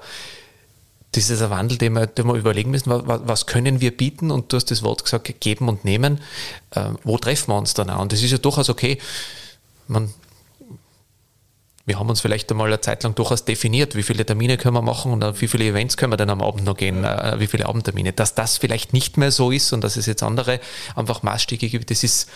das 1.13 1.29
ist 1.29 1.41
ein 1.41 1.49
Wandel, 1.49 1.77
den 1.77 1.93
wir, 1.93 2.07
den 2.07 2.25
wir 2.25 2.33
überlegen 2.33 2.71
müssen, 2.71 2.89
was, 2.89 3.21
was, 3.23 3.45
können 3.45 3.81
wir 3.81 3.95
bieten? 3.95 4.31
Und 4.31 4.51
du 4.51 4.57
hast 4.57 4.71
das 4.71 4.81
Wort 4.81 5.03
gesagt, 5.03 5.31
geben 5.39 5.69
und 5.69 5.85
nehmen. 5.85 6.19
Äh, 6.71 6.89
wo 7.03 7.17
treffen 7.17 7.51
wir 7.51 7.57
uns 7.57 7.73
dann 7.73 7.89
auch? 7.89 8.01
Und 8.01 8.11
das 8.11 8.23
ist 8.23 8.31
ja 8.31 8.39
durchaus 8.39 8.69
okay. 8.69 8.97
Man, 9.87 10.11
wir 11.85 11.99
haben 11.99 12.09
uns 12.09 12.21
vielleicht 12.21 12.49
einmal 12.49 12.67
eine 12.67 12.79
Zeit 12.79 13.03
lang 13.03 13.13
durchaus 13.15 13.43
definiert, 13.43 13.95
wie 13.95 14.03
viele 14.03 14.25
Termine 14.25 14.57
können 14.57 14.75
wir 14.75 14.81
machen 14.81 15.11
und 15.11 15.41
wie 15.41 15.47
viele 15.47 15.65
Events 15.65 15.97
können 15.97 16.13
wir 16.13 16.17
dann 16.17 16.29
am 16.29 16.41
Abend 16.41 16.63
noch 16.63 16.77
gehen, 16.77 17.03
ja. 17.03 17.33
Äh, 17.33 17.39
wie 17.39 17.47
viele 17.47 17.65
Abendtermine. 17.65 18.13
Dass 18.13 18.35
das 18.35 18.57
vielleicht 18.57 18.93
nicht 18.93 19.17
mehr 19.17 19.31
so 19.31 19.51
ist 19.51 19.73
und 19.73 19.83
dass 19.83 19.97
es 19.97 20.05
jetzt 20.05 20.23
andere 20.23 20.59
einfach 20.95 21.23
Maßstiege 21.23 21.67
gibt, 21.67 21.91
das 21.91 22.03
ist, 22.03 22.29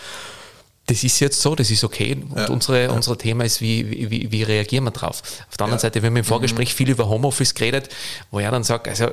das 0.86 1.02
ist 1.02 1.20
jetzt 1.20 1.40
so, 1.40 1.54
das 1.54 1.70
ist 1.70 1.82
okay. 1.82 2.22
Und 2.28 2.38
ja. 2.38 2.48
unsere, 2.48 2.84
ja. 2.84 2.90
unser 2.90 3.16
Thema 3.16 3.44
ist, 3.44 3.62
wie, 3.62 4.10
wie, 4.10 4.30
wie 4.30 4.42
reagieren 4.42 4.84
wir 4.84 4.90
drauf? 4.90 5.22
Auf 5.48 5.56
der 5.56 5.64
anderen 5.64 5.80
Seite, 5.80 6.02
wir 6.02 6.10
haben 6.10 6.16
im 6.16 6.24
Vorgespräch 6.24 6.74
mhm. 6.74 6.76
viel 6.76 6.90
über 6.90 7.08
Homeoffice 7.08 7.54
geredet, 7.54 7.88
wo 8.30 8.40
er 8.40 8.50
dann 8.50 8.64
sagt, 8.64 8.86
also 8.86 9.06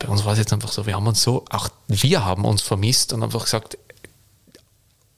bei 0.00 0.08
uns 0.08 0.24
war 0.24 0.32
es 0.32 0.40
jetzt 0.40 0.52
einfach 0.52 0.72
so, 0.72 0.84
wir 0.84 0.96
haben 0.96 1.06
uns 1.06 1.22
so, 1.22 1.44
auch 1.48 1.68
wir 1.86 2.24
haben 2.24 2.44
uns 2.44 2.60
vermisst 2.60 3.12
und 3.12 3.22
einfach 3.22 3.44
gesagt, 3.44 3.78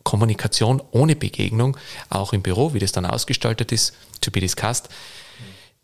Kommunikation 0.04 0.82
ohne 0.92 1.16
Begegnung, 1.16 1.76
auch 2.10 2.32
im 2.32 2.42
Büro, 2.42 2.74
wie 2.74 2.78
das 2.78 2.92
dann 2.92 3.06
ausgestaltet 3.06 3.72
ist, 3.72 3.94
to 4.20 4.30
be 4.30 4.40
discussed, 4.40 4.88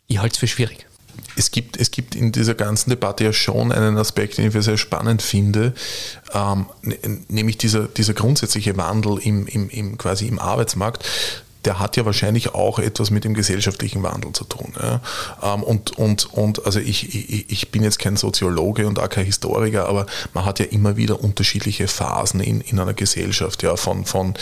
ich 0.06 0.18
halte 0.18 0.34
es 0.34 0.38
für 0.38 0.46
schwierig. 0.46 0.86
Es 1.36 1.50
gibt, 1.50 1.76
es 1.76 1.90
gibt 1.90 2.14
in 2.14 2.32
dieser 2.32 2.54
ganzen 2.54 2.90
Debatte 2.90 3.24
ja 3.24 3.32
schon 3.32 3.72
einen 3.72 3.96
Aspekt, 3.96 4.38
den 4.38 4.48
ich 4.48 4.64
sehr 4.64 4.76
spannend 4.76 5.22
finde, 5.22 5.74
ähm, 6.32 6.66
nämlich 7.28 7.58
dieser, 7.58 7.88
dieser 7.88 8.14
grundsätzliche 8.14 8.76
Wandel 8.76 9.18
im, 9.18 9.46
im, 9.46 9.68
im, 9.70 9.98
quasi 9.98 10.26
im 10.26 10.38
Arbeitsmarkt 10.38 11.04
der 11.64 11.78
hat 11.78 11.96
ja 11.96 12.04
wahrscheinlich 12.04 12.54
auch 12.54 12.78
etwas 12.78 13.10
mit 13.10 13.24
dem 13.24 13.34
gesellschaftlichen 13.34 14.02
Wandel 14.02 14.32
zu 14.32 14.44
tun. 14.44 14.72
Ähm, 15.42 15.62
und, 15.62 15.98
und, 15.98 16.32
und 16.32 16.64
also 16.64 16.80
ich, 16.80 17.14
ich, 17.14 17.50
ich 17.50 17.70
bin 17.70 17.82
jetzt 17.82 17.98
kein 17.98 18.16
Soziologe 18.16 18.86
und 18.86 18.98
auch 18.98 19.08
kein 19.08 19.24
Historiker, 19.26 19.88
aber 19.88 20.06
man 20.32 20.44
hat 20.44 20.58
ja 20.58 20.66
immer 20.66 20.96
wieder 20.96 21.22
unterschiedliche 21.22 21.88
Phasen 21.88 22.40
in, 22.40 22.60
in 22.60 22.78
einer 22.78 22.94
Gesellschaft, 22.94 23.62
ja, 23.62 23.76
von, 23.76 24.04
von 24.04 24.34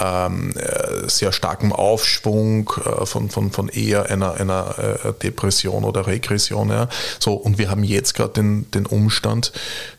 ähm, 0.00 0.54
äh, 0.56 1.08
sehr 1.08 1.32
starkem 1.32 1.72
Aufschwung, 1.72 2.70
äh, 2.84 3.06
von, 3.06 3.30
von, 3.30 3.50
von 3.50 3.68
eher 3.68 4.10
einer, 4.10 4.34
einer 4.34 4.78
äh, 4.78 5.12
Depression 5.22 5.84
oder 5.84 6.06
Regression. 6.06 6.70
Ja. 6.70 6.88
So, 7.18 7.34
und 7.34 7.58
wir 7.58 7.70
haben 7.70 7.84
jetzt 7.84 8.14
gerade 8.14 8.34
den, 8.34 8.70
den 8.70 8.86
Umstand, 8.86 9.52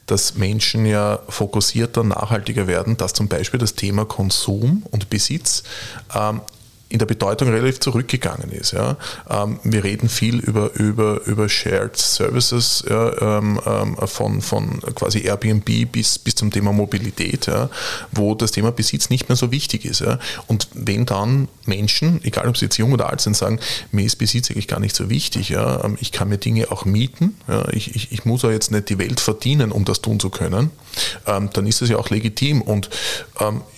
dass 0.06 0.36
Menschen 0.36 0.86
ja 0.86 1.20
fokussierter, 1.30 2.04
nachhaltiger 2.04 2.68
werden, 2.68 2.98
dass 2.98 3.14
zum 3.14 3.28
Beispiel 3.28 3.60
das 3.60 3.76
Thema 3.76 4.06
Konsum 4.06 4.84
und 4.92 5.10
Besitz 5.10 5.64
ähm, 6.14 6.42
in 6.92 7.00
der 7.00 7.06
Bedeutung 7.06 7.50
relativ 7.50 7.80
zurückgegangen 7.80 8.52
ist. 8.52 8.74
Ja. 8.74 8.98
Ähm, 9.30 9.60
wir 9.64 9.84
reden 9.84 10.10
viel 10.10 10.40
über, 10.40 10.74
über, 10.74 11.22
über 11.26 11.48
Shared 11.48 11.96
Services 11.96 12.84
ja, 12.90 13.38
ähm, 13.38 13.60
ähm, 13.66 13.96
von, 14.08 14.42
von 14.42 14.82
quasi 14.96 15.20
Airbnb 15.20 15.92
bis, 15.92 16.20
bis 16.20 16.36
zum 16.36 16.52
Thema 16.52 16.74
Mobilität, 16.74 17.48
ja, 17.48 17.70
wo 18.12 18.36
das 18.36 18.52
Thema 18.52 18.72
Besitz 18.72 19.10
nicht 19.10 19.30
mehr 19.30 19.38
so 19.38 19.52
wichtig 19.52 19.86
ist. 19.86 20.02
Ja. 20.02 20.20
Und 20.48 20.68
wenn 20.74 21.06
dann 21.06 21.48
Menschen, 21.66 22.20
egal 22.24 22.48
ob 22.48 22.58
sie 22.58 22.66
jetzt 22.66 22.78
jung 22.78 22.92
oder 22.92 23.10
alt 23.10 23.22
sind, 23.22 23.38
sagen, 23.38 23.60
mir 23.92 24.06
ist 24.06 24.18
Besitz 24.18 24.52
eigentlich 24.52 24.68
gar 24.68 24.82
nicht 24.82 24.96
so 24.96 25.10
wichtig, 25.10 25.50
ja, 25.50 25.90
ich 26.00 26.12
kann 26.12 26.28
mir 26.28 26.38
Dinge 26.38 26.72
auch 26.72 26.84
mieten, 26.84 27.38
ja, 27.48 27.68
ich, 27.70 27.96
ich, 27.96 28.12
ich 28.12 28.26
muss 28.26 28.42
ja 28.42 28.52
jetzt 28.52 28.72
nicht 28.72 28.90
die 28.90 29.00
Welt 29.00 29.22
verdienen, 29.22 29.72
um 29.72 29.86
das 29.86 30.02
tun 30.02 30.20
zu 30.20 30.30
können, 30.30 30.72
dann 31.26 31.68
ist 31.68 31.82
das 31.82 31.90
ja 31.90 31.98
auch 31.98 32.10
legitim. 32.10 32.62
Und 32.62 32.90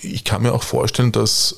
ich 0.02 0.24
kann 0.24 0.42
mir 0.42 0.52
auch 0.52 0.62
vorstellen, 0.62 1.12
dass 1.12 1.56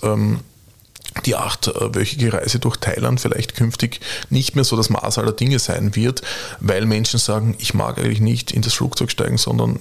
die 1.27 1.37
achtwöchige 1.37 2.33
Reise 2.33 2.59
durch 2.59 2.77
Thailand 2.77 3.21
vielleicht 3.21 3.55
künftig 3.55 4.01
nicht 4.31 4.55
mehr 4.55 4.65
so 4.65 4.77
das 4.77 4.91
Maß 4.91 5.19
aller 5.19 5.33
Dinge 5.33 5.59
sein 5.59 5.95
wird, 5.97 6.23
weil 6.61 6.87
Menschen 6.87 7.19
sagen, 7.19 7.57
ich 7.59 7.75
mag 7.75 7.99
eigentlich 7.99 8.21
nicht 8.21 8.53
in 8.53 8.63
das 8.63 8.75
Flugzeug 8.75 9.11
steigen, 9.11 9.37
sondern 9.37 9.77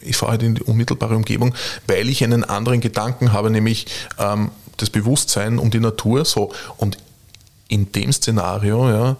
ich 0.00 0.16
fahre 0.16 0.32
halt 0.32 0.42
in 0.42 0.56
die 0.56 0.62
unmittelbare 0.62 1.16
Umgebung, 1.16 1.54
weil 1.86 2.08
ich 2.08 2.22
einen 2.24 2.44
anderen 2.44 2.80
Gedanken 2.80 3.32
habe, 3.32 3.50
nämlich 3.50 3.86
ähm, 4.18 4.50
das 4.76 4.90
Bewusstsein 4.90 5.58
um 5.58 5.70
die 5.70 5.80
Natur. 5.80 6.24
So. 6.24 6.52
Und 6.76 6.98
in 7.68 7.92
dem 7.92 8.12
Szenario 8.12 8.88
ja, 8.90 9.16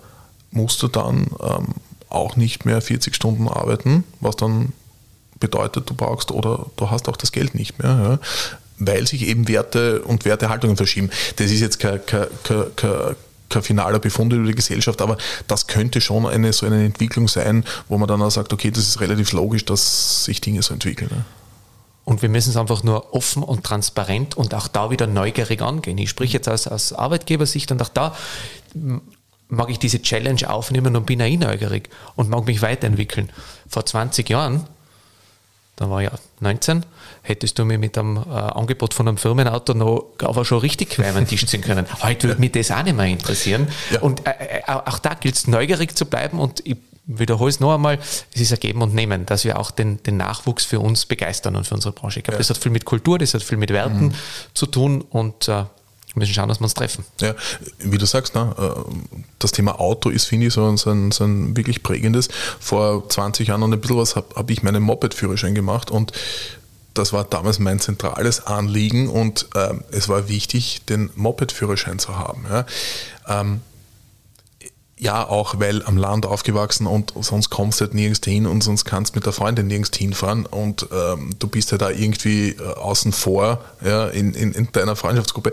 musst 0.50 0.82
du 0.82 0.88
dann 0.88 1.28
ähm, 1.40 1.74
auch 2.08 2.36
nicht 2.36 2.64
mehr 2.64 2.80
40 2.80 3.14
Stunden 3.14 3.48
arbeiten, 3.48 4.04
was 4.20 4.36
dann 4.36 4.72
bedeutet, 5.38 5.88
du 5.88 5.94
brauchst 5.94 6.32
oder 6.32 6.66
du 6.76 6.90
hast 6.90 7.08
auch 7.08 7.16
das 7.16 7.30
Geld 7.30 7.54
nicht 7.54 7.78
mehr. 7.78 8.18
Ja 8.20 8.58
weil 8.78 9.06
sich 9.06 9.26
eben 9.26 9.48
Werte 9.48 10.02
und 10.02 10.24
Wertehaltungen 10.24 10.76
verschieben. 10.76 11.10
Das 11.36 11.50
ist 11.50 11.60
jetzt 11.60 11.78
kein, 11.78 12.04
kein, 12.06 12.26
kein, 12.44 13.16
kein 13.48 13.62
finaler 13.62 13.98
Befund 13.98 14.32
über 14.32 14.46
die 14.46 14.54
Gesellschaft, 14.54 15.00
aber 15.00 15.16
das 15.46 15.66
könnte 15.66 16.00
schon 16.00 16.26
eine 16.26 16.52
so 16.52 16.66
eine 16.66 16.84
Entwicklung 16.84 17.28
sein, 17.28 17.64
wo 17.88 17.98
man 17.98 18.08
dann 18.08 18.22
auch 18.22 18.30
sagt, 18.30 18.52
okay, 18.52 18.70
das 18.70 18.84
ist 18.84 19.00
relativ 19.00 19.32
logisch, 19.32 19.64
dass 19.64 20.24
sich 20.24 20.40
Dinge 20.40 20.62
so 20.62 20.74
entwickeln. 20.74 21.10
Ne? 21.12 21.24
Und 22.04 22.22
wir 22.22 22.28
müssen 22.28 22.50
es 22.50 22.56
einfach 22.56 22.82
nur 22.82 23.12
offen 23.14 23.42
und 23.42 23.64
transparent 23.64 24.36
und 24.36 24.54
auch 24.54 24.68
da 24.68 24.90
wieder 24.90 25.06
neugierig 25.06 25.60
angehen. 25.60 25.98
Ich 25.98 26.10
spreche 26.10 26.34
jetzt 26.34 26.48
aus, 26.48 26.66
aus 26.66 26.92
Arbeitgebersicht 26.92 27.70
und 27.70 27.82
auch 27.82 27.90
da 27.90 28.16
mag 29.48 29.70
ich 29.70 29.78
diese 29.78 30.00
Challenge 30.00 30.48
aufnehmen 30.48 30.96
und 30.96 31.06
bin 31.06 31.20
auch 31.20 31.28
neugierig 31.28 31.90
und 32.16 32.30
mag 32.30 32.46
mich 32.46 32.62
weiterentwickeln. 32.62 33.30
Vor 33.68 33.84
20 33.84 34.28
Jahren 34.28 34.66
da 35.78 35.88
war 35.88 36.02
ich 36.02 36.10
ja 36.10 36.18
19, 36.40 36.84
hättest 37.28 37.58
du 37.58 37.64
mir 37.64 37.78
mit 37.78 37.96
einem 37.98 38.16
äh, 38.16 38.30
Angebot 38.30 38.94
von 38.94 39.08
einem 39.08 39.18
Firmenauto 39.18 39.74
noch 39.74 40.06
aber 40.22 40.44
schon 40.44 40.58
richtig 40.58 40.90
quer 40.90 41.12
den 41.12 41.26
Tisch 41.26 41.46
ziehen 41.46 41.60
können. 41.60 41.86
Heute 42.02 42.28
würde 42.28 42.40
mich 42.40 42.52
das 42.52 42.70
auch 42.70 42.82
nicht 42.82 42.96
mehr 42.96 43.06
interessieren. 43.06 43.68
Ja. 43.90 44.00
Und 44.00 44.26
äh, 44.26 44.30
äh 44.30 44.62
auch 44.66 44.98
da 44.98 45.14
gilt 45.14 45.34
es, 45.34 45.46
neugierig 45.46 45.96
zu 45.96 46.06
bleiben 46.06 46.38
und 46.38 46.66
ich 46.66 46.76
wiederhole 47.08 47.48
es 47.48 47.58
noch 47.58 47.74
einmal, 47.74 47.98
es 48.34 48.40
ist 48.40 48.52
ein 48.52 48.60
Geben 48.60 48.82
und 48.82 48.94
Nehmen, 48.94 49.26
dass 49.26 49.44
wir 49.44 49.58
auch 49.58 49.70
den, 49.70 50.02
den 50.02 50.18
Nachwuchs 50.18 50.64
für 50.64 50.78
uns 50.78 51.06
begeistern 51.06 51.56
und 51.56 51.66
für 51.66 51.74
unsere 51.74 51.92
Branche. 51.92 52.20
Ich 52.20 52.24
glaube, 52.24 52.36
ja. 52.36 52.38
das 52.38 52.50
hat 52.50 52.58
viel 52.58 52.70
mit 52.70 52.84
Kultur, 52.84 53.18
das 53.18 53.34
hat 53.34 53.42
viel 53.42 53.58
mit 53.58 53.70
Werten 53.70 54.06
mhm. 54.06 54.14
zu 54.54 54.66
tun 54.66 55.00
und 55.00 55.48
äh, 55.48 55.64
wir 56.14 56.20
müssen 56.20 56.34
schauen, 56.34 56.48
dass 56.48 56.60
wir 56.60 56.64
uns 56.64 56.74
treffen. 56.74 57.04
Ja, 57.20 57.34
wie 57.78 57.98
du 57.98 58.06
sagst, 58.06 58.34
ne, 58.34 58.54
äh, 58.58 58.92
das 59.38 59.52
Thema 59.52 59.80
Auto 59.80 60.10
ist, 60.10 60.24
finde 60.24 60.46
ich, 60.46 60.52
so 60.52 60.66
ein, 60.66 60.76
so, 60.76 60.90
ein, 60.90 61.10
so 61.10 61.24
ein, 61.24 61.56
wirklich 61.56 61.82
prägendes. 61.82 62.28
Vor 62.60 63.08
20 63.08 63.48
Jahren 63.48 63.62
und 63.62 63.72
ein 63.72 63.80
bisschen 63.80 63.96
was 63.96 64.16
habe 64.16 64.34
hab 64.34 64.50
ich 64.50 64.62
meinen 64.62 64.82
Moped-Führerschein 64.82 65.54
gemacht 65.54 65.90
und 65.90 66.12
das 66.94 67.12
war 67.12 67.24
damals 67.24 67.58
mein 67.58 67.80
zentrales 67.80 68.46
Anliegen 68.46 69.08
und 69.08 69.48
äh, 69.54 69.74
es 69.90 70.08
war 70.08 70.28
wichtig, 70.28 70.82
den 70.88 71.10
Moped-Führerschein 71.14 71.98
zu 71.98 72.18
haben. 72.18 72.44
Ja. 72.48 72.66
Ähm, 73.28 73.60
ja, 75.00 75.28
auch 75.28 75.60
weil 75.60 75.84
am 75.84 75.96
Land 75.96 76.26
aufgewachsen 76.26 76.88
und 76.88 77.12
sonst 77.20 77.50
kommst 77.50 77.80
du 77.80 77.84
halt 77.84 77.94
nirgends 77.94 78.20
hin 78.24 78.46
und 78.46 78.62
sonst 78.62 78.84
kannst 78.84 79.14
mit 79.14 79.26
der 79.26 79.32
Freundin 79.32 79.68
nirgends 79.68 79.96
hinfahren 79.96 80.44
und 80.44 80.88
ähm, 80.92 81.30
du 81.38 81.46
bist 81.46 81.70
ja 81.70 81.78
da 81.78 81.90
irgendwie 81.90 82.50
äh, 82.50 82.62
außen 82.62 83.12
vor 83.12 83.64
ja, 83.84 84.08
in, 84.08 84.34
in, 84.34 84.52
in, 84.52 84.72
deiner 84.72 84.96
Freundschaftsgruppe. 84.96 85.52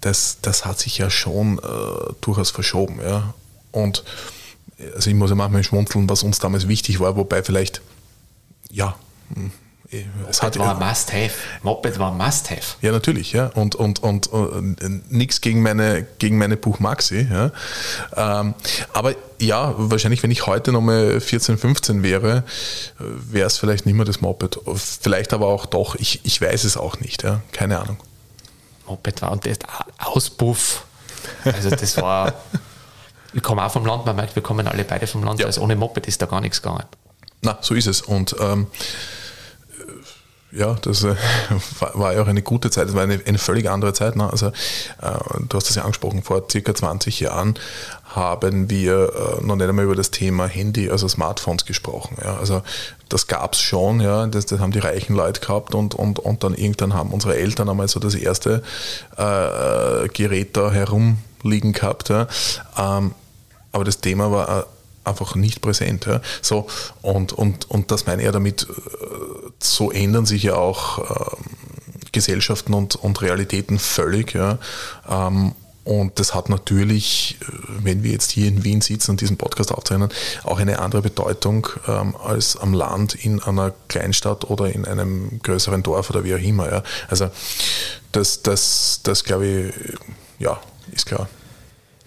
Das, 0.00 0.38
das 0.40 0.64
hat 0.64 0.78
sich 0.78 0.96
ja 0.96 1.10
schon 1.10 1.58
äh, 1.58 2.12
durchaus 2.22 2.50
verschoben. 2.50 3.00
Ja. 3.02 3.34
Und 3.70 4.02
also 4.94 5.10
ich 5.10 5.16
muss 5.16 5.30
ja 5.30 5.36
manchmal 5.36 5.64
schmunzeln, 5.64 6.08
was 6.08 6.22
uns 6.22 6.38
damals 6.38 6.68
wichtig 6.68 7.00
war, 7.00 7.16
wobei 7.16 7.42
vielleicht, 7.42 7.82
ja, 8.70 8.96
hm, 9.34 9.50
es 10.28 10.42
Moped 10.42 10.58
war 10.58 10.80
ein 10.80 10.88
Must-Have. 10.88 11.32
Moped 11.62 11.98
war 11.98 12.12
ein 12.12 12.18
Must-Have. 12.18 12.76
Ja, 12.80 12.92
natürlich, 12.92 13.32
ja. 13.32 13.46
Und, 13.48 13.74
und, 13.74 14.02
und, 14.02 14.26
und 14.28 14.82
äh, 14.82 15.00
nichts 15.08 15.40
gegen 15.40 15.62
meine, 15.62 16.06
gegen 16.18 16.38
meine 16.38 16.56
Buch 16.56 16.80
Maxi. 16.80 17.28
Ja. 17.30 17.50
Ähm, 18.16 18.54
aber 18.92 19.14
ja, 19.38 19.74
wahrscheinlich, 19.76 20.22
wenn 20.22 20.30
ich 20.30 20.46
heute 20.46 20.72
nochmal 20.72 21.20
14, 21.20 21.58
15 21.58 22.02
wäre, 22.02 22.44
wäre 22.98 23.46
es 23.46 23.58
vielleicht 23.58 23.86
nicht 23.86 23.94
mehr 23.94 24.04
das 24.04 24.20
Moped. 24.20 24.58
Vielleicht 24.74 25.32
aber 25.32 25.46
auch 25.46 25.66
doch, 25.66 25.94
ich, 25.96 26.20
ich 26.24 26.40
weiß 26.40 26.64
es 26.64 26.76
auch 26.76 27.00
nicht, 27.00 27.22
ja. 27.22 27.40
Keine 27.52 27.78
Ahnung. 27.78 27.98
Moped 28.86 29.22
war 29.22 29.32
und 29.32 29.46
das 29.46 29.58
Auspuff. 29.98 30.84
Also 31.44 31.70
das 31.70 31.96
war. 31.96 32.34
ich 33.32 33.42
komme 33.42 33.64
auch 33.64 33.72
vom 33.72 33.84
Land, 33.84 34.06
man 34.06 34.16
merkt, 34.16 34.34
wir 34.36 34.42
kommen 34.42 34.68
alle 34.68 34.84
beide 34.84 35.06
vom 35.06 35.24
Land, 35.24 35.40
ja. 35.40 35.46
also 35.46 35.60
ohne 35.62 35.76
Moped 35.76 36.06
ist 36.06 36.22
da 36.22 36.26
gar 36.26 36.40
nichts 36.40 36.62
gegangen. 36.62 36.84
Na, 37.42 37.58
so 37.60 37.74
ist 37.74 37.86
es. 37.86 38.00
Und 38.00 38.34
ähm, 38.40 38.66
ja, 40.54 40.74
das 40.82 41.04
äh, 41.04 41.14
war 41.94 42.14
ja 42.14 42.22
auch 42.22 42.28
eine 42.28 42.42
gute 42.42 42.70
Zeit, 42.70 42.88
das 42.88 42.94
war 42.94 43.02
eine, 43.02 43.20
eine 43.24 43.38
völlig 43.38 43.68
andere 43.68 43.92
Zeit. 43.92 44.16
Ne? 44.16 44.30
Also, 44.30 44.48
äh, 44.48 44.52
du 45.48 45.56
hast 45.56 45.68
das 45.68 45.74
ja 45.74 45.82
angesprochen, 45.82 46.22
vor 46.22 46.44
circa 46.50 46.74
20 46.74 47.20
Jahren 47.20 47.58
haben 48.04 48.70
wir 48.70 49.12
äh, 49.40 49.44
noch 49.44 49.56
nicht 49.56 49.68
einmal 49.68 49.84
über 49.84 49.96
das 49.96 50.10
Thema 50.10 50.46
Handy, 50.46 50.90
also 50.90 51.08
Smartphones 51.08 51.64
gesprochen. 51.64 52.16
Ja? 52.22 52.36
Also 52.36 52.62
das 53.08 53.26
gab 53.26 53.54
es 53.54 53.60
schon, 53.60 54.00
ja, 54.00 54.26
das, 54.26 54.46
das, 54.46 54.60
haben 54.60 54.72
die 54.72 54.78
reichen 54.78 55.16
Leute 55.16 55.40
gehabt 55.40 55.74
und, 55.74 55.94
und, 55.94 56.20
und 56.20 56.44
dann 56.44 56.54
irgendwann 56.54 56.94
haben 56.94 57.10
unsere 57.10 57.36
Eltern 57.36 57.68
einmal 57.68 57.88
so 57.88 57.98
das 57.98 58.14
erste 58.14 58.62
äh, 59.16 60.08
Gerät 60.08 60.56
da 60.56 60.70
herumliegen 60.70 61.72
gehabt. 61.72 62.08
Ja? 62.08 62.28
Ähm, 62.78 63.12
aber 63.72 63.84
das 63.84 64.00
Thema 64.00 64.30
war 64.30 64.60
äh, 64.60 64.62
einfach 65.04 65.34
nicht 65.34 65.60
präsent. 65.60 66.06
Ja. 66.06 66.20
So, 66.42 66.66
und, 67.02 67.32
und, 67.32 67.70
und 67.70 67.90
das 67.90 68.06
meine 68.06 68.22
ich 68.22 68.26
ja 68.26 68.32
damit, 68.32 68.62
äh, 68.62 69.43
so 69.64 69.90
ändern 69.90 70.26
sich 70.26 70.42
ja 70.44 70.54
auch 70.54 70.98
ähm, 70.98 71.44
Gesellschaften 72.12 72.74
und, 72.74 72.96
und 72.96 73.20
Realitäten 73.22 73.78
völlig. 73.78 74.34
Ja. 74.34 74.58
Ähm, 75.08 75.54
und 75.84 76.18
das 76.18 76.34
hat 76.34 76.48
natürlich, 76.48 77.36
äh, 77.42 77.46
wenn 77.82 78.02
wir 78.02 78.12
jetzt 78.12 78.30
hier 78.30 78.48
in 78.48 78.64
Wien 78.64 78.80
sitzen 78.80 79.12
und 79.12 79.20
diesen 79.20 79.36
Podcast 79.36 79.70
aufzeichnen, 79.72 80.08
auch 80.42 80.58
eine 80.58 80.78
andere 80.78 81.02
Bedeutung 81.02 81.68
ähm, 81.86 82.16
als 82.16 82.56
am 82.56 82.72
Land 82.72 83.14
in 83.14 83.42
einer 83.42 83.72
Kleinstadt 83.88 84.48
oder 84.50 84.72
in 84.72 84.86
einem 84.86 85.40
größeren 85.42 85.82
Dorf 85.82 86.08
oder 86.10 86.24
wie 86.24 86.34
auch 86.34 86.38
immer. 86.38 86.70
Ja. 86.70 86.82
Also 87.08 87.30
das, 88.12 88.42
das, 88.42 89.00
das 89.02 89.24
glaube 89.24 89.46
ich, 89.46 89.74
ja, 90.38 90.58
ist 90.92 91.06
klar. 91.06 91.28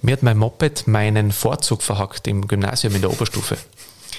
Mir 0.01 0.13
hat 0.13 0.23
mein 0.23 0.37
Moped 0.37 0.87
meinen 0.87 1.31
Vorzug 1.31 1.81
verhackt 1.83 2.27
im 2.27 2.47
Gymnasium 2.47 2.95
in 2.95 3.01
der 3.01 3.11
Oberstufe. 3.11 3.57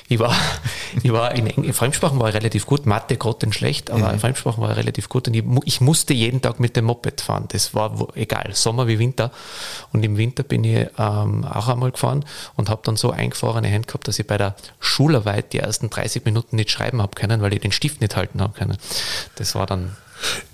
Ich 0.08 0.18
war, 0.18 0.34
ich 1.02 1.12
war 1.12 1.34
in, 1.34 1.46
in 1.46 1.72
Fremdsprachen 1.72 2.18
war 2.18 2.28
ich 2.30 2.34
relativ 2.34 2.66
gut, 2.66 2.86
Mathe 2.86 3.16
grottenschlecht, 3.16 3.90
aber 3.90 4.08
mhm. 4.08 4.14
in 4.14 4.20
Fremdsprachen 4.20 4.62
war 4.62 4.70
ich 4.70 4.76
relativ 4.76 5.08
gut 5.08 5.28
und 5.28 5.34
ich, 5.34 5.44
ich, 5.64 5.80
musste 5.80 6.14
jeden 6.14 6.40
Tag 6.40 6.58
mit 6.60 6.76
dem 6.76 6.86
Moped 6.86 7.20
fahren. 7.20 7.44
Das 7.48 7.74
war 7.74 7.98
wo, 7.98 8.08
egal, 8.14 8.50
Sommer 8.54 8.88
wie 8.88 8.98
Winter. 8.98 9.30
Und 9.92 10.04
im 10.04 10.16
Winter 10.16 10.42
bin 10.42 10.64
ich 10.64 10.86
ähm, 10.98 11.44
auch 11.44 11.68
einmal 11.68 11.92
gefahren 11.92 12.24
und 12.56 12.70
habe 12.70 12.80
dann 12.84 12.96
so 12.96 13.10
eingefahrene 13.10 13.68
Hände 13.68 13.86
gehabt, 13.86 14.08
dass 14.08 14.18
ich 14.18 14.26
bei 14.26 14.38
der 14.38 14.56
Schularbeit 14.80 15.52
die 15.52 15.58
ersten 15.58 15.90
30 15.90 16.24
Minuten 16.24 16.56
nicht 16.56 16.70
schreiben 16.70 17.02
habe 17.02 17.14
können, 17.14 17.42
weil 17.42 17.52
ich 17.52 17.60
den 17.60 17.72
Stift 17.72 18.00
nicht 18.00 18.16
halten 18.16 18.40
habe 18.40 18.54
können. 18.54 18.78
Das 19.36 19.54
war 19.54 19.66
dann 19.66 19.96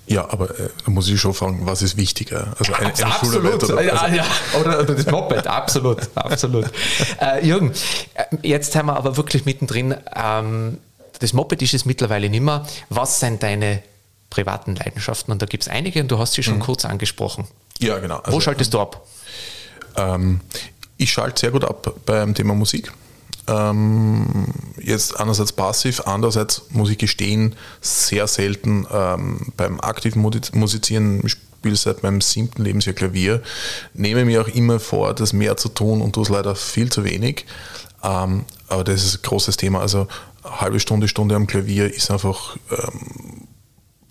ja, 0.06 0.28
aber 0.30 0.50
äh, 0.58 0.68
da 0.84 0.90
muss 0.90 1.08
ich 1.08 1.20
schon 1.20 1.32
fragen, 1.32 1.66
was 1.66 1.80
ist 1.80 1.96
wichtiger? 1.96 2.54
Also 2.58 2.74
eine, 2.74 2.94
eine 2.94 3.06
absolut. 3.06 3.64
Oder, 3.64 3.78
also 3.78 3.82
ja, 3.82 4.08
ja. 4.08 4.26
Oder, 4.60 4.84
das 4.84 5.06
Moped, 5.06 5.46
absolut, 5.46 6.08
absolut. 6.14 6.66
Äh, 7.20 7.46
Jürgen, 7.46 7.72
äh, 8.14 8.24
jetzt 8.42 8.72
sind 8.72 8.86
wir 8.86 8.96
aber 8.96 9.16
wirklich 9.16 9.44
mittendrin. 9.46 9.94
Ähm, 10.14 10.78
das 11.18 11.32
Moped 11.32 11.62
ist 11.62 11.74
es 11.74 11.84
mittlerweile 11.84 12.28
nicht 12.28 12.42
mehr. 12.42 12.66
Was 12.90 13.20
sind 13.20 13.42
deine 13.42 13.82
privaten 14.28 14.76
Leidenschaften? 14.76 15.32
Und 15.32 15.40
da 15.40 15.46
gibt 15.46 15.62
es 15.62 15.68
einige 15.68 16.00
und 16.00 16.10
du 16.10 16.18
hast 16.18 16.34
sie 16.34 16.42
schon 16.42 16.56
mhm. 16.56 16.60
kurz 16.60 16.84
angesprochen. 16.84 17.46
Ja, 17.78 17.98
genau. 17.98 18.18
Also, 18.18 18.36
Wo 18.36 18.40
schaltest 18.40 18.74
du 18.74 18.80
ab? 18.80 19.06
Ähm, 19.96 20.40
ich 20.98 21.12
schalte 21.12 21.40
sehr 21.40 21.50
gut 21.50 21.64
ab 21.64 21.94
beim 22.04 22.34
Thema 22.34 22.54
Musik. 22.54 22.92
Ähm, 23.47 24.47
jetzt 24.80 25.20
einerseits 25.20 25.53
passiv, 25.53 26.03
andererseits 26.07 26.62
muss 26.70 26.90
ich 26.90 26.99
gestehen, 26.99 27.55
sehr 27.80 28.26
selten 28.26 28.86
ähm, 28.90 29.53
beim 29.57 29.80
aktiven 29.80 30.22
Musizieren 30.22 31.22
spiele 31.28 31.76
seit 31.76 32.03
meinem 32.03 32.20
siebten 32.20 32.62
Lebensjahr 32.62 32.95
Klavier, 32.95 33.42
nehme 33.95 34.24
mir 34.24 34.42
auch 34.42 34.49
immer 34.49 34.80
vor, 34.80 35.14
das 35.14 35.32
mehr 35.32 35.57
zu 35.57 35.68
tun 35.68 36.01
und 36.01 36.12
tue 36.14 36.22
es 36.22 36.28
leider 36.28 36.55
viel 36.55 36.90
zu 36.90 37.05
wenig. 37.05 37.47
Ähm, 38.03 38.45
aber 38.68 38.84
das 38.84 39.05
ist 39.05 39.16
ein 39.16 39.22
großes 39.22 39.57
Thema. 39.57 39.80
Also 39.80 40.07
eine 40.42 40.61
halbe 40.61 40.80
Stunde, 40.80 41.09
Stunde 41.09 41.34
am 41.34 41.47
Klavier 41.47 41.92
ist 41.92 42.11
einfach 42.11 42.57
ähm, 42.70 43.49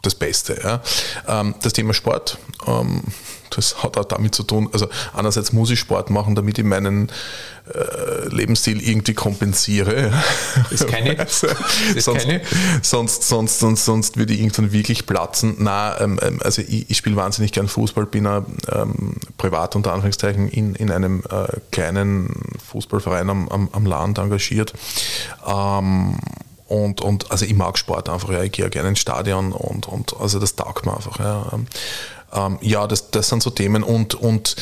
das 0.02 0.16
Beste. 0.16 0.60
Ja. 0.64 0.82
Ähm, 1.28 1.56
das 1.62 1.74
Thema 1.74 1.94
Sport, 1.94 2.38
ähm, 2.68 3.04
das 3.56 3.84
hat 3.84 3.98
auch 3.98 4.06
damit 4.06 4.36
zu 4.36 4.44
tun, 4.44 4.70
also 4.72 4.88
einerseits 5.14 5.54
muss 5.54 5.70
ich 5.70 5.80
Sport 5.80 6.10
machen, 6.10 6.36
damit 6.36 6.58
ich 6.58 6.66
meinen 6.66 7.12
äh, 7.74 8.28
Lebensstil 8.28 8.82
irgendwie 8.82 9.14
kompensiere. 9.14 10.12
Das 10.70 10.86
keine. 10.86 11.18
also, 11.20 11.48
das 11.96 12.06
sonst, 12.06 12.26
keine. 12.26 12.42
Sonst, 12.82 13.24
sonst, 13.24 13.60
sonst, 13.60 13.86
sonst 13.86 14.18
würde 14.18 14.34
ich 14.34 14.40
irgendwann 14.40 14.72
wirklich 14.72 15.06
platzen. 15.06 15.56
Na, 15.60 16.00
ähm, 16.02 16.20
ähm, 16.22 16.40
also 16.44 16.62
ich, 16.62 16.90
ich 16.90 16.98
spiele 16.98 17.16
wahnsinnig 17.16 17.52
gern 17.52 17.68
Fußball, 17.68 18.06
bin 18.06 18.26
ähm, 18.26 19.16
privat 19.38 19.76
unter 19.76 19.94
Anführungszeichen 19.94 20.50
in, 20.50 20.76
in 20.76 20.92
einem 20.92 21.24
äh, 21.30 21.48
kleinen 21.72 22.34
Fußballverein 22.70 23.30
am, 23.30 23.48
am, 23.50 23.70
am 23.72 23.86
Land 23.86 24.18
engagiert. 24.18 24.74
Ähm, 25.48 26.18
und, 26.68 27.02
und 27.02 27.32
also 27.32 27.46
ich 27.46 27.54
mag 27.54 27.78
Sport 27.78 28.10
einfach, 28.10 28.30
ja, 28.32 28.42
ich 28.44 28.52
gehe 28.52 28.66
ja 28.66 28.70
gerne 28.70 28.90
ins 28.90 29.00
Stadion 29.00 29.52
und, 29.52 29.88
und 29.88 30.16
also 30.20 30.40
das 30.40 30.56
taugt 30.56 30.86
mir 30.86 30.96
einfach. 30.96 31.20
Ja, 31.20 31.60
ähm, 32.34 32.58
ja 32.62 32.88
das, 32.88 33.12
das 33.12 33.30
sind 33.30 33.44
so 33.44 33.50
Themen 33.50 33.84
und, 33.84 34.16
und 34.16 34.56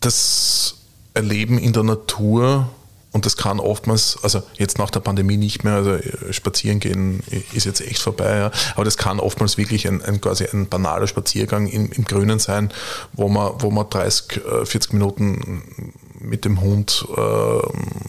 das 0.00 0.74
Erleben 1.14 1.58
in 1.58 1.72
der 1.72 1.82
Natur 1.82 2.68
und 3.16 3.24
das 3.24 3.38
kann 3.38 3.60
oftmals, 3.60 4.18
also 4.22 4.42
jetzt 4.58 4.78
nach 4.78 4.90
der 4.90 5.00
Pandemie 5.00 5.38
nicht 5.38 5.64
mehr, 5.64 5.72
also 5.72 5.92
äh, 5.92 6.34
spazieren 6.34 6.80
gehen 6.80 7.22
ist 7.54 7.64
jetzt 7.64 7.80
echt 7.80 7.98
vorbei, 7.98 8.36
ja, 8.36 8.50
aber 8.74 8.84
das 8.84 8.98
kann 8.98 9.20
oftmals 9.20 9.56
wirklich 9.56 9.88
ein, 9.88 10.02
ein 10.02 10.20
quasi 10.20 10.44
ein 10.52 10.68
banaler 10.68 11.06
Spaziergang 11.06 11.66
im, 11.66 11.90
im 11.90 12.04
Grünen 12.04 12.38
sein, 12.38 12.70
wo 13.14 13.28
man, 13.28 13.54
wo 13.60 13.70
man 13.70 13.88
30, 13.88 14.42
40 14.64 14.90
äh, 14.92 14.96
Minuten 14.96 15.94
mit 16.20 16.44
dem 16.44 16.60
Hund 16.60 17.06
äh, 17.16 17.60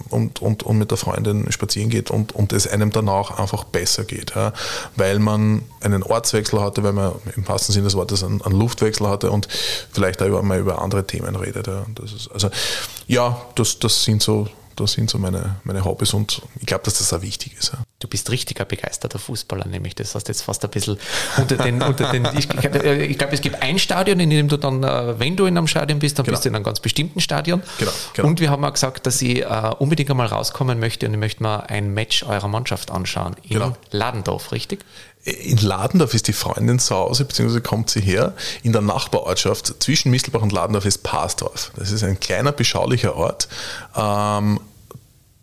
und, 0.09 0.41
und, 0.41 0.63
und 0.63 0.77
mit 0.77 0.91
der 0.91 0.97
Freundin 0.97 1.51
spazieren 1.51 1.89
geht 1.89 2.11
und, 2.11 2.33
und 2.33 2.53
es 2.53 2.67
einem 2.67 2.91
danach 2.91 3.39
einfach 3.39 3.63
besser 3.63 4.03
geht. 4.03 4.35
Ja? 4.35 4.53
Weil 4.95 5.19
man 5.19 5.63
einen 5.81 6.03
Ortswechsel 6.03 6.61
hatte, 6.61 6.83
weil 6.83 6.93
man 6.93 7.13
im 7.35 7.47
wahrsten 7.47 7.73
Sinne 7.73 7.85
des 7.85 7.95
Wortes 7.95 8.23
einen, 8.23 8.41
einen 8.41 8.59
Luftwechsel 8.59 9.07
hatte 9.07 9.31
und 9.31 9.47
vielleicht 9.91 10.21
auch 10.21 10.41
mal 10.41 10.59
über 10.59 10.81
andere 10.81 11.05
Themen 11.05 11.35
redet. 11.35 11.67
Ja? 11.67 11.85
Das 11.95 12.13
ist, 12.13 12.29
also 12.31 12.49
ja, 13.07 13.39
das, 13.55 13.79
das 13.79 14.03
sind 14.03 14.21
so, 14.21 14.47
das 14.77 14.93
sind 14.93 15.09
so 15.09 15.17
meine, 15.17 15.57
meine 15.63 15.83
Hobbys 15.83 16.13
und 16.13 16.41
ich 16.59 16.65
glaube, 16.65 16.83
dass 16.83 16.99
das 16.99 17.11
auch 17.11 17.21
wichtig 17.21 17.55
ist. 17.57 17.73
Ja. 17.73 17.79
Du 17.99 18.07
bist 18.07 18.29
richtiger 18.31 18.63
begeisterter 18.63 19.19
Fußballer, 19.19 19.67
nämlich 19.67 19.95
das 19.95 20.15
hast 20.15 20.27
jetzt 20.27 20.43
fast 20.43 20.63
ein 20.63 20.71
bisschen 20.71 20.97
unter 21.37 21.57
den, 21.57 21.81
unter 21.81 22.11
den 22.11 22.27
ich, 22.37 22.47
ich 22.49 23.17
glaube, 23.17 23.33
es 23.33 23.41
gibt 23.41 23.61
ein 23.61 23.79
Stadion, 23.79 24.19
in 24.19 24.29
dem 24.29 24.47
du 24.47 24.57
dann, 24.57 24.83
äh, 24.83 25.19
wenn 25.19 25.35
du 25.35 25.45
in 25.45 25.57
einem 25.57 25.67
Stadion 25.67 25.99
bist, 25.99 26.19
dann 26.19 26.25
genau. 26.25 26.35
bist 26.35 26.45
du 26.45 26.49
in 26.49 26.55
einem 26.55 26.63
ganz 26.63 26.79
bestimmten 26.79 27.19
Stadion. 27.19 27.61
Genau, 27.79 27.91
genau. 28.13 28.27
Und 28.27 28.39
wir 28.39 28.49
haben 28.49 28.63
auch 28.63 28.73
gesagt, 28.73 29.05
dass 29.05 29.21
ich 29.21 29.45
uh, 29.45 29.75
unbedingt 29.79 30.09
einmal 30.11 30.27
rauskommen 30.27 30.79
möchte 30.79 31.07
und 31.07 31.13
ich 31.13 31.19
möchte 31.19 31.43
mal 31.43 31.61
ein 31.61 31.93
Match 31.93 32.23
eurer 32.23 32.47
Mannschaft 32.47 32.91
anschauen. 32.91 33.35
In 33.43 33.49
genau. 33.49 33.77
Ladendorf, 33.91 34.51
richtig? 34.51 34.85
In 35.27 35.57
Ladendorf 35.57 36.13
ist 36.13 36.27
die 36.27 36.33
Freundin 36.33 36.79
zu 36.79 36.95
Hause, 36.95 37.25
beziehungsweise 37.25 37.61
kommt 37.61 37.89
sie 37.89 37.99
her. 37.99 38.33
In 38.63 38.71
der 38.71 38.81
Nachbarortschaft 38.81 39.83
zwischen 39.83 40.09
Mistelbach 40.09 40.41
und 40.41 40.53
Ladendorf 40.53 40.85
ist 40.85 41.03
Parsdorf. 41.03 41.71
Das 41.75 41.91
ist 41.91 42.03
ein 42.03 42.19
kleiner, 42.19 42.53
beschaulicher 42.53 43.15
Ort. 43.15 43.49
Ähm, 43.95 44.59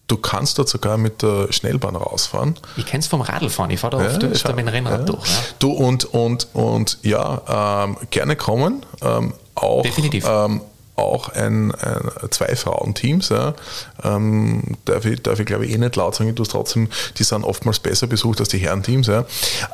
Du 0.06 0.18
kannst 0.18 0.58
dort 0.58 0.68
sogar 0.68 0.98
mit 0.98 1.22
der 1.22 1.50
Schnellbahn 1.50 1.96
rausfahren. 1.96 2.56
Ich 2.76 2.84
kenne 2.84 3.00
es 3.00 3.06
vom 3.06 3.22
Radlfahren, 3.22 3.70
ich 3.70 3.80
fahre 3.80 3.96
da 3.96 4.04
oft 4.04 4.22
ja, 4.22 4.28
öfter 4.28 4.52
mit 4.52 4.66
dem 4.66 4.68
Rennrad 4.68 5.00
ja. 5.00 5.06
durch. 5.06 5.26
Ja. 5.26 5.38
Du 5.58 5.70
und, 5.72 6.04
und, 6.04 6.48
und 6.52 6.98
ja, 7.02 7.84
ähm, 7.84 7.96
gerne 8.10 8.36
kommen. 8.36 8.84
Ähm, 9.00 9.32
auch, 9.54 9.82
Definitiv. 9.82 10.26
Ähm, 10.28 10.60
auch 10.96 11.28
ein, 11.30 11.72
ein 11.72 12.10
zwei 12.30 12.54
Frauenteams. 12.56 13.28
Ja. 13.30 13.54
Ähm, 14.02 14.62
darf, 14.84 15.04
ich, 15.04 15.22
darf 15.22 15.40
ich 15.40 15.46
glaube 15.46 15.66
ich 15.66 15.72
eh 15.72 15.78
nicht 15.78 15.96
laut 15.96 16.14
sagen, 16.14 16.34
du 16.34 16.44
trotzdem, 16.44 16.88
die 17.18 17.24
sind 17.24 17.44
oftmals 17.44 17.80
besser 17.80 18.06
besucht 18.06 18.40
als 18.40 18.48
die 18.48 18.58
Herrenteams. 18.58 19.06
Ja. 19.06 19.24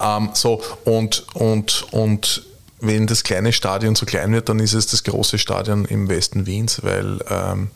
Ähm, 0.01 0.31
so, 0.35 0.63
und, 0.85 1.27
und, 1.35 1.87
und 1.91 2.45
wenn 2.81 3.07
das 3.07 3.25
kleine 3.25 3.53
Stadion 3.53 3.95
zu 3.95 4.07
klein 4.07 4.33
wird, 4.33 4.49
dann 4.49 4.59
ist 4.59 4.73
es 4.73 4.87
das 4.87 5.05
große 5.05 5.39
Stadion 5.39 5.85
im 5.85 6.09
Westen 6.09 6.47
Wiens, 6.47 6.83
weil 6.83 7.19
ähm, 7.29 7.71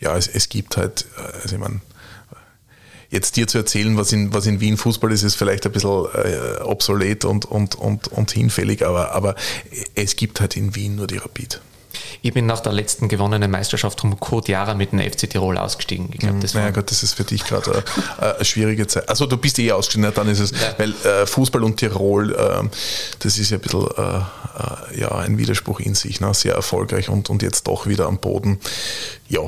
ja, 0.00 0.16
es, 0.16 0.26
es 0.26 0.48
gibt 0.48 0.76
halt, 0.76 1.06
äh, 1.16 1.42
also 1.42 1.54
ich 1.54 1.60
meine, 1.60 1.80
jetzt 3.10 3.36
dir 3.36 3.46
zu 3.46 3.58
erzählen, 3.58 3.96
was 3.96 4.12
in, 4.12 4.34
was 4.34 4.46
in 4.46 4.60
Wien 4.60 4.76
Fußball 4.76 5.12
ist, 5.12 5.22
ist 5.22 5.36
vielleicht 5.36 5.64
ein 5.66 5.72
bisschen 5.72 6.06
äh, 6.14 6.60
obsolet 6.62 7.24
und, 7.24 7.44
und, 7.44 7.76
und, 7.76 8.08
und 8.08 8.30
hinfällig, 8.32 8.84
aber, 8.84 9.12
aber 9.12 9.36
es 9.94 10.16
gibt 10.16 10.40
halt 10.40 10.56
in 10.56 10.74
Wien 10.74 10.96
nur 10.96 11.06
die 11.06 11.18
Rapid. 11.18 11.60
Ich 12.22 12.32
bin 12.32 12.46
nach 12.46 12.60
der 12.60 12.72
letzten 12.72 13.08
gewonnenen 13.08 13.50
Meisterschaft 13.50 14.02
um 14.04 14.18
Code 14.18 14.50
Jahre 14.50 14.74
mit 14.74 14.92
dem 14.92 15.00
FC 15.00 15.28
Tirol 15.28 15.58
ausgestiegen. 15.58 16.10
Ich 16.12 16.20
glaube, 16.20 16.38
das 16.40 16.54
naja, 16.54 16.70
Gott, 16.70 16.90
das 16.90 17.02
ist 17.02 17.14
für 17.14 17.24
dich 17.24 17.44
gerade 17.44 17.84
eine, 18.18 18.30
äh, 18.30 18.34
eine, 18.34 18.44
schwierige 18.44 18.86
Zeit. 18.86 19.08
Also 19.08 19.26
du 19.26 19.36
bist 19.36 19.58
eh 19.58 19.72
ausgestiegen, 19.72 20.12
dann 20.14 20.28
ist 20.28 20.40
es, 20.40 20.50
ja. 20.50 20.74
weil 20.78 20.92
äh, 21.04 21.26
Fußball 21.26 21.62
und 21.62 21.76
Tirol, 21.76 22.34
äh, 22.34 22.68
das 23.20 23.38
ist 23.38 23.50
ja 23.50 23.58
ein 23.58 23.60
bisschen 23.60 23.86
äh, 23.96 24.18
äh, 24.18 25.00
ja, 25.00 25.12
ein 25.12 25.38
Widerspruch 25.38 25.80
in 25.80 25.94
sich, 25.94 26.20
ne? 26.20 26.32
sehr 26.34 26.54
erfolgreich 26.54 27.08
und, 27.08 27.30
und 27.30 27.42
jetzt 27.42 27.66
doch 27.66 27.86
wieder 27.86 28.06
am 28.06 28.18
Boden. 28.18 28.60
Ja, 29.28 29.42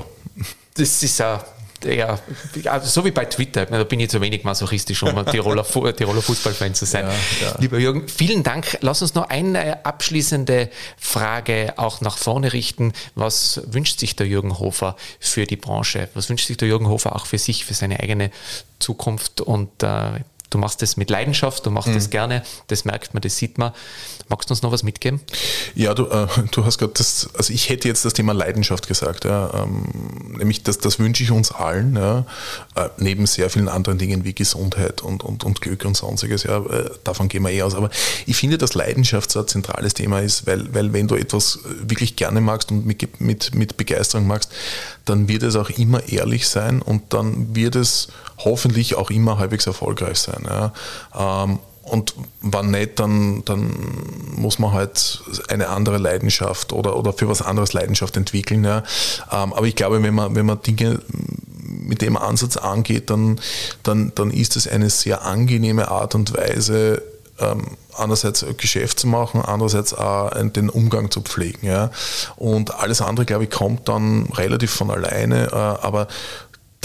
das 0.74 1.02
ist 1.02 1.18
ja 1.18 1.44
ja, 1.84 2.18
also 2.64 2.88
so 2.88 3.04
wie 3.04 3.10
bei 3.10 3.24
Twitter, 3.24 3.66
da 3.66 3.84
bin 3.84 4.00
ich 4.00 4.10
zu 4.10 4.20
wenig 4.20 4.44
masochistisch, 4.44 5.02
um 5.02 5.24
Tiroler, 5.26 5.64
Tiroler 5.64 6.22
Fußballfan 6.22 6.74
zu 6.74 6.86
sein. 6.86 7.06
Ja, 7.06 7.46
ja. 7.48 7.56
Lieber 7.58 7.78
Jürgen, 7.78 8.08
vielen 8.08 8.42
Dank. 8.42 8.78
Lass 8.80 9.02
uns 9.02 9.14
noch 9.14 9.28
eine 9.28 9.84
abschließende 9.84 10.70
Frage 10.96 11.74
auch 11.76 12.00
nach 12.00 12.18
vorne 12.18 12.52
richten. 12.52 12.92
Was 13.14 13.60
wünscht 13.66 14.00
sich 14.00 14.16
der 14.16 14.26
Jürgen 14.26 14.58
Hofer 14.58 14.96
für 15.20 15.46
die 15.46 15.56
Branche? 15.56 16.08
Was 16.14 16.28
wünscht 16.28 16.46
sich 16.46 16.56
der 16.56 16.68
Jürgen 16.68 16.88
Hofer 16.88 17.14
auch 17.16 17.26
für 17.26 17.38
sich, 17.38 17.64
für 17.64 17.74
seine 17.74 18.00
eigene 18.00 18.30
Zukunft? 18.78 19.40
Und 19.40 19.82
äh, 19.82 20.20
Du 20.50 20.58
machst 20.58 20.80
das 20.80 20.96
mit 20.96 21.10
Leidenschaft, 21.10 21.66
du 21.66 21.70
machst 21.70 21.88
mhm. 21.88 21.94
das 21.94 22.10
gerne, 22.10 22.42
das 22.68 22.84
merkt 22.84 23.14
man, 23.14 23.20
das 23.20 23.36
sieht 23.36 23.58
man. 23.58 23.72
Magst 24.28 24.50
du 24.50 24.54
uns 24.54 24.62
noch 24.62 24.72
was 24.72 24.82
mitgeben? 24.82 25.20
Ja, 25.76 25.94
du, 25.94 26.06
äh, 26.06 26.26
du 26.50 26.64
hast 26.64 26.78
gerade 26.78 26.92
das, 26.94 27.28
also 27.36 27.52
ich 27.52 27.68
hätte 27.68 27.86
jetzt 27.86 28.04
das 28.04 28.12
Thema 28.12 28.32
Leidenschaft 28.32 28.88
gesagt, 28.88 29.24
ja, 29.24 29.52
ähm, 29.54 29.84
nämlich 30.36 30.64
das, 30.64 30.78
das 30.78 30.98
wünsche 30.98 31.22
ich 31.22 31.30
uns 31.30 31.52
allen, 31.52 31.94
ja, 31.94 32.26
äh, 32.74 32.88
neben 32.98 33.26
sehr 33.26 33.50
vielen 33.50 33.68
anderen 33.68 33.98
Dingen 33.98 34.24
wie 34.24 34.34
Gesundheit 34.34 35.00
und, 35.00 35.22
und, 35.22 35.44
und 35.44 35.60
Glück 35.60 35.84
und 35.84 35.96
sonstiges, 35.96 36.42
ja, 36.42 36.58
äh, 36.58 36.90
davon 37.04 37.28
gehen 37.28 37.44
wir 37.44 37.50
eh 37.50 37.62
aus. 37.62 37.76
Aber 37.76 37.88
ich 38.26 38.36
finde, 38.36 38.58
dass 38.58 38.74
Leidenschaft 38.74 39.30
so 39.30 39.40
ein 39.40 39.46
zentrales 39.46 39.94
Thema 39.94 40.20
ist, 40.20 40.46
weil, 40.46 40.74
weil 40.74 40.92
wenn 40.92 41.06
du 41.06 41.14
etwas 41.14 41.60
wirklich 41.64 42.16
gerne 42.16 42.40
magst 42.40 42.72
und 42.72 42.84
mit, 42.84 43.20
mit, 43.20 43.54
mit 43.54 43.76
Begeisterung 43.76 44.26
magst, 44.26 44.50
dann 45.04 45.28
wird 45.28 45.44
es 45.44 45.54
auch 45.54 45.70
immer 45.70 46.08
ehrlich 46.08 46.48
sein 46.48 46.82
und 46.82 47.12
dann 47.12 47.54
wird 47.54 47.76
es 47.76 48.08
hoffentlich 48.38 48.96
auch 48.96 49.10
immer 49.10 49.38
halbwegs 49.38 49.66
erfolgreich 49.66 50.18
sein. 50.18 50.44
Ja. 50.44 50.72
Ähm, 51.44 51.60
und 51.86 52.14
wann 52.40 52.70
nicht, 52.70 52.98
dann, 52.98 53.44
dann 53.44 53.72
muss 54.36 54.58
man 54.58 54.72
halt 54.72 55.22
eine 55.48 55.68
andere 55.68 55.98
Leidenschaft 55.98 56.72
oder, 56.72 56.96
oder 56.96 57.12
für 57.12 57.28
was 57.28 57.42
anderes 57.42 57.72
Leidenschaft 57.72 58.16
entwickeln. 58.16 58.64
Ja. 58.64 58.82
Ähm, 59.30 59.52
aber 59.52 59.66
ich 59.66 59.76
glaube, 59.76 60.02
wenn 60.02 60.14
man, 60.14 60.34
wenn 60.34 60.46
man 60.46 60.60
Dinge 60.62 61.00
mit 61.86 62.02
dem 62.02 62.16
Ansatz 62.16 62.56
angeht, 62.56 63.10
dann, 63.10 63.40
dann, 63.82 64.12
dann 64.14 64.30
ist 64.30 64.56
es 64.56 64.66
eine 64.66 64.90
sehr 64.90 65.22
angenehme 65.22 65.88
Art 65.88 66.14
und 66.14 66.36
Weise, 66.36 67.02
ähm, 67.38 67.76
einerseits 67.96 68.44
Geschäft 68.56 69.00
zu 69.00 69.06
machen, 69.06 69.40
andererseits 69.42 69.94
auch 69.94 70.30
den 70.50 70.68
Umgang 70.68 71.10
zu 71.10 71.20
pflegen. 71.20 71.66
Ja. 71.66 71.90
Und 72.36 72.74
alles 72.74 73.00
andere, 73.00 73.26
glaube 73.26 73.44
ich, 73.44 73.50
kommt 73.50 73.88
dann 73.88 74.26
relativ 74.34 74.70
von 74.70 74.90
alleine, 74.90 75.46
äh, 75.46 75.54
aber 75.54 76.08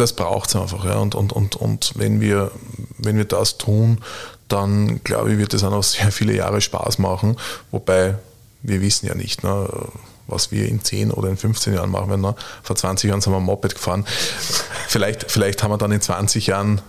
das 0.02 0.14
braucht 0.14 0.50
es 0.50 0.56
einfach. 0.56 0.84
Ja. 0.86 0.98
Und, 0.98 1.16
und, 1.16 1.32
und, 1.32 1.56
und 1.56 1.94
wenn, 1.96 2.20
wir, 2.20 2.52
wenn 2.98 3.18
wir 3.18 3.26
das 3.26 3.58
tun, 3.58 4.00
dann 4.48 5.04
glaube 5.04 5.32
ich, 5.32 5.38
wird 5.38 5.54
es 5.54 5.64
auch 5.64 5.72
noch 5.72 5.84
sehr 5.84 6.12
viele 6.12 6.36
Jahre 6.36 6.60
Spaß 6.60 6.98
machen. 6.98 7.38
Wobei 7.72 8.16
wir 8.64 8.82
wissen 8.82 9.08
ja 9.08 9.16
nicht, 9.16 9.44
ne, 9.44 9.70
was 10.28 10.52
wir 10.52 10.68
in 10.68 10.84
10 10.84 11.12
oder 11.12 11.30
in 11.30 11.38
15 11.38 11.74
Jahren 11.74 11.90
machen 11.90 12.10
werden. 12.10 12.22
Ne. 12.22 12.36
Vor 12.64 12.76
20 12.76 13.10
Jahren 13.10 13.22
sind 13.22 13.34
wir 13.34 13.40
Moped 13.40 13.76
gefahren. 13.76 14.06
Vielleicht, 14.88 15.32
vielleicht 15.32 15.64
haben 15.64 15.72
wir 15.72 15.78
dann 15.78 15.92
in 15.92 16.02
20 16.02 16.48
Jahren 16.48 16.82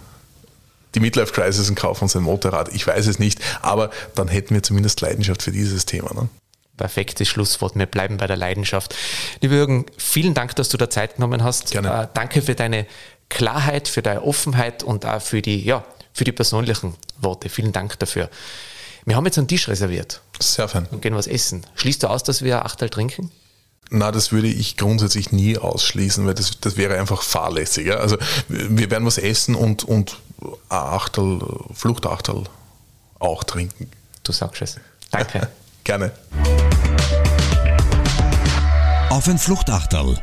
die 0.94 1.00
Midlife 1.00 1.32
Crisis 1.32 1.68
und 1.68 1.74
kaufen 1.74 2.04
uns 2.04 2.16
ein 2.16 2.22
Motorrad. 2.22 2.68
Ich 2.74 2.86
weiß 2.86 3.06
es 3.06 3.18
nicht, 3.18 3.40
aber 3.62 3.90
dann 4.14 4.28
hätten 4.28 4.54
wir 4.54 4.62
zumindest 4.62 5.00
Leidenschaft 5.00 5.42
für 5.42 5.52
dieses 5.52 5.86
Thema. 5.86 6.12
Ne? 6.14 6.28
Perfektes 6.76 7.28
Schlusswort. 7.28 7.76
Wir 7.76 7.86
bleiben 7.86 8.16
bei 8.16 8.26
der 8.26 8.36
Leidenschaft. 8.36 8.94
Lieber 9.40 9.54
Jürgen, 9.54 9.86
vielen 9.98 10.34
Dank, 10.34 10.56
dass 10.56 10.68
du 10.68 10.76
da 10.76 10.88
Zeit 10.88 11.16
genommen 11.16 11.44
hast. 11.44 11.70
Gerne. 11.70 12.04
Äh, 12.04 12.08
danke 12.14 12.42
für 12.42 12.54
deine 12.54 12.86
Klarheit, 13.28 13.88
für 13.88 14.02
deine 14.02 14.22
Offenheit 14.22 14.82
und 14.82 15.06
auch 15.06 15.20
für 15.20 15.42
die, 15.42 15.64
ja, 15.64 15.84
für 16.12 16.24
die 16.24 16.32
persönlichen 16.32 16.94
Worte. 17.20 17.48
Vielen 17.48 17.72
Dank 17.72 17.98
dafür. 17.98 18.28
Wir 19.04 19.16
haben 19.16 19.24
jetzt 19.24 19.38
einen 19.38 19.48
Tisch 19.48 19.68
reserviert. 19.68 20.20
Sehr 20.38 20.68
fein. 20.68 20.86
Und 20.90 21.02
gehen 21.02 21.14
was 21.14 21.26
essen. 21.26 21.66
Schließt 21.74 22.02
du 22.02 22.08
aus, 22.08 22.22
dass 22.22 22.42
wir 22.42 22.64
Achtel 22.64 22.88
trinken? 22.88 23.30
Na, 23.90 24.10
das 24.10 24.32
würde 24.32 24.48
ich 24.48 24.76
grundsätzlich 24.76 25.32
nie 25.32 25.58
ausschließen, 25.58 26.26
weil 26.26 26.34
das, 26.34 26.60
das 26.60 26.76
wäre 26.76 26.98
einfach 26.98 27.22
fahrlässig. 27.22 27.92
Also 27.92 28.16
wir 28.48 28.90
werden 28.90 29.04
was 29.04 29.18
essen 29.18 29.54
und, 29.54 29.84
und 29.84 30.16
Achtel, 30.68 31.40
Fluchtachtel 31.74 32.44
auch 33.18 33.44
trinken. 33.44 33.90
Du 34.22 34.32
sagst 34.32 34.62
es. 34.62 34.80
Danke. 35.10 35.48
Gerne. 35.84 36.12
Auf 39.10 39.28
ein 39.28 39.38
Fluchtachtel 39.38 40.18